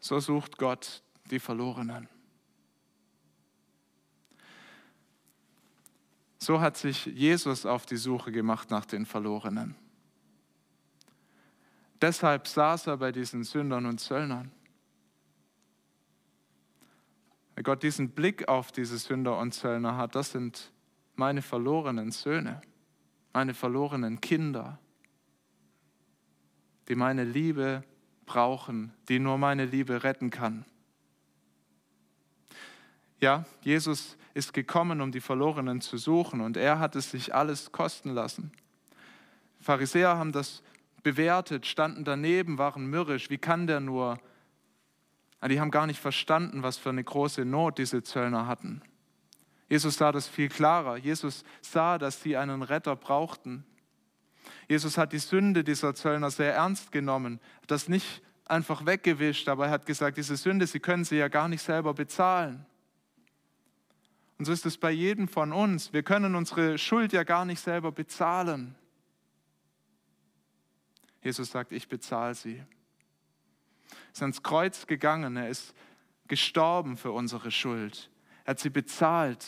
So 0.00 0.20
sucht 0.20 0.58
Gott 0.58 1.02
die 1.30 1.40
Verlorenen. 1.40 2.08
So 6.38 6.60
hat 6.60 6.76
sich 6.76 7.06
Jesus 7.06 7.66
auf 7.66 7.86
die 7.86 7.96
Suche 7.96 8.30
gemacht 8.30 8.70
nach 8.70 8.84
den 8.84 9.04
Verlorenen. 9.04 9.74
Deshalb 12.00 12.46
saß 12.46 12.86
er 12.86 12.98
bei 12.98 13.10
diesen 13.10 13.42
Sündern 13.42 13.86
und 13.86 13.98
Zöllnern. 13.98 14.52
Weil 17.56 17.62
Gott 17.62 17.82
diesen 17.82 18.10
Blick 18.10 18.48
auf 18.48 18.70
diese 18.70 18.98
Sünder 18.98 19.38
und 19.38 19.52
Zöllner 19.52 19.96
hat, 19.96 20.14
das 20.14 20.30
sind 20.30 20.72
meine 21.14 21.40
verlorenen 21.40 22.10
Söhne, 22.10 22.60
meine 23.32 23.54
verlorenen 23.54 24.20
Kinder, 24.20 24.78
die 26.88 26.94
meine 26.94 27.24
Liebe 27.24 27.82
brauchen, 28.26 28.92
die 29.08 29.18
nur 29.18 29.38
meine 29.38 29.64
Liebe 29.64 30.04
retten 30.04 30.28
kann. 30.28 30.66
Ja, 33.20 33.46
Jesus 33.62 34.18
ist 34.34 34.52
gekommen, 34.52 35.00
um 35.00 35.10
die 35.10 35.22
Verlorenen 35.22 35.80
zu 35.80 35.96
suchen 35.96 36.42
und 36.42 36.58
er 36.58 36.78
hat 36.78 36.94
es 36.94 37.10
sich 37.10 37.34
alles 37.34 37.72
kosten 37.72 38.10
lassen. 38.10 38.52
Pharisäer 39.60 40.18
haben 40.18 40.32
das 40.32 40.62
bewertet, 41.02 41.64
standen 41.64 42.04
daneben, 42.04 42.58
waren 42.58 42.84
mürrisch. 42.84 43.30
Wie 43.30 43.38
kann 43.38 43.66
der 43.66 43.80
nur 43.80 44.18
Ah, 45.40 45.48
die 45.48 45.60
haben 45.60 45.70
gar 45.70 45.86
nicht 45.86 46.00
verstanden, 46.00 46.62
was 46.62 46.78
für 46.78 46.88
eine 46.88 47.04
große 47.04 47.44
Not 47.44 47.78
diese 47.78 48.02
Zöllner 48.02 48.46
hatten. 48.46 48.82
Jesus 49.68 49.96
sah 49.96 50.12
das 50.12 50.28
viel 50.28 50.48
klarer. 50.48 50.96
Jesus 50.96 51.44
sah, 51.60 51.98
dass 51.98 52.22
sie 52.22 52.36
einen 52.36 52.62
Retter 52.62 52.96
brauchten. 52.96 53.64
Jesus 54.68 54.96
hat 54.96 55.12
die 55.12 55.18
Sünde 55.18 55.64
dieser 55.64 55.94
Zöllner 55.94 56.30
sehr 56.30 56.54
ernst 56.54 56.92
genommen, 56.92 57.40
hat 57.62 57.70
das 57.70 57.88
nicht 57.88 58.22
einfach 58.44 58.86
weggewischt, 58.86 59.48
aber 59.48 59.66
er 59.66 59.72
hat 59.72 59.86
gesagt, 59.86 60.16
diese 60.16 60.36
Sünde, 60.36 60.66
sie 60.66 60.80
können 60.80 61.04
sie 61.04 61.16
ja 61.16 61.28
gar 61.28 61.48
nicht 61.48 61.62
selber 61.62 61.94
bezahlen. 61.94 62.64
Und 64.38 64.44
so 64.44 64.52
ist 64.52 64.66
es 64.66 64.78
bei 64.78 64.90
jedem 64.90 65.28
von 65.28 65.52
uns. 65.52 65.92
Wir 65.92 66.02
können 66.02 66.34
unsere 66.34 66.78
Schuld 66.78 67.12
ja 67.12 67.24
gar 67.24 67.44
nicht 67.44 67.60
selber 67.60 67.90
bezahlen. 67.90 68.76
Jesus 71.22 71.50
sagt, 71.50 71.72
ich 71.72 71.88
bezahle 71.88 72.34
sie 72.34 72.62
ist 74.16 74.22
ans 74.22 74.42
Kreuz 74.42 74.86
gegangen, 74.86 75.36
er 75.36 75.50
ist 75.50 75.74
gestorben 76.26 76.96
für 76.96 77.12
unsere 77.12 77.50
Schuld. 77.50 78.10
Er 78.44 78.52
hat 78.52 78.60
sie 78.60 78.70
bezahlt, 78.70 79.46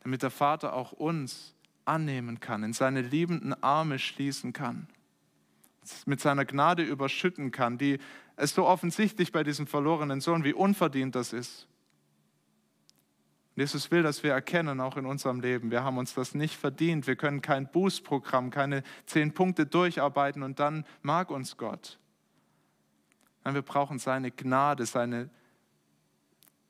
damit 0.00 0.22
der 0.22 0.28
Vater 0.28 0.74
auch 0.74 0.92
uns 0.92 1.54
annehmen 1.86 2.40
kann, 2.40 2.62
in 2.64 2.74
seine 2.74 3.00
liebenden 3.00 3.54
Arme 3.62 3.98
schließen 3.98 4.52
kann, 4.52 4.88
mit 6.04 6.20
seiner 6.20 6.44
Gnade 6.44 6.82
überschütten 6.82 7.50
kann, 7.50 7.78
die 7.78 7.98
es 8.36 8.54
so 8.54 8.66
offensichtlich 8.66 9.32
bei 9.32 9.42
diesem 9.42 9.66
verlorenen 9.66 10.20
Sohn, 10.20 10.44
wie 10.44 10.52
unverdient 10.52 11.14
das 11.14 11.32
ist. 11.32 11.66
Jesus 13.56 13.90
will, 13.90 14.02
dass 14.02 14.22
wir 14.22 14.32
erkennen, 14.32 14.82
auch 14.82 14.98
in 14.98 15.06
unserem 15.06 15.40
Leben, 15.40 15.70
wir 15.70 15.82
haben 15.82 15.96
uns 15.96 16.12
das 16.12 16.34
nicht 16.34 16.56
verdient. 16.56 17.06
Wir 17.06 17.16
können 17.16 17.40
kein 17.40 17.70
Bußprogramm, 17.70 18.50
keine 18.50 18.82
zehn 19.06 19.32
Punkte 19.32 19.64
durcharbeiten 19.64 20.42
und 20.42 20.60
dann 20.60 20.84
mag 21.00 21.30
uns 21.30 21.56
Gott. 21.56 21.99
Nein, 23.44 23.54
wir 23.54 23.62
brauchen 23.62 23.98
seine 23.98 24.30
Gnade, 24.30 24.84
seine 24.86 25.30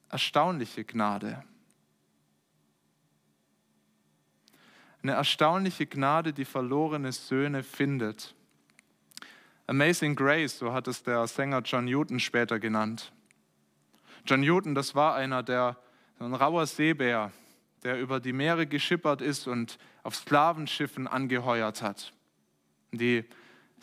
erstaunliche 0.08 0.84
Gnade. 0.84 1.42
Eine 5.02 5.12
erstaunliche 5.12 5.86
Gnade, 5.86 6.32
die 6.32 6.44
verlorene 6.44 7.12
Söhne 7.12 7.62
findet. 7.62 8.34
Amazing 9.66 10.14
Grace, 10.14 10.58
so 10.58 10.72
hat 10.72 10.88
es 10.88 11.02
der 11.02 11.26
Sänger 11.26 11.62
John 11.62 11.86
Newton 11.86 12.20
später 12.20 12.58
genannt. 12.58 13.12
John 14.26 14.40
Newton, 14.40 14.74
das 14.74 14.94
war 14.94 15.14
einer, 15.14 15.42
der 15.42 15.76
ein 16.18 16.34
rauer 16.34 16.66
Seebär, 16.66 17.32
der 17.82 17.98
über 17.98 18.20
die 18.20 18.32
Meere 18.32 18.66
geschippert 18.66 19.22
ist 19.22 19.46
und 19.46 19.78
auf 20.02 20.14
Sklavenschiffen 20.14 21.06
angeheuert 21.06 21.82
hat. 21.82 22.12
Die 22.92 23.24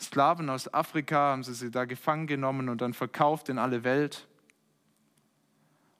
Sklaven 0.00 0.48
aus 0.50 0.72
Afrika, 0.72 1.32
haben 1.32 1.42
sie 1.42 1.54
sie 1.54 1.70
da 1.70 1.84
gefangen 1.84 2.26
genommen 2.26 2.68
und 2.68 2.80
dann 2.80 2.94
verkauft 2.94 3.48
in 3.48 3.58
alle 3.58 3.84
Welt. 3.84 4.28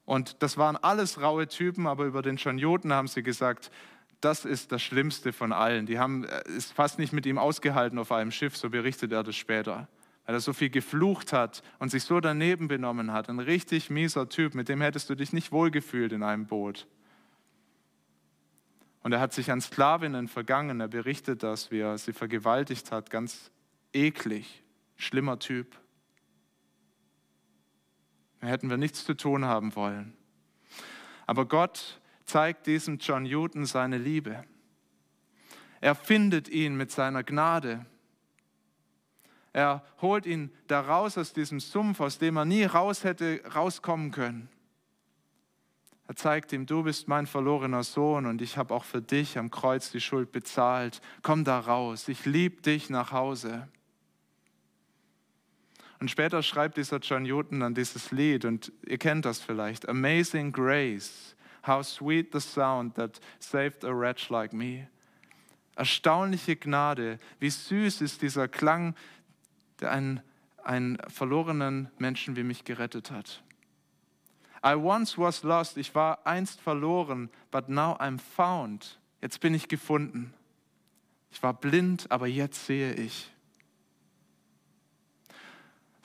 Und 0.05 0.43
das 0.43 0.57
waren 0.57 0.77
alles 0.77 1.21
raue 1.21 1.49
Typen, 1.49 1.87
aber 1.87 2.07
über 2.07 2.23
den 2.23 2.39
Schanjoten 2.39 2.93
haben 2.93 3.09
sie 3.09 3.23
gesagt, 3.23 3.71
das 4.21 4.45
ist 4.45 4.73
das 4.73 4.83
Schlimmste 4.83 5.33
von 5.33 5.53
allen. 5.53 5.87
Die 5.87 5.99
haben 5.99 6.25
es 6.25 6.73
fast 6.73 6.99
nicht 6.99 7.13
mit 7.13 7.27
ihm 7.27 7.39
ausgehalten 7.39 7.99
auf 7.99 8.11
einem 8.11 8.31
Schiff, 8.31 8.57
so 8.57 8.71
berichtet 8.71 9.13
er 9.13 9.23
das 9.23 9.37
später. 9.37 9.89
Weil 10.25 10.35
er 10.35 10.41
so 10.41 10.53
viel 10.53 10.71
geflucht 10.71 11.33
hat 11.33 11.63
und 11.79 11.91
sich 11.91 12.05
so 12.05 12.21
daneben 12.21 12.69
benommen 12.69 13.13
hat. 13.13 13.29
Ein 13.29 13.39
richtig 13.39 13.91
mieser 13.91 14.29
Typ, 14.29 14.55
mit 14.55 14.69
dem 14.69 14.81
hättest 14.81 15.09
du 15.11 15.15
dich 15.15 15.33
nicht 15.33 15.53
wohlgefühlt 15.53 16.13
in 16.13 16.23
einem 16.23 16.47
Boot. 16.47 16.87
Und 19.03 19.13
er 19.13 19.21
hat 19.21 19.33
sich 19.33 19.51
an 19.51 19.61
Sklavinnen 19.61 20.29
vergangen. 20.29 20.81
Er 20.81 20.89
berichtet 20.89 21.43
das, 21.43 21.71
wie 21.71 21.81
er 21.81 21.97
sie 21.99 22.13
vergewaltigt 22.13 22.93
hat, 22.93 23.11
ganz 23.11 23.51
eklig, 23.93 24.65
schlimmer 24.97 25.39
Typ. 25.39 25.79
Da 28.41 28.47
hätten 28.47 28.71
wir 28.71 28.77
nichts 28.77 29.05
zu 29.05 29.15
tun 29.15 29.45
haben 29.45 29.75
wollen. 29.75 30.17
Aber 31.27 31.47
Gott 31.47 32.01
zeigt 32.25 32.67
diesem 32.67 32.99
John 32.99 33.25
Newton 33.25 33.67
seine 33.67 33.99
Liebe. 33.99 34.45
Er 35.81 35.95
findet 35.95 36.49
ihn 36.49 36.77
mit 36.77 36.91
seiner 36.91 37.23
Gnade. 37.23 37.87
Er 39.53 39.85
holt 40.01 40.27
ihn 40.27 40.53
da 40.67 40.81
raus 40.81 41.19
aus 41.19 41.33
diesem 41.33 41.61
Sumpf, 41.61 42.01
aus 42.01 42.19
dem 42.19 42.37
er 42.37 42.45
nie 42.45 42.65
raus 42.65 43.05
hätte 43.05 43.43
rauskommen 43.55 44.11
können. 44.11 44.49
Er 46.07 46.17
zeigt 46.17 46.53
ihm, 46.53 46.65
du 46.65 46.83
bist 46.85 47.07
mein 47.07 47.27
verlorener 47.27 47.83
Sohn 47.83 48.25
und 48.25 48.41
ich 48.41 48.57
habe 48.57 48.73
auch 48.73 48.85
für 48.85 49.03
dich 49.03 49.37
am 49.37 49.51
Kreuz 49.51 49.91
die 49.91 50.01
Schuld 50.01 50.33
bezahlt. 50.33 51.03
Komm 51.23 51.45
da 51.45 51.59
raus, 51.59 52.09
ich 52.09 52.25
liebe 52.25 52.63
dich 52.63 52.89
nach 52.89 53.13
Hause. 53.13 53.69
Und 56.01 56.11
später 56.11 56.43
schreibt 56.43 56.77
dieser 56.77 56.99
John 56.99 57.25
Newton 57.25 57.61
dann 57.61 57.75
dieses 57.75 58.13
Lied 58.13 58.45
und 58.45 58.73
ihr 58.87 58.99
kennt 58.99 59.25
das 59.25 59.41
vielleicht. 59.41 59.89
Amazing 59.89 60.53
Grace, 60.53 61.35
how 61.67 61.85
sweet 61.85 62.33
the 62.33 62.41
sound 62.41 62.95
that 62.95 63.21
saved 63.41 63.85
a 63.85 63.91
wretch 63.91 64.29
like 64.31 64.53
me. 64.53 64.89
Erstaunliche 65.75 66.57
Gnade, 66.57 67.19
wie 67.41 67.51
süß 67.51 68.01
ist 68.01 68.23
dieser 68.23 68.49
Klang, 68.49 68.95
der 69.81 69.93
einen, 69.93 70.21
einen 70.63 70.99
verlorenen 71.09 71.91
Menschen 71.99 72.37
wie 72.37 72.43
mich 72.43 72.65
gerettet 72.65 73.11
hat. 73.11 73.43
I 74.65 74.75
once 74.75 75.17
was 75.17 75.43
lost, 75.45 75.77
ich 75.77 75.95
war 75.95 76.27
einst 76.27 76.61
verloren, 76.61 77.31
but 77.51 77.69
now 77.69 77.97
I'm 78.01 78.19
found. 78.19 78.99
Jetzt 79.21 79.41
bin 79.41 79.55
ich 79.55 79.69
gefunden. 79.69 80.35
Ich 81.31 81.43
war 81.43 81.55
blind, 81.55 82.11
aber 82.11 82.27
jetzt 82.27 82.67
sehe 82.67 82.95
ich. 82.95 83.31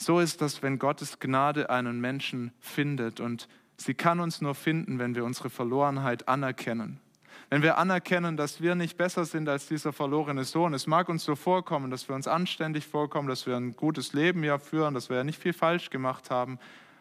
So 0.04 0.20
ist 0.20 0.42
das, 0.42 0.62
wenn 0.62 0.80
Gottes 0.80 1.20
Gnade 1.20 1.70
einen 1.70 2.02
Menschen 2.02 2.52
findet 2.60 3.22
und 3.22 3.48
sie 3.78 3.94
kann 3.94 4.20
uns 4.20 4.42
nur 4.42 4.54
finden, 4.54 5.00
wenn 5.00 5.16
wir 5.16 5.24
unsere 5.24 5.50
Verlorenheit 5.50 6.28
anerkennen. 6.28 7.00
Wenn 7.50 7.62
wir 7.62 7.78
anerkennen, 7.78 8.36
dass 8.36 8.60
wir 8.60 8.76
nicht 8.76 8.98
besser 8.98 9.24
sind 9.24 9.48
als 9.48 9.68
dieser 9.68 9.94
verlorene 9.94 10.44
Sohn. 10.44 10.74
Es 10.74 10.88
mag 10.88 11.08
uns 11.08 11.24
so 11.24 11.38
vorkommen, 11.38 11.90
dass 11.90 12.10
wir 12.10 12.16
uns 12.16 12.28
anständig 12.28 12.86
vorkommen, 12.86 13.30
dass 13.30 13.48
wir 13.48 13.56
ein 13.56 13.78
gutes 13.78 14.12
Leben 14.12 14.44
ja 14.44 14.58
führen, 14.58 14.94
dass 14.94 15.10
wir 15.10 15.16
ja 15.16 15.24
nicht 15.24 15.42
viel 15.42 15.54
falsch 15.54 15.90
gemacht 15.90 16.30
haben. 16.30 16.60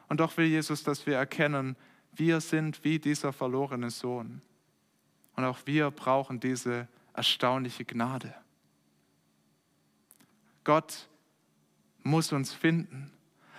Und 0.09 0.21
doch 0.21 0.37
will 0.37 0.47
Jesus, 0.47 0.85
dass 0.85 1.05
wir 1.05 1.17
erkennen, 1.17 1.75
wir 2.13 2.41
sind 2.41 2.85
wie 2.85 3.01
dieser 3.01 3.33
verlorene 3.33 3.91
Sohn. 3.91 4.43
Und 5.35 5.45
auch 5.45 5.59
wir 5.65 5.91
brauchen 5.91 6.39
diese 6.39 6.87
erstaunliche 7.15 7.85
Gnade. 7.85 8.33
Gott 10.63 11.09
muss 12.03 12.33
uns 12.33 12.53
finden. 12.53 13.11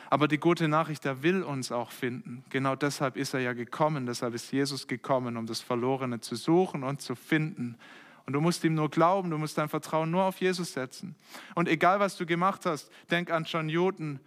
Aber 0.10 0.28
die 0.28 0.38
gute 0.38 0.68
Nachricht, 0.68 1.06
er 1.06 1.24
will 1.24 1.42
uns 1.44 1.72
auch 1.72 1.92
finden. 1.92 2.44
Genau 2.50 2.76
deshalb 2.76 3.18
ist 3.18 3.34
er 3.34 3.40
ja 3.40 3.54
gekommen, 3.54 4.06
deshalb 4.06 4.36
ist 4.36 4.52
Jesus 4.52 4.88
gekommen, 4.88 5.38
um 5.38 5.48
das 5.48 5.62
Verlorene 5.62 6.20
zu 6.20 6.36
suchen 6.36 6.84
und 6.84 7.02
zu 7.02 7.16
finden. 7.16 7.78
Und 8.26 8.34
du 8.34 8.42
musst 8.42 8.64
ihm 8.64 8.76
nur 8.76 8.90
glauben, 8.90 9.32
du 9.32 9.38
musst 9.38 9.58
dein 9.58 9.70
Vertrauen 9.70 10.12
nur 10.12 10.24
auf 10.24 10.40
Jesus 10.40 10.74
setzen. 10.74 11.16
Und 11.56 11.68
egal, 11.68 12.00
was 12.00 12.16
du 12.16 12.26
gemacht 12.26 12.66
hast, 12.66 12.92
denk 13.10 13.32
an 13.32 13.44
John 13.46 13.66
Newton, 13.66 14.20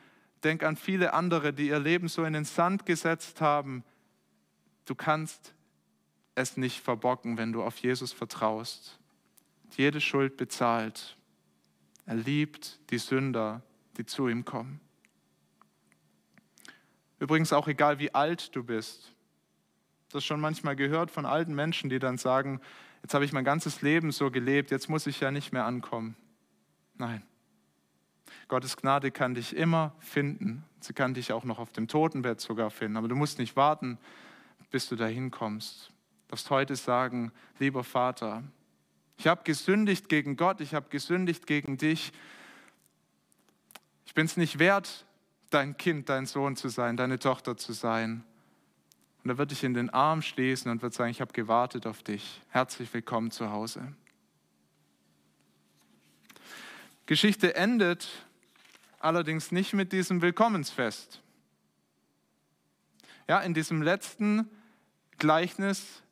Denk 0.44 0.62
an 0.62 0.76
viele 0.76 1.12
andere, 1.12 1.52
die 1.52 1.68
ihr 1.68 1.78
Leben 1.80 2.08
so 2.08 2.24
in 2.24 2.32
den 2.32 2.44
Sand 2.44 2.86
gesetzt 2.86 3.40
haben. 3.40 3.82
Du 4.84 4.94
kannst 4.94 5.54
es 6.34 6.56
nicht 6.56 6.80
verbocken, 6.80 7.38
wenn 7.38 7.52
du 7.52 7.62
auf 7.62 7.78
Jesus 7.78 8.12
vertraust. 8.12 8.98
Jede 9.76 10.00
Schuld 10.00 10.36
bezahlt. 10.36 11.16
Er 12.04 12.14
liebt 12.14 12.78
die 12.90 12.98
Sünder, 12.98 13.62
die 13.96 14.06
zu 14.06 14.28
ihm 14.28 14.44
kommen. 14.44 14.80
Übrigens 17.18 17.52
auch 17.52 17.68
egal, 17.68 17.98
wie 17.98 18.14
alt 18.14 18.54
du 18.54 18.62
bist. 18.62 19.14
Das 20.10 20.24
schon 20.24 20.40
manchmal 20.40 20.76
gehört 20.76 21.10
von 21.10 21.26
alten 21.26 21.54
Menschen, 21.54 21.90
die 21.90 21.98
dann 21.98 22.18
sagen, 22.18 22.60
jetzt 23.02 23.14
habe 23.14 23.24
ich 23.24 23.32
mein 23.32 23.44
ganzes 23.44 23.82
Leben 23.82 24.12
so 24.12 24.30
gelebt, 24.30 24.70
jetzt 24.70 24.88
muss 24.88 25.06
ich 25.06 25.20
ja 25.20 25.30
nicht 25.30 25.52
mehr 25.52 25.64
ankommen. 25.64 26.16
Nein. 26.94 27.22
Gottes 28.48 28.76
Gnade 28.76 29.10
kann 29.10 29.34
dich 29.34 29.56
immer 29.56 29.94
finden. 29.98 30.64
Sie 30.80 30.92
kann 30.92 31.14
dich 31.14 31.32
auch 31.32 31.44
noch 31.44 31.58
auf 31.58 31.72
dem 31.72 31.88
Totenbett 31.88 32.40
sogar 32.40 32.70
finden. 32.70 32.96
Aber 32.96 33.08
du 33.08 33.16
musst 33.16 33.38
nicht 33.38 33.56
warten, 33.56 33.98
bis 34.70 34.88
du 34.88 34.96
dahin 34.96 35.30
kommst. 35.30 35.88
Du 35.88 36.30
darfst 36.30 36.50
heute 36.50 36.76
sagen, 36.76 37.32
lieber 37.58 37.82
Vater, 37.82 38.44
ich 39.18 39.26
habe 39.26 39.42
gesündigt 39.44 40.08
gegen 40.08 40.36
Gott, 40.36 40.60
ich 40.60 40.74
habe 40.74 40.88
gesündigt 40.90 41.46
gegen 41.46 41.78
dich. 41.78 42.12
Ich 44.06 44.14
bin 44.14 44.24
es 44.24 44.36
nicht 44.36 44.58
wert, 44.58 45.04
dein 45.50 45.76
Kind, 45.76 46.08
dein 46.08 46.26
Sohn 46.26 46.56
zu 46.56 46.68
sein, 46.68 46.96
deine 46.96 47.18
Tochter 47.18 47.56
zu 47.56 47.72
sein. 47.72 48.24
Und 49.22 49.30
er 49.30 49.38
wird 49.38 49.50
dich 49.50 49.64
in 49.64 49.74
den 49.74 49.90
Arm 49.90 50.22
schließen 50.22 50.70
und 50.70 50.80
wird 50.80 50.94
sagen, 50.94 51.10
ich 51.10 51.20
habe 51.20 51.32
gewartet 51.32 51.86
auf 51.86 52.02
dich. 52.02 52.40
Herzlich 52.48 52.94
willkommen 52.94 53.30
zu 53.30 53.50
Hause. 53.50 53.92
Geschichte 57.06 57.54
endet 57.56 58.08
allerdings 59.00 59.52
nicht 59.52 59.72
mit 59.72 59.92
diesem 59.92 60.22
Willkommensfest. 60.22 61.20
Ja, 63.28 63.40
in 63.40 63.54
diesem 63.54 63.82
letzten 63.82 64.48
Gleichnis, 65.18 66.02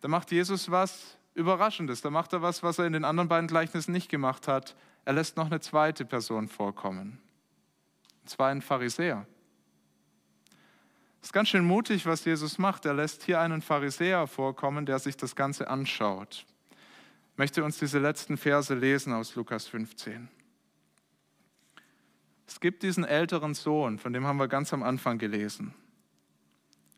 da 0.00 0.08
macht 0.08 0.32
Jesus 0.32 0.70
was 0.70 1.16
Überraschendes. 1.34 2.00
Da 2.00 2.10
macht 2.10 2.32
er 2.32 2.42
was, 2.42 2.62
was 2.62 2.78
er 2.78 2.86
in 2.86 2.92
den 2.92 3.04
anderen 3.04 3.28
beiden 3.28 3.46
Gleichnissen 3.46 3.92
nicht 3.92 4.08
gemacht 4.08 4.48
hat. 4.48 4.74
Er 5.04 5.12
lässt 5.12 5.36
noch 5.36 5.46
eine 5.46 5.60
zweite 5.60 6.04
Person 6.04 6.48
vorkommen. 6.48 7.20
Und 8.26 8.30
zwar 8.30 8.48
einen 8.48 8.60
Pharisäer. 8.60 9.24
Es 11.20 11.28
ist 11.28 11.32
ganz 11.32 11.48
schön 11.48 11.64
mutig, 11.64 12.06
was 12.06 12.24
Jesus 12.24 12.58
macht. 12.58 12.84
Er 12.84 12.92
lässt 12.92 13.22
hier 13.22 13.38
einen 13.38 13.62
Pharisäer 13.62 14.26
vorkommen, 14.26 14.84
der 14.84 14.98
sich 14.98 15.16
das 15.16 15.36
Ganze 15.36 15.70
anschaut. 15.70 16.44
Ich 17.30 17.38
möchte 17.38 17.62
uns 17.62 17.78
diese 17.78 18.00
letzten 18.00 18.36
Verse 18.36 18.74
lesen 18.74 19.12
aus 19.12 19.36
Lukas 19.36 19.68
15. 19.68 20.28
Es 22.48 22.58
gibt 22.58 22.82
diesen 22.82 23.04
älteren 23.04 23.54
Sohn, 23.54 23.96
von 23.96 24.12
dem 24.12 24.26
haben 24.26 24.38
wir 24.38 24.48
ganz 24.48 24.72
am 24.72 24.82
Anfang 24.82 25.18
gelesen. 25.18 25.72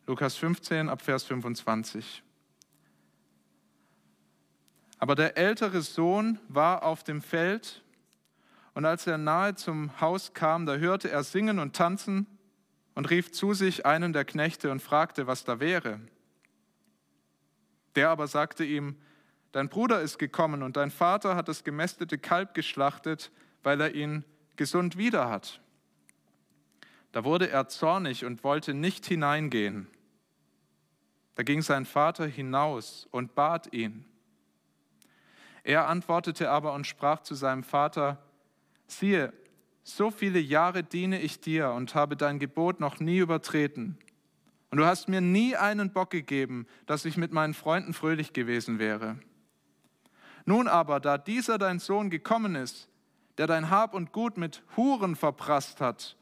Lukas 0.06 0.34
15 0.34 0.88
ab 0.88 1.02
Vers 1.02 1.24
25. 1.24 2.22
Aber 4.96 5.14
der 5.14 5.36
ältere 5.36 5.82
Sohn 5.82 6.38
war 6.48 6.84
auf 6.84 7.04
dem 7.04 7.20
Feld 7.20 7.84
und 8.78 8.84
als 8.84 9.08
er 9.08 9.18
nahe 9.18 9.56
zum 9.56 10.00
Haus 10.00 10.34
kam, 10.34 10.64
da 10.64 10.76
hörte 10.76 11.10
er 11.10 11.24
singen 11.24 11.58
und 11.58 11.74
tanzen 11.74 12.28
und 12.94 13.10
rief 13.10 13.32
zu 13.32 13.52
sich 13.52 13.84
einen 13.84 14.12
der 14.12 14.24
Knechte 14.24 14.70
und 14.70 14.80
fragte, 14.80 15.26
was 15.26 15.42
da 15.42 15.58
wäre. 15.58 15.98
Der 17.96 18.10
aber 18.10 18.28
sagte 18.28 18.64
ihm, 18.64 18.94
dein 19.50 19.68
Bruder 19.68 20.00
ist 20.00 20.20
gekommen 20.20 20.62
und 20.62 20.76
dein 20.76 20.92
Vater 20.92 21.34
hat 21.34 21.48
das 21.48 21.64
gemästete 21.64 22.18
Kalb 22.18 22.54
geschlachtet, 22.54 23.32
weil 23.64 23.80
er 23.80 23.96
ihn 23.96 24.24
gesund 24.54 24.96
wieder 24.96 25.28
hat. 25.28 25.60
Da 27.10 27.24
wurde 27.24 27.50
er 27.50 27.66
zornig 27.66 28.24
und 28.24 28.44
wollte 28.44 28.74
nicht 28.74 29.06
hineingehen. 29.06 29.88
Da 31.34 31.42
ging 31.42 31.62
sein 31.62 31.84
Vater 31.84 32.28
hinaus 32.28 33.08
und 33.10 33.34
bat 33.34 33.72
ihn. 33.72 34.04
Er 35.64 35.88
antwortete 35.88 36.48
aber 36.48 36.74
und 36.74 36.86
sprach 36.86 37.22
zu 37.22 37.34
seinem 37.34 37.64
Vater, 37.64 38.22
siehe, 38.88 39.32
so 39.84 40.10
viele 40.10 40.38
Jahre 40.38 40.82
diene 40.82 41.20
ich 41.20 41.40
dir 41.40 41.70
und 41.70 41.94
habe 41.94 42.16
dein 42.16 42.38
Gebot 42.38 42.80
noch 42.80 43.00
nie 43.00 43.18
übertreten. 43.18 43.96
Und 44.70 44.78
du 44.78 44.84
hast 44.84 45.08
mir 45.08 45.20
nie 45.20 45.56
einen 45.56 45.92
Bock 45.92 46.10
gegeben, 46.10 46.66
dass 46.86 47.04
ich 47.04 47.16
mit 47.16 47.32
meinen 47.32 47.54
Freunden 47.54 47.94
fröhlich 47.94 48.32
gewesen 48.32 48.78
wäre. 48.78 49.18
Nun 50.44 50.68
aber, 50.68 51.00
da 51.00 51.16
dieser 51.16 51.58
dein 51.58 51.78
Sohn 51.78 52.10
gekommen 52.10 52.54
ist, 52.54 52.88
der 53.38 53.46
dein 53.46 53.70
Hab 53.70 53.94
und 53.94 54.12
Gut 54.12 54.36
mit 54.36 54.62
Huren 54.76 55.16
verprasst 55.16 55.80
hat, 55.80 56.16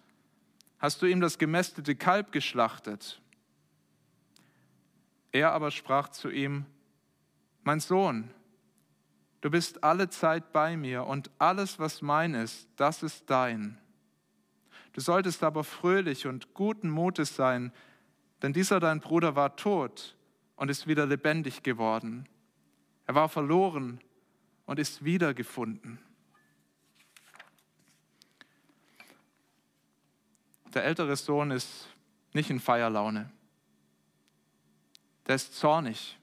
hast 0.79 1.02
du 1.02 1.07
ihm 1.07 1.20
das 1.20 1.38
gemästete 1.38 1.96
Kalb 1.96 2.31
geschlachtet. 2.31 3.20
Er 5.33 5.52
aber 5.52 5.70
sprach 5.70 6.09
zu 6.09 6.31
ihm, 6.31 6.66
mein 7.62 7.81
Sohn, 7.81 8.31
du 9.40 9.51
bist 9.51 9.85
alle 9.85 10.09
Zeit 10.09 10.53
bei 10.53 10.77
mir 10.77 11.05
und 11.05 11.31
alles, 11.38 11.79
was 11.79 12.03
mein 12.03 12.35
ist, 12.35 12.68
das 12.77 13.03
ist 13.03 13.29
dein. 13.31 13.79
Du 14.92 15.01
solltest 15.01 15.42
aber 15.42 15.62
fröhlich 15.62 16.27
und 16.27 16.55
guten 16.55 16.88
Mutes 16.88 17.37
sein, 17.37 17.72
denn 18.42 18.53
dieser 18.53 18.81
dein 18.81 19.01
Bruder 19.01 19.37
war 19.37 19.57
tot 19.57 20.17
und 20.56 20.71
ist 20.71 20.87
wieder 20.87 21.06
lebendig 21.06 21.63
geworden. 21.63 22.29
Er 23.06 23.15
war 23.15 23.29
verloren 23.29 24.00
und 24.65 24.79
ist 24.79 25.04
wiedergefunden. 25.04 25.98
Der 30.75 30.85
ältere 30.85 31.17
Sohn 31.17 31.50
ist 31.50 31.88
nicht 32.33 32.50
in 32.50 32.60
Feierlaune. 32.60 33.31
Der 35.27 35.37
ist 35.37 35.54
zornig. 35.54 36.19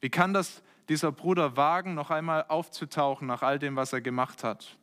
Wie 0.00 0.10
kann 0.10 0.32
das 0.32 0.62
dieser 0.92 1.10
Bruder 1.10 1.56
wagen, 1.56 1.94
noch 1.94 2.10
einmal 2.10 2.44
aufzutauchen 2.48 3.26
nach 3.26 3.40
all 3.40 3.58
dem, 3.58 3.76
was 3.76 3.94
er 3.94 4.02
gemacht 4.02 4.44
hat? 4.44 4.76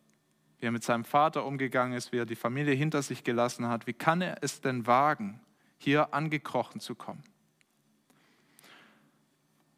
Wie 0.58 0.66
er 0.66 0.72
mit 0.72 0.84
seinem 0.84 1.06
Vater 1.06 1.46
umgegangen 1.46 1.96
ist, 1.96 2.12
wie 2.12 2.18
er 2.18 2.26
die 2.26 2.36
Familie 2.36 2.74
hinter 2.74 3.04
sich 3.04 3.24
gelassen 3.24 3.68
hat. 3.68 3.86
Wie 3.86 3.94
kann 3.94 4.20
er 4.22 4.38
es 4.42 4.60
denn 4.60 4.88
wagen, 4.88 5.40
hier 5.78 6.12
angekrochen 6.12 6.82
zu 6.82 6.96
kommen? 6.96 7.24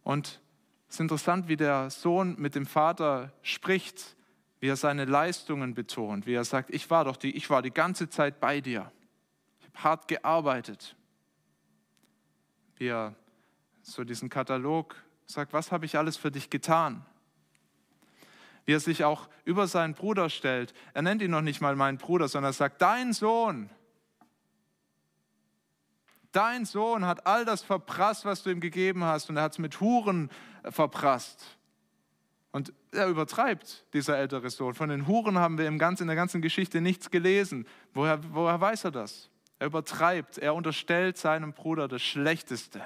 Und 0.04 0.40
es 0.88 0.96
ist 0.96 1.00
interessant, 1.02 1.50
wie 1.50 1.58
der 1.58 1.90
Sohn 1.90 2.38
mit 2.40 2.56
dem 2.56 2.66
Vater 2.66 3.34
spricht, 3.42 4.16
wie 4.62 4.70
er 4.70 4.78
seine 4.78 5.04
Leistungen 5.04 5.74
betont, 5.74 6.26
wie 6.26 6.34
er 6.34 6.46
sagt, 6.46 6.70
ich 6.70 6.90
war 6.90 7.04
doch 7.04 7.18
die, 7.18 7.36
ich 7.36 7.50
war 7.50 7.62
die 7.62 7.74
ganze 7.74 8.10
Zeit 8.10 8.40
bei 8.40 8.62
dir. 8.62 8.90
Ich 9.60 9.66
habe 9.66 9.84
hart 9.84 10.08
gearbeitet. 10.08 10.96
Wie 12.78 12.88
er 12.88 13.16
so 13.82 14.06
diesen 14.06 14.30
Katalog 14.30 14.96
sagt, 15.32 15.54
was 15.54 15.72
habe 15.72 15.86
ich 15.86 15.98
alles 15.98 16.18
für 16.18 16.32
dich 16.32 16.50
getan? 16.50 17.06
Wie 18.66 18.74
er 18.74 18.80
sich 18.80 19.04
auch 19.04 19.28
über 19.44 19.68
seinen 19.68 19.96
Bruder 19.96 20.30
stellt. 20.30 20.74
Er 20.94 21.02
nennt 21.02 21.22
ihn 21.22 21.32
noch 21.32 21.42
nicht 21.42 21.62
mal 21.62 21.76
meinen 21.76 21.98
Bruder, 21.98 22.28
sondern 22.28 22.52
er 22.52 22.54
sagt, 22.54 22.82
dein 22.82 23.14
Sohn. 23.14 23.70
Dein 26.32 26.66
Sohn 26.66 27.06
hat 27.06 27.26
all 27.26 27.44
das 27.44 27.62
verprasst, 27.62 28.24
was 28.24 28.44
du 28.44 28.52
ihm 28.52 28.62
gegeben 28.62 29.04
hast, 29.04 29.30
und 29.30 29.38
er 29.38 29.44
hat 29.44 29.54
es 29.54 29.60
mit 29.60 29.82
Huren 29.82 30.30
verprasst. 30.64 31.58
Und 32.52 32.74
er 32.92 33.08
übertreibt, 33.08 33.86
dieser 33.94 34.18
ältere 34.18 34.50
Sohn. 34.50 34.74
Von 34.74 34.90
den 34.90 35.08
Huren 35.08 35.38
haben 35.38 35.58
wir 35.58 35.68
in 35.68 35.78
der 35.80 36.16
ganzen 36.16 36.42
Geschichte 36.42 36.82
nichts 36.82 37.10
gelesen. 37.10 37.66
Woher, 37.94 38.20
woher 38.34 38.60
weiß 38.60 38.86
er 38.86 38.92
das? 38.92 39.30
Er 39.60 39.68
übertreibt, 39.68 40.38
er 40.38 40.54
unterstellt 40.54 41.18
seinem 41.18 41.54
Bruder 41.54 41.88
das 41.88 42.02
Schlechteste. 42.02 42.82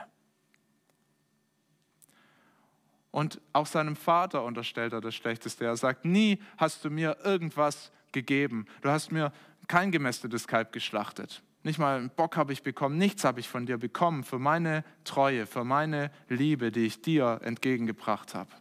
Und 3.16 3.40
auch 3.54 3.66
seinem 3.66 3.96
Vater 3.96 4.44
unterstellt 4.44 4.92
er 4.92 5.00
das 5.00 5.16
Schlechteste. 5.16 5.64
Er 5.64 5.78
sagt, 5.78 6.04
nie 6.04 6.38
hast 6.58 6.84
du 6.84 6.90
mir 6.90 7.16
irgendwas 7.24 7.94
gegeben. 8.12 8.66
Du 8.82 8.90
hast 8.90 9.10
mir 9.10 9.32
kein 9.70 9.94
gemästetes 9.94 10.50
Kalb 10.50 10.74
geschlachtet. 10.74 11.42
Nicht 11.64 11.80
mal 11.80 11.98
einen 11.98 12.10
Bock 12.10 12.36
habe 12.36 12.52
ich 12.52 12.62
bekommen, 12.62 12.98
nichts 12.98 13.24
habe 13.24 13.40
ich 13.40 13.48
von 13.48 13.66
dir 13.66 13.78
bekommen 13.78 14.26
für 14.26 14.38
meine 14.38 14.84
Treue, 15.06 15.46
für 15.46 15.64
meine 15.64 16.12
Liebe, 16.28 16.74
die 16.74 16.88
ich 16.88 17.02
dir 17.04 17.40
entgegengebracht 17.42 18.36
habe. 18.36 18.52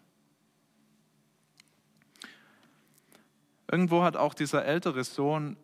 Irgendwo 3.69 4.05
hat 4.05 4.17
auch 4.17 4.35
dieser 4.35 4.65
ältere 4.65 5.03
Sohn 5.03 5.57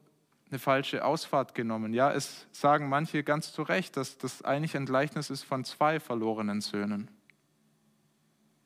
eine 0.50 0.58
falsche 0.58 1.04
Ausfahrt 1.04 1.54
genommen. 1.54 1.94
Ja, 1.94 2.12
es 2.12 2.48
sagen 2.50 2.88
manche 2.88 3.22
ganz 3.22 3.52
zu 3.52 3.62
Recht, 3.62 3.96
dass 3.96 4.18
das 4.18 4.42
eigentlich 4.42 4.76
ein 4.76 4.86
Gleichnis 4.86 5.30
ist 5.30 5.44
von 5.44 5.64
zwei 5.64 6.00
verlorenen 6.00 6.60
Söhnen. 6.60 7.08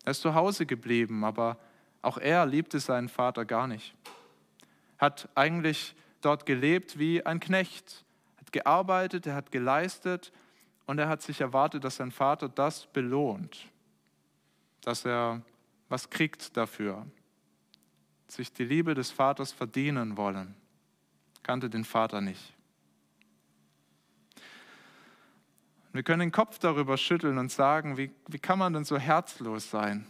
Er 0.05 0.11
ist 0.11 0.23
zu 0.23 0.35
Hause 0.35 0.67
geblieben, 0.67 1.25
aber 1.25 1.59
auch 2.03 2.19
er 2.19 2.47
liebte 2.47 2.81
seinen 2.81 3.09
Vater 3.09 3.45
gar 3.45 3.67
nicht. 3.67 3.95
Hat 4.99 5.29
eigentlich 5.35 5.95
dort 6.21 6.47
gelebt 6.47 6.99
wie 6.99 7.25
ein 7.25 7.41
Knecht, 7.41 8.05
hat 8.39 8.53
gearbeitet, 8.53 9.27
er 9.27 9.35
hat 9.35 9.51
geleistet 9.51 10.33
und 10.87 10.99
er 10.99 11.09
hat 11.09 11.23
sich 11.23 11.41
erwartet, 11.41 11.85
dass 11.85 11.97
sein 11.97 12.11
Vater 12.11 12.49
das 12.49 12.87
belohnt, 12.87 13.69
dass 14.83 15.05
er 15.05 15.43
was 15.89 16.11
kriegt 16.11 16.57
dafür 16.57 17.07
sich 18.35 18.53
die 18.53 18.65
Liebe 18.65 18.95
des 18.95 19.11
Vaters 19.11 19.53
verdienen 19.53 20.17
wollen, 20.17 20.55
kannte 21.43 21.71
den 21.71 21.85
Vater 21.85 22.21
nicht. 22.21 22.54
Wir 25.95 26.03
können 26.03 26.19
den 26.19 26.33
Kopf 26.33 26.59
darüber 26.59 26.97
schütteln 26.97 27.39
und 27.39 27.53
sagen, 27.53 27.97
wie, 27.97 28.11
wie 28.27 28.41
kann 28.41 28.59
man 28.59 28.73
denn 28.73 28.85
so 28.85 28.99
herzlos 28.99 29.71
sein? 29.71 30.05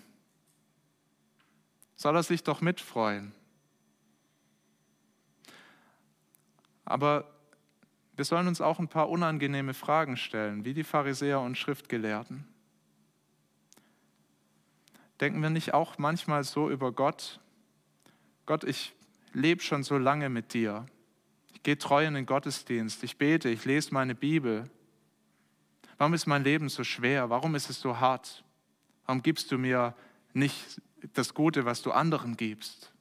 Soll 1.95 2.16
er 2.16 2.22
sich 2.22 2.43
doch 2.43 2.62
mitfreuen? 2.62 3.35
Aber 6.87 7.30
wir 8.16 8.24
sollen 8.24 8.49
uns 8.49 8.62
auch 8.62 8.78
ein 8.78 8.89
paar 8.89 9.11
unangenehme 9.11 9.74
Fragen 9.74 10.16
stellen, 10.16 10.64
wie 10.64 10.72
die 10.72 10.85
Pharisäer 10.85 11.41
und 11.41 11.59
Schriftgelehrten. 11.59 12.49
Denken 15.20 15.43
wir 15.43 15.51
nicht 15.51 15.74
auch 15.74 15.99
manchmal 15.99 16.45
so 16.45 16.70
über 16.70 16.93
Gott, 16.93 17.41
Gott, 18.47 18.64
ich 18.64 18.95
lebe 19.35 19.62
schon 19.62 19.82
so 19.82 19.99
lange 19.99 20.30
mit 20.30 20.55
dir. 20.55 20.87
Ich 21.53 21.62
gehe 21.62 21.76
treu 21.76 22.07
in 22.07 22.14
den 22.14 22.24
Gottesdienst. 22.24 23.05
Ich 23.05 23.18
bete, 23.18 23.51
ich 23.51 23.66
lese 23.66 23.93
meine 23.93 24.14
Bibel. 24.14 24.70
Warum 26.05 26.12
ist 26.12 26.26
mein 26.26 26.44
Leben 26.44 26.68
so 26.68 26.84
schwer? 26.84 27.30
Warum 27.30 27.55
ist 27.55 27.70
es 27.70 27.80
so 27.80 27.98
hart? 27.98 28.44
Warum 29.07 29.22
gibst 29.22 29.50
du 29.50 29.57
mir 29.57 29.96
nicht 30.34 30.82
das 31.14 31.32
Gute, 31.32 31.64
was 31.64 31.80
du 31.80 31.92
anderen 31.92 32.36
gibst? 32.36 32.92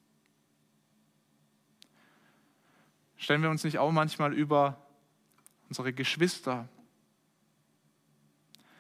Stellen 3.18 3.42
wir 3.42 3.50
uns 3.50 3.66
nicht 3.66 3.78
auch 3.78 3.92
manchmal 3.92 4.34
über 4.34 4.88
unsere 5.68 5.92
Geschwister, 5.92 6.70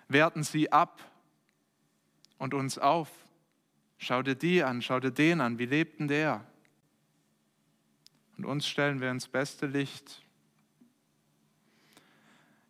werten 0.07 0.43
sie 0.43 0.71
ab 0.71 1.03
und 2.38 2.53
uns 2.53 2.78
auf. 2.78 3.09
Schau 3.97 4.24
dir 4.24 4.36
die 4.36 4.63
an, 4.63 4.82
schau 4.82 5.01
dir 5.01 5.11
den 5.11 5.41
an, 5.41 5.59
wie 5.59 5.65
lebt 5.65 5.99
denn 5.99 6.07
der? 6.07 6.47
Und 8.38 8.45
uns 8.45 8.65
stellen 8.67 9.01
wir 9.01 9.11
ins 9.11 9.28
beste 9.28 9.65
Licht. 9.65 10.21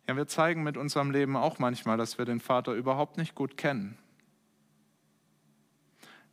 Ja, 0.06 0.16
wir 0.16 0.26
zeigen 0.26 0.62
mit 0.62 0.76
unserem 0.76 1.10
Leben 1.10 1.36
auch 1.36 1.58
manchmal, 1.58 1.96
dass 1.96 2.18
wir 2.18 2.24
den 2.24 2.40
Vater 2.40 2.72
überhaupt 2.72 3.16
nicht 3.16 3.34
gut 3.34 3.56
kennen, 3.56 3.98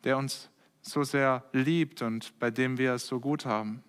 der 0.04 0.18
uns 0.18 0.50
so 0.82 1.04
sehr 1.04 1.46
liebt 1.54 2.02
und 2.02 2.38
bei 2.40 2.52
dem 2.52 2.78
wir 2.78 2.94
es 2.94 3.08
so 3.08 3.20
gut 3.20 3.46
haben. 3.46 3.84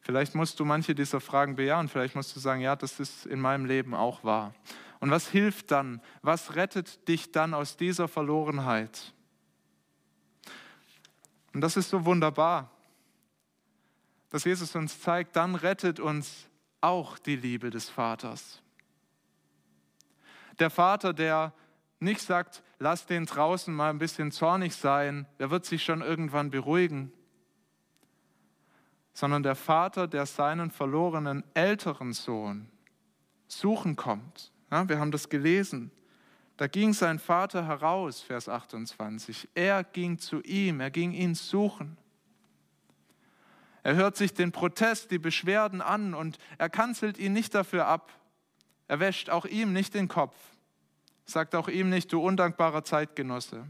Vielleicht 0.00 0.34
musst 0.34 0.58
du 0.60 0.64
manche 0.64 0.94
dieser 0.94 1.20
Fragen 1.20 1.56
bejahen, 1.56 1.88
vielleicht 1.88 2.14
musst 2.14 2.34
du 2.36 2.40
sagen, 2.40 2.60
ja, 2.60 2.76
das 2.76 3.00
ist 3.00 3.24
in 3.26 3.40
meinem 3.40 3.64
Leben 3.64 3.94
auch 3.94 4.22
wahr. 4.24 4.54
Und 5.00 5.10
was 5.10 5.28
hilft 5.28 5.70
dann? 5.70 6.00
Was 6.22 6.54
rettet 6.54 7.08
dich 7.08 7.32
dann 7.32 7.54
aus 7.54 7.76
dieser 7.76 8.06
Verlorenheit? 8.06 9.12
Und 11.52 11.60
das 11.60 11.76
ist 11.76 11.90
so 11.90 12.04
wunderbar, 12.04 12.70
dass 14.30 14.44
Jesus 14.44 14.74
uns 14.74 15.00
zeigt, 15.00 15.36
dann 15.36 15.54
rettet 15.54 16.00
uns 16.00 16.48
auch 16.82 17.18
die 17.18 17.36
Liebe 17.36 17.70
des 17.70 17.88
Vaters. 17.88 18.60
Der 20.58 20.70
Vater, 20.70 21.12
der 21.12 21.52
nicht 22.00 22.20
sagt, 22.20 22.62
lass 22.78 23.06
den 23.06 23.26
draußen 23.26 23.72
mal 23.72 23.90
ein 23.90 23.98
bisschen 23.98 24.32
zornig 24.32 24.74
sein, 24.74 25.26
der 25.38 25.50
wird 25.50 25.64
sich 25.64 25.84
schon 25.84 26.02
irgendwann 26.02 26.50
beruhigen, 26.50 27.12
sondern 29.14 29.42
der 29.42 29.54
Vater, 29.54 30.08
der 30.08 30.26
seinen 30.26 30.70
verlorenen 30.70 31.44
älteren 31.54 32.12
Sohn 32.12 32.68
suchen 33.46 33.96
kommt. 33.96 34.52
Ja, 34.70 34.88
wir 34.88 34.98
haben 34.98 35.10
das 35.10 35.28
gelesen. 35.28 35.90
Da 36.56 36.66
ging 36.66 36.92
sein 36.92 37.18
Vater 37.18 37.66
heraus, 37.66 38.20
Vers 38.20 38.48
28. 38.48 39.48
Er 39.54 39.84
ging 39.84 40.18
zu 40.18 40.42
ihm, 40.42 40.80
er 40.80 40.90
ging 40.90 41.12
ihn 41.12 41.34
suchen. 41.34 41.96
Er 43.82 43.94
hört 43.94 44.16
sich 44.16 44.34
den 44.34 44.52
Protest, 44.52 45.10
die 45.10 45.18
Beschwerden 45.18 45.80
an 45.80 46.14
und 46.14 46.38
er 46.58 46.70
kanzelt 46.70 47.18
ihn 47.18 47.32
nicht 47.32 47.54
dafür 47.54 47.86
ab. 47.86 48.12
Er 48.86 49.00
wäscht 49.00 49.30
auch 49.30 49.44
ihm 49.44 49.72
nicht 49.72 49.94
den 49.94 50.08
Kopf, 50.08 50.36
sagt 51.24 51.54
auch 51.54 51.68
ihm 51.68 51.90
nicht, 51.90 52.12
du 52.12 52.20
undankbarer 52.20 52.84
Zeitgenosse. 52.84 53.66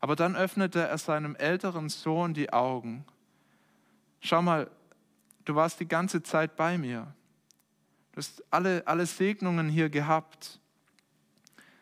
Aber 0.00 0.16
dann 0.16 0.36
öffnete 0.36 0.86
er 0.86 0.98
seinem 0.98 1.34
älteren 1.36 1.88
Sohn 1.88 2.32
die 2.32 2.52
Augen. 2.52 3.04
Schau 4.20 4.40
mal, 4.40 4.70
du 5.44 5.54
warst 5.54 5.80
die 5.80 5.88
ganze 5.88 6.22
Zeit 6.22 6.56
bei 6.56 6.78
mir. 6.78 7.12
Du 8.12 8.18
hast 8.18 8.42
alle, 8.50 8.86
alle 8.86 9.06
Segnungen 9.06 9.68
hier 9.68 9.90
gehabt. 9.90 10.59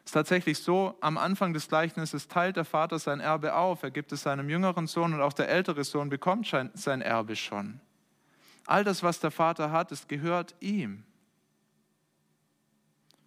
Ist 0.08 0.12
tatsächlich 0.12 0.58
so, 0.60 0.96
am 1.02 1.18
Anfang 1.18 1.52
des 1.52 1.68
Gleichnisses 1.68 2.28
teilt 2.28 2.56
der 2.56 2.64
Vater 2.64 2.98
sein 2.98 3.20
Erbe 3.20 3.54
auf. 3.54 3.82
Er 3.82 3.90
gibt 3.90 4.10
es 4.10 4.22
seinem 4.22 4.48
jüngeren 4.48 4.86
Sohn 4.86 5.12
und 5.12 5.20
auch 5.20 5.34
der 5.34 5.50
ältere 5.50 5.84
Sohn 5.84 6.08
bekommt 6.08 6.50
sein 6.72 7.02
Erbe 7.02 7.36
schon. 7.36 7.78
All 8.64 8.84
das, 8.84 9.02
was 9.02 9.20
der 9.20 9.30
Vater 9.30 9.70
hat, 9.70 9.92
es 9.92 10.08
gehört 10.08 10.54
ihm. 10.60 11.04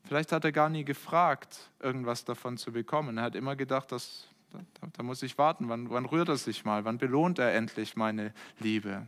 Vielleicht 0.05 0.32
hat 0.32 0.43
er 0.43 0.51
gar 0.51 0.69
nie 0.69 0.84
gefragt, 0.84 1.69
irgendwas 1.82 2.25
davon 2.25 2.57
zu 2.57 2.71
bekommen. 2.71 3.19
Er 3.19 3.25
hat 3.25 3.36
immer 3.36 3.55
gedacht, 3.55 3.91
dass, 3.91 4.27
da, 4.49 4.88
da 4.91 5.03
muss 5.03 5.21
ich 5.21 5.38
warten. 5.38 5.69
Wann, 5.69 5.91
wann 5.91 6.05
rührt 6.05 6.29
er 6.29 6.38
sich 6.38 6.65
mal? 6.65 6.84
Wann 6.84 6.97
belohnt 6.97 7.38
er 7.38 7.53
endlich 7.53 7.95
meine 7.95 8.34
Liebe? 8.57 9.05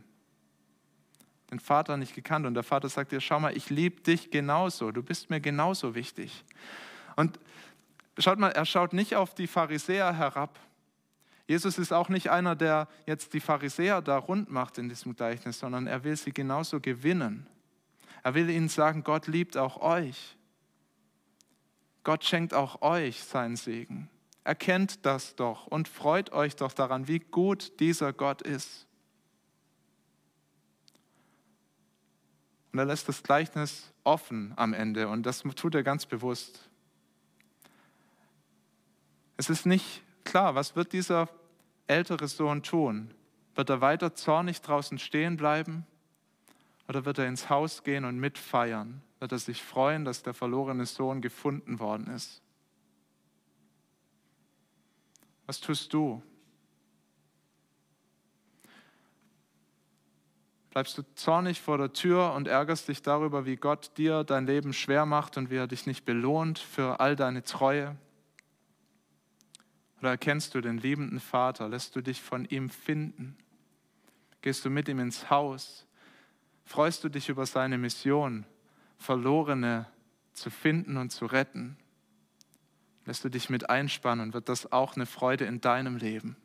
den 1.50 1.58
Vater 1.58 1.96
nicht 1.96 2.14
gekannt. 2.14 2.46
Und 2.46 2.54
der 2.54 2.62
Vater 2.62 2.88
sagt 2.88 3.10
dir, 3.10 3.20
schau 3.20 3.40
mal, 3.40 3.56
ich 3.56 3.68
liebe 3.68 4.00
dich 4.00 4.30
genauso, 4.30 4.92
du 4.92 5.02
bist 5.02 5.28
mir 5.28 5.40
genauso 5.40 5.96
wichtig. 5.96 6.44
Und 7.16 7.38
schaut 8.18 8.38
mal, 8.38 8.50
er 8.50 8.64
schaut 8.64 8.92
nicht 8.92 9.16
auf 9.16 9.34
die 9.34 9.46
Pharisäer 9.46 10.16
herab. 10.16 10.58
Jesus 11.46 11.78
ist 11.78 11.92
auch 11.92 12.08
nicht 12.08 12.30
einer, 12.30 12.56
der 12.56 12.88
jetzt 13.06 13.34
die 13.34 13.40
Pharisäer 13.40 14.00
da 14.00 14.16
rund 14.16 14.50
macht 14.50 14.78
in 14.78 14.88
diesem 14.88 15.14
Gleichnis, 15.14 15.58
sondern 15.58 15.86
er 15.86 16.04
will 16.04 16.16
sie 16.16 16.32
genauso 16.32 16.80
gewinnen. 16.80 17.46
Er 18.22 18.34
will 18.34 18.48
ihnen 18.48 18.68
sagen, 18.68 19.04
Gott 19.04 19.26
liebt 19.26 19.56
auch 19.56 19.80
euch. 19.80 20.38
Gott 22.02 22.24
schenkt 22.24 22.54
auch 22.54 22.80
euch 22.80 23.22
seinen 23.22 23.56
Segen. 23.56 24.08
Erkennt 24.44 25.04
das 25.04 25.36
doch 25.36 25.66
und 25.66 25.88
freut 25.88 26.32
euch 26.32 26.56
doch 26.56 26.72
daran, 26.72 27.08
wie 27.08 27.18
gut 27.18 27.78
dieser 27.80 28.12
Gott 28.12 28.42
ist. 28.42 28.86
Und 32.72 32.78
er 32.78 32.86
lässt 32.86 33.08
das 33.08 33.22
Gleichnis 33.22 33.92
offen 34.02 34.52
am 34.56 34.74
Ende 34.74 35.08
und 35.08 35.24
das 35.24 35.42
tut 35.56 35.74
er 35.74 35.82
ganz 35.82 36.06
bewusst. 36.06 36.68
Es 39.36 39.50
ist 39.50 39.66
nicht 39.66 40.02
klar, 40.24 40.54
was 40.54 40.76
wird 40.76 40.92
dieser 40.92 41.28
ältere 41.86 42.28
Sohn 42.28 42.62
tun? 42.62 43.12
Wird 43.54 43.70
er 43.70 43.80
weiter 43.80 44.14
zornig 44.14 44.60
draußen 44.60 44.98
stehen 44.98 45.36
bleiben? 45.36 45.86
Oder 46.88 47.04
wird 47.04 47.18
er 47.18 47.26
ins 47.26 47.48
Haus 47.48 47.82
gehen 47.82 48.04
und 48.04 48.18
mitfeiern? 48.18 49.02
Wird 49.20 49.32
er 49.32 49.38
sich 49.38 49.62
freuen, 49.62 50.04
dass 50.04 50.22
der 50.22 50.34
verlorene 50.34 50.86
Sohn 50.86 51.22
gefunden 51.22 51.78
worden 51.78 52.08
ist? 52.08 52.42
Was 55.46 55.60
tust 55.60 55.92
du? 55.92 56.22
Bleibst 60.70 60.98
du 60.98 61.02
zornig 61.14 61.60
vor 61.60 61.78
der 61.78 61.92
Tür 61.92 62.32
und 62.32 62.48
ärgerst 62.48 62.88
dich 62.88 63.00
darüber, 63.00 63.46
wie 63.46 63.56
Gott 63.56 63.96
dir 63.96 64.24
dein 64.24 64.46
Leben 64.46 64.72
schwer 64.72 65.06
macht 65.06 65.36
und 65.36 65.50
wie 65.50 65.56
er 65.56 65.68
dich 65.68 65.86
nicht 65.86 66.04
belohnt 66.04 66.58
für 66.58 66.98
all 66.98 67.14
deine 67.14 67.44
Treue? 67.44 67.96
Oder 70.00 70.10
erkennst 70.10 70.54
du 70.54 70.60
den 70.60 70.78
liebenden 70.78 71.20
Vater? 71.20 71.68
Lässt 71.68 71.96
du 71.96 72.02
dich 72.02 72.20
von 72.20 72.44
ihm 72.44 72.70
finden? 72.70 73.36
Gehst 74.42 74.64
du 74.64 74.70
mit 74.70 74.88
ihm 74.88 74.98
ins 74.98 75.30
Haus? 75.30 75.86
Freust 76.64 77.04
du 77.04 77.08
dich 77.08 77.28
über 77.28 77.46
seine 77.46 77.78
Mission, 77.78 78.44
Verlorene 78.98 79.86
zu 80.32 80.50
finden 80.50 80.96
und 80.96 81.10
zu 81.10 81.26
retten? 81.26 81.76
Lässt 83.06 83.24
du 83.24 83.28
dich 83.28 83.50
mit 83.50 83.68
einspannen, 83.68 84.32
wird 84.32 84.48
das 84.48 84.72
auch 84.72 84.96
eine 84.96 85.06
Freude 85.06 85.44
in 85.44 85.60
deinem 85.60 85.96
Leben. 85.96 86.36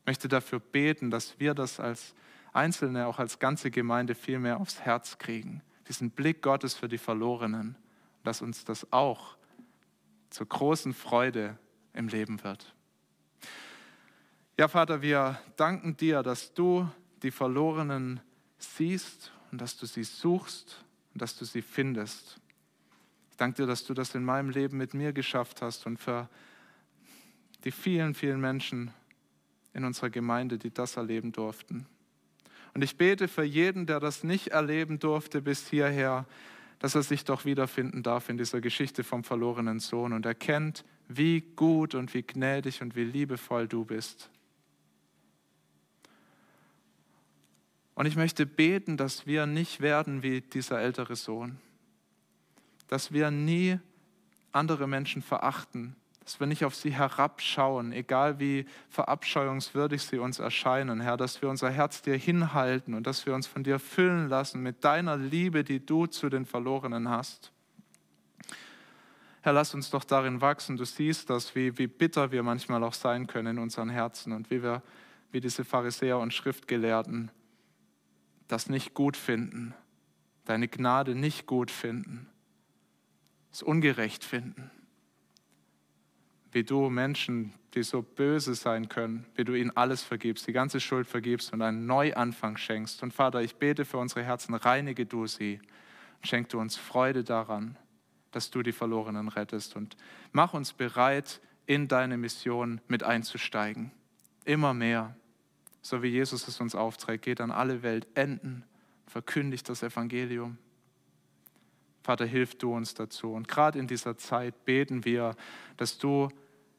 Ich 0.00 0.06
möchte 0.06 0.28
dafür 0.28 0.60
beten, 0.60 1.10
dass 1.10 1.40
wir 1.40 1.54
das 1.54 1.80
als 1.80 2.14
Einzelne, 2.52 3.06
auch 3.06 3.18
als 3.18 3.38
ganze 3.38 3.70
Gemeinde 3.70 4.14
viel 4.14 4.38
mehr 4.38 4.60
aufs 4.60 4.80
Herz 4.80 5.18
kriegen. 5.18 5.62
Diesen 5.88 6.10
Blick 6.10 6.42
Gottes 6.42 6.74
für 6.74 6.88
die 6.88 6.98
Verlorenen, 6.98 7.76
dass 8.24 8.42
uns 8.42 8.64
das 8.64 8.92
auch 8.92 9.36
zur 10.30 10.46
großen 10.46 10.94
Freude 10.94 11.58
im 11.96 12.08
Leben 12.08 12.42
wird. 12.44 12.72
Ja, 14.58 14.68
Vater, 14.68 15.02
wir 15.02 15.38
danken 15.56 15.96
dir, 15.96 16.22
dass 16.22 16.54
du 16.54 16.88
die 17.22 17.30
Verlorenen 17.30 18.20
siehst 18.58 19.32
und 19.50 19.60
dass 19.60 19.76
du 19.76 19.86
sie 19.86 20.04
suchst 20.04 20.84
und 21.12 21.22
dass 21.22 21.36
du 21.36 21.44
sie 21.44 21.62
findest. 21.62 22.40
Ich 23.30 23.36
danke 23.36 23.62
dir, 23.62 23.66
dass 23.66 23.84
du 23.84 23.92
das 23.92 24.14
in 24.14 24.24
meinem 24.24 24.50
Leben 24.50 24.78
mit 24.78 24.94
mir 24.94 25.12
geschafft 25.12 25.60
hast 25.60 25.86
und 25.86 25.98
für 25.98 26.28
die 27.64 27.70
vielen, 27.70 28.14
vielen 28.14 28.40
Menschen 28.40 28.92
in 29.74 29.84
unserer 29.84 30.08
Gemeinde, 30.08 30.56
die 30.56 30.72
das 30.72 30.96
erleben 30.96 31.32
durften. 31.32 31.86
Und 32.72 32.82
ich 32.82 32.96
bete 32.96 33.28
für 33.28 33.42
jeden, 33.42 33.86
der 33.86 34.00
das 34.00 34.24
nicht 34.24 34.48
erleben 34.48 34.98
durfte 34.98 35.42
bis 35.42 35.68
hierher, 35.68 36.26
dass 36.78 36.94
er 36.94 37.02
sich 37.02 37.24
doch 37.24 37.44
wiederfinden 37.44 38.02
darf 38.02 38.28
in 38.28 38.36
dieser 38.36 38.60
Geschichte 38.60 39.04
vom 39.04 39.24
verlorenen 39.24 39.80
Sohn 39.80 40.12
und 40.12 40.26
erkennt, 40.26 40.84
wie 41.08 41.40
gut 41.40 41.94
und 41.94 42.12
wie 42.14 42.22
gnädig 42.22 42.82
und 42.82 42.96
wie 42.96 43.04
liebevoll 43.04 43.68
du 43.68 43.84
bist. 43.84 44.30
Und 47.94 48.06
ich 48.06 48.16
möchte 48.16 48.44
beten, 48.44 48.98
dass 48.98 49.26
wir 49.26 49.46
nicht 49.46 49.80
werden 49.80 50.22
wie 50.22 50.42
dieser 50.42 50.80
ältere 50.80 51.16
Sohn, 51.16 51.58
dass 52.88 53.10
wir 53.10 53.30
nie 53.30 53.78
andere 54.52 54.86
Menschen 54.86 55.22
verachten, 55.22 55.96
dass 56.26 56.40
wir 56.40 56.46
nicht 56.46 56.64
auf 56.64 56.74
sie 56.74 56.90
herabschauen, 56.90 57.92
egal 57.92 58.38
wie 58.38 58.66
verabscheuungswürdig 58.90 60.02
sie 60.02 60.18
uns 60.18 60.38
erscheinen, 60.38 61.00
Herr, 61.00 61.16
dass 61.16 61.40
wir 61.40 61.48
unser 61.48 61.70
Herz 61.70 62.02
dir 62.02 62.16
hinhalten 62.16 62.92
und 62.92 63.06
dass 63.06 63.24
wir 63.24 63.34
uns 63.34 63.46
von 63.46 63.64
dir 63.64 63.78
füllen 63.78 64.28
lassen 64.28 64.62
mit 64.62 64.84
deiner 64.84 65.16
Liebe, 65.16 65.64
die 65.64 65.86
du 65.86 66.06
zu 66.06 66.28
den 66.28 66.44
Verlorenen 66.44 67.08
hast. 67.08 67.52
Herr, 69.40 69.54
lass 69.54 69.72
uns 69.72 69.88
doch 69.88 70.04
darin 70.04 70.42
wachsen. 70.42 70.76
Du 70.76 70.84
siehst 70.84 71.30
das, 71.30 71.54
wie, 71.54 71.78
wie 71.78 71.86
bitter 71.86 72.30
wir 72.32 72.42
manchmal 72.42 72.82
auch 72.84 72.92
sein 72.92 73.26
können 73.26 73.56
in 73.56 73.62
unseren 73.62 73.88
Herzen 73.88 74.32
und 74.32 74.50
wie 74.50 74.62
wir, 74.62 74.82
wie 75.30 75.40
diese 75.40 75.64
Pharisäer 75.64 76.18
und 76.18 76.34
Schriftgelehrten, 76.34 77.30
das 78.48 78.68
nicht 78.68 78.92
gut 78.92 79.16
finden, 79.16 79.72
deine 80.44 80.68
Gnade 80.68 81.14
nicht 81.14 81.46
gut 81.46 81.70
finden 81.70 82.28
es 83.56 83.62
ungerecht 83.62 84.22
finden. 84.22 84.70
Wie 86.56 86.64
du 86.64 86.88
Menschen, 86.88 87.52
die 87.74 87.82
so 87.82 88.00
böse 88.00 88.54
sein 88.54 88.88
können, 88.88 89.26
wie 89.34 89.44
du 89.44 89.52
ihnen 89.52 89.76
alles 89.76 90.02
vergibst, 90.02 90.46
die 90.46 90.54
ganze 90.54 90.80
Schuld 90.80 91.06
vergibst 91.06 91.52
und 91.52 91.60
einen 91.60 91.84
Neuanfang 91.84 92.56
schenkst. 92.56 93.02
Und 93.02 93.12
Vater, 93.12 93.42
ich 93.42 93.56
bete 93.56 93.84
für 93.84 93.98
unsere 93.98 94.22
Herzen, 94.22 94.54
reinige 94.54 95.04
du 95.04 95.26
sie 95.26 95.60
und 96.16 96.26
schenk 96.26 96.48
du 96.48 96.58
uns 96.58 96.78
Freude 96.78 97.24
daran, 97.24 97.76
dass 98.30 98.50
du 98.50 98.62
die 98.62 98.72
Verlorenen 98.72 99.28
rettest 99.28 99.76
und 99.76 99.98
mach 100.32 100.54
uns 100.54 100.72
bereit, 100.72 101.42
in 101.66 101.88
deine 101.88 102.16
Mission 102.16 102.80
mit 102.88 103.02
einzusteigen. 103.02 103.90
Immer 104.46 104.72
mehr, 104.72 105.14
so 105.82 106.02
wie 106.02 106.08
Jesus 106.08 106.48
es 106.48 106.58
uns 106.58 106.74
aufträgt, 106.74 107.22
geht 107.26 107.42
an 107.42 107.50
alle 107.50 107.82
Welt 107.82 108.06
enden, 108.14 108.64
verkündigt 109.06 109.68
das 109.68 109.82
Evangelium. 109.82 110.56
Vater, 112.02 112.24
hilf 112.24 112.54
du 112.54 112.72
uns 112.72 112.94
dazu. 112.94 113.32
Und 113.32 113.46
gerade 113.46 113.78
in 113.78 113.88
dieser 113.88 114.16
Zeit 114.16 114.64
beten 114.64 115.04
wir, 115.04 115.36
dass 115.76 115.98
du 115.98 116.30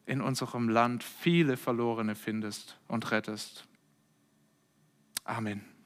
in 0.07 0.21
unserem 0.21 0.69
Land 0.69 1.03
viele 1.03 1.57
Verlorene 1.57 2.15
findest 2.15 2.79
und 2.87 3.11
rettest. 3.11 3.67
Amen. 5.25 5.76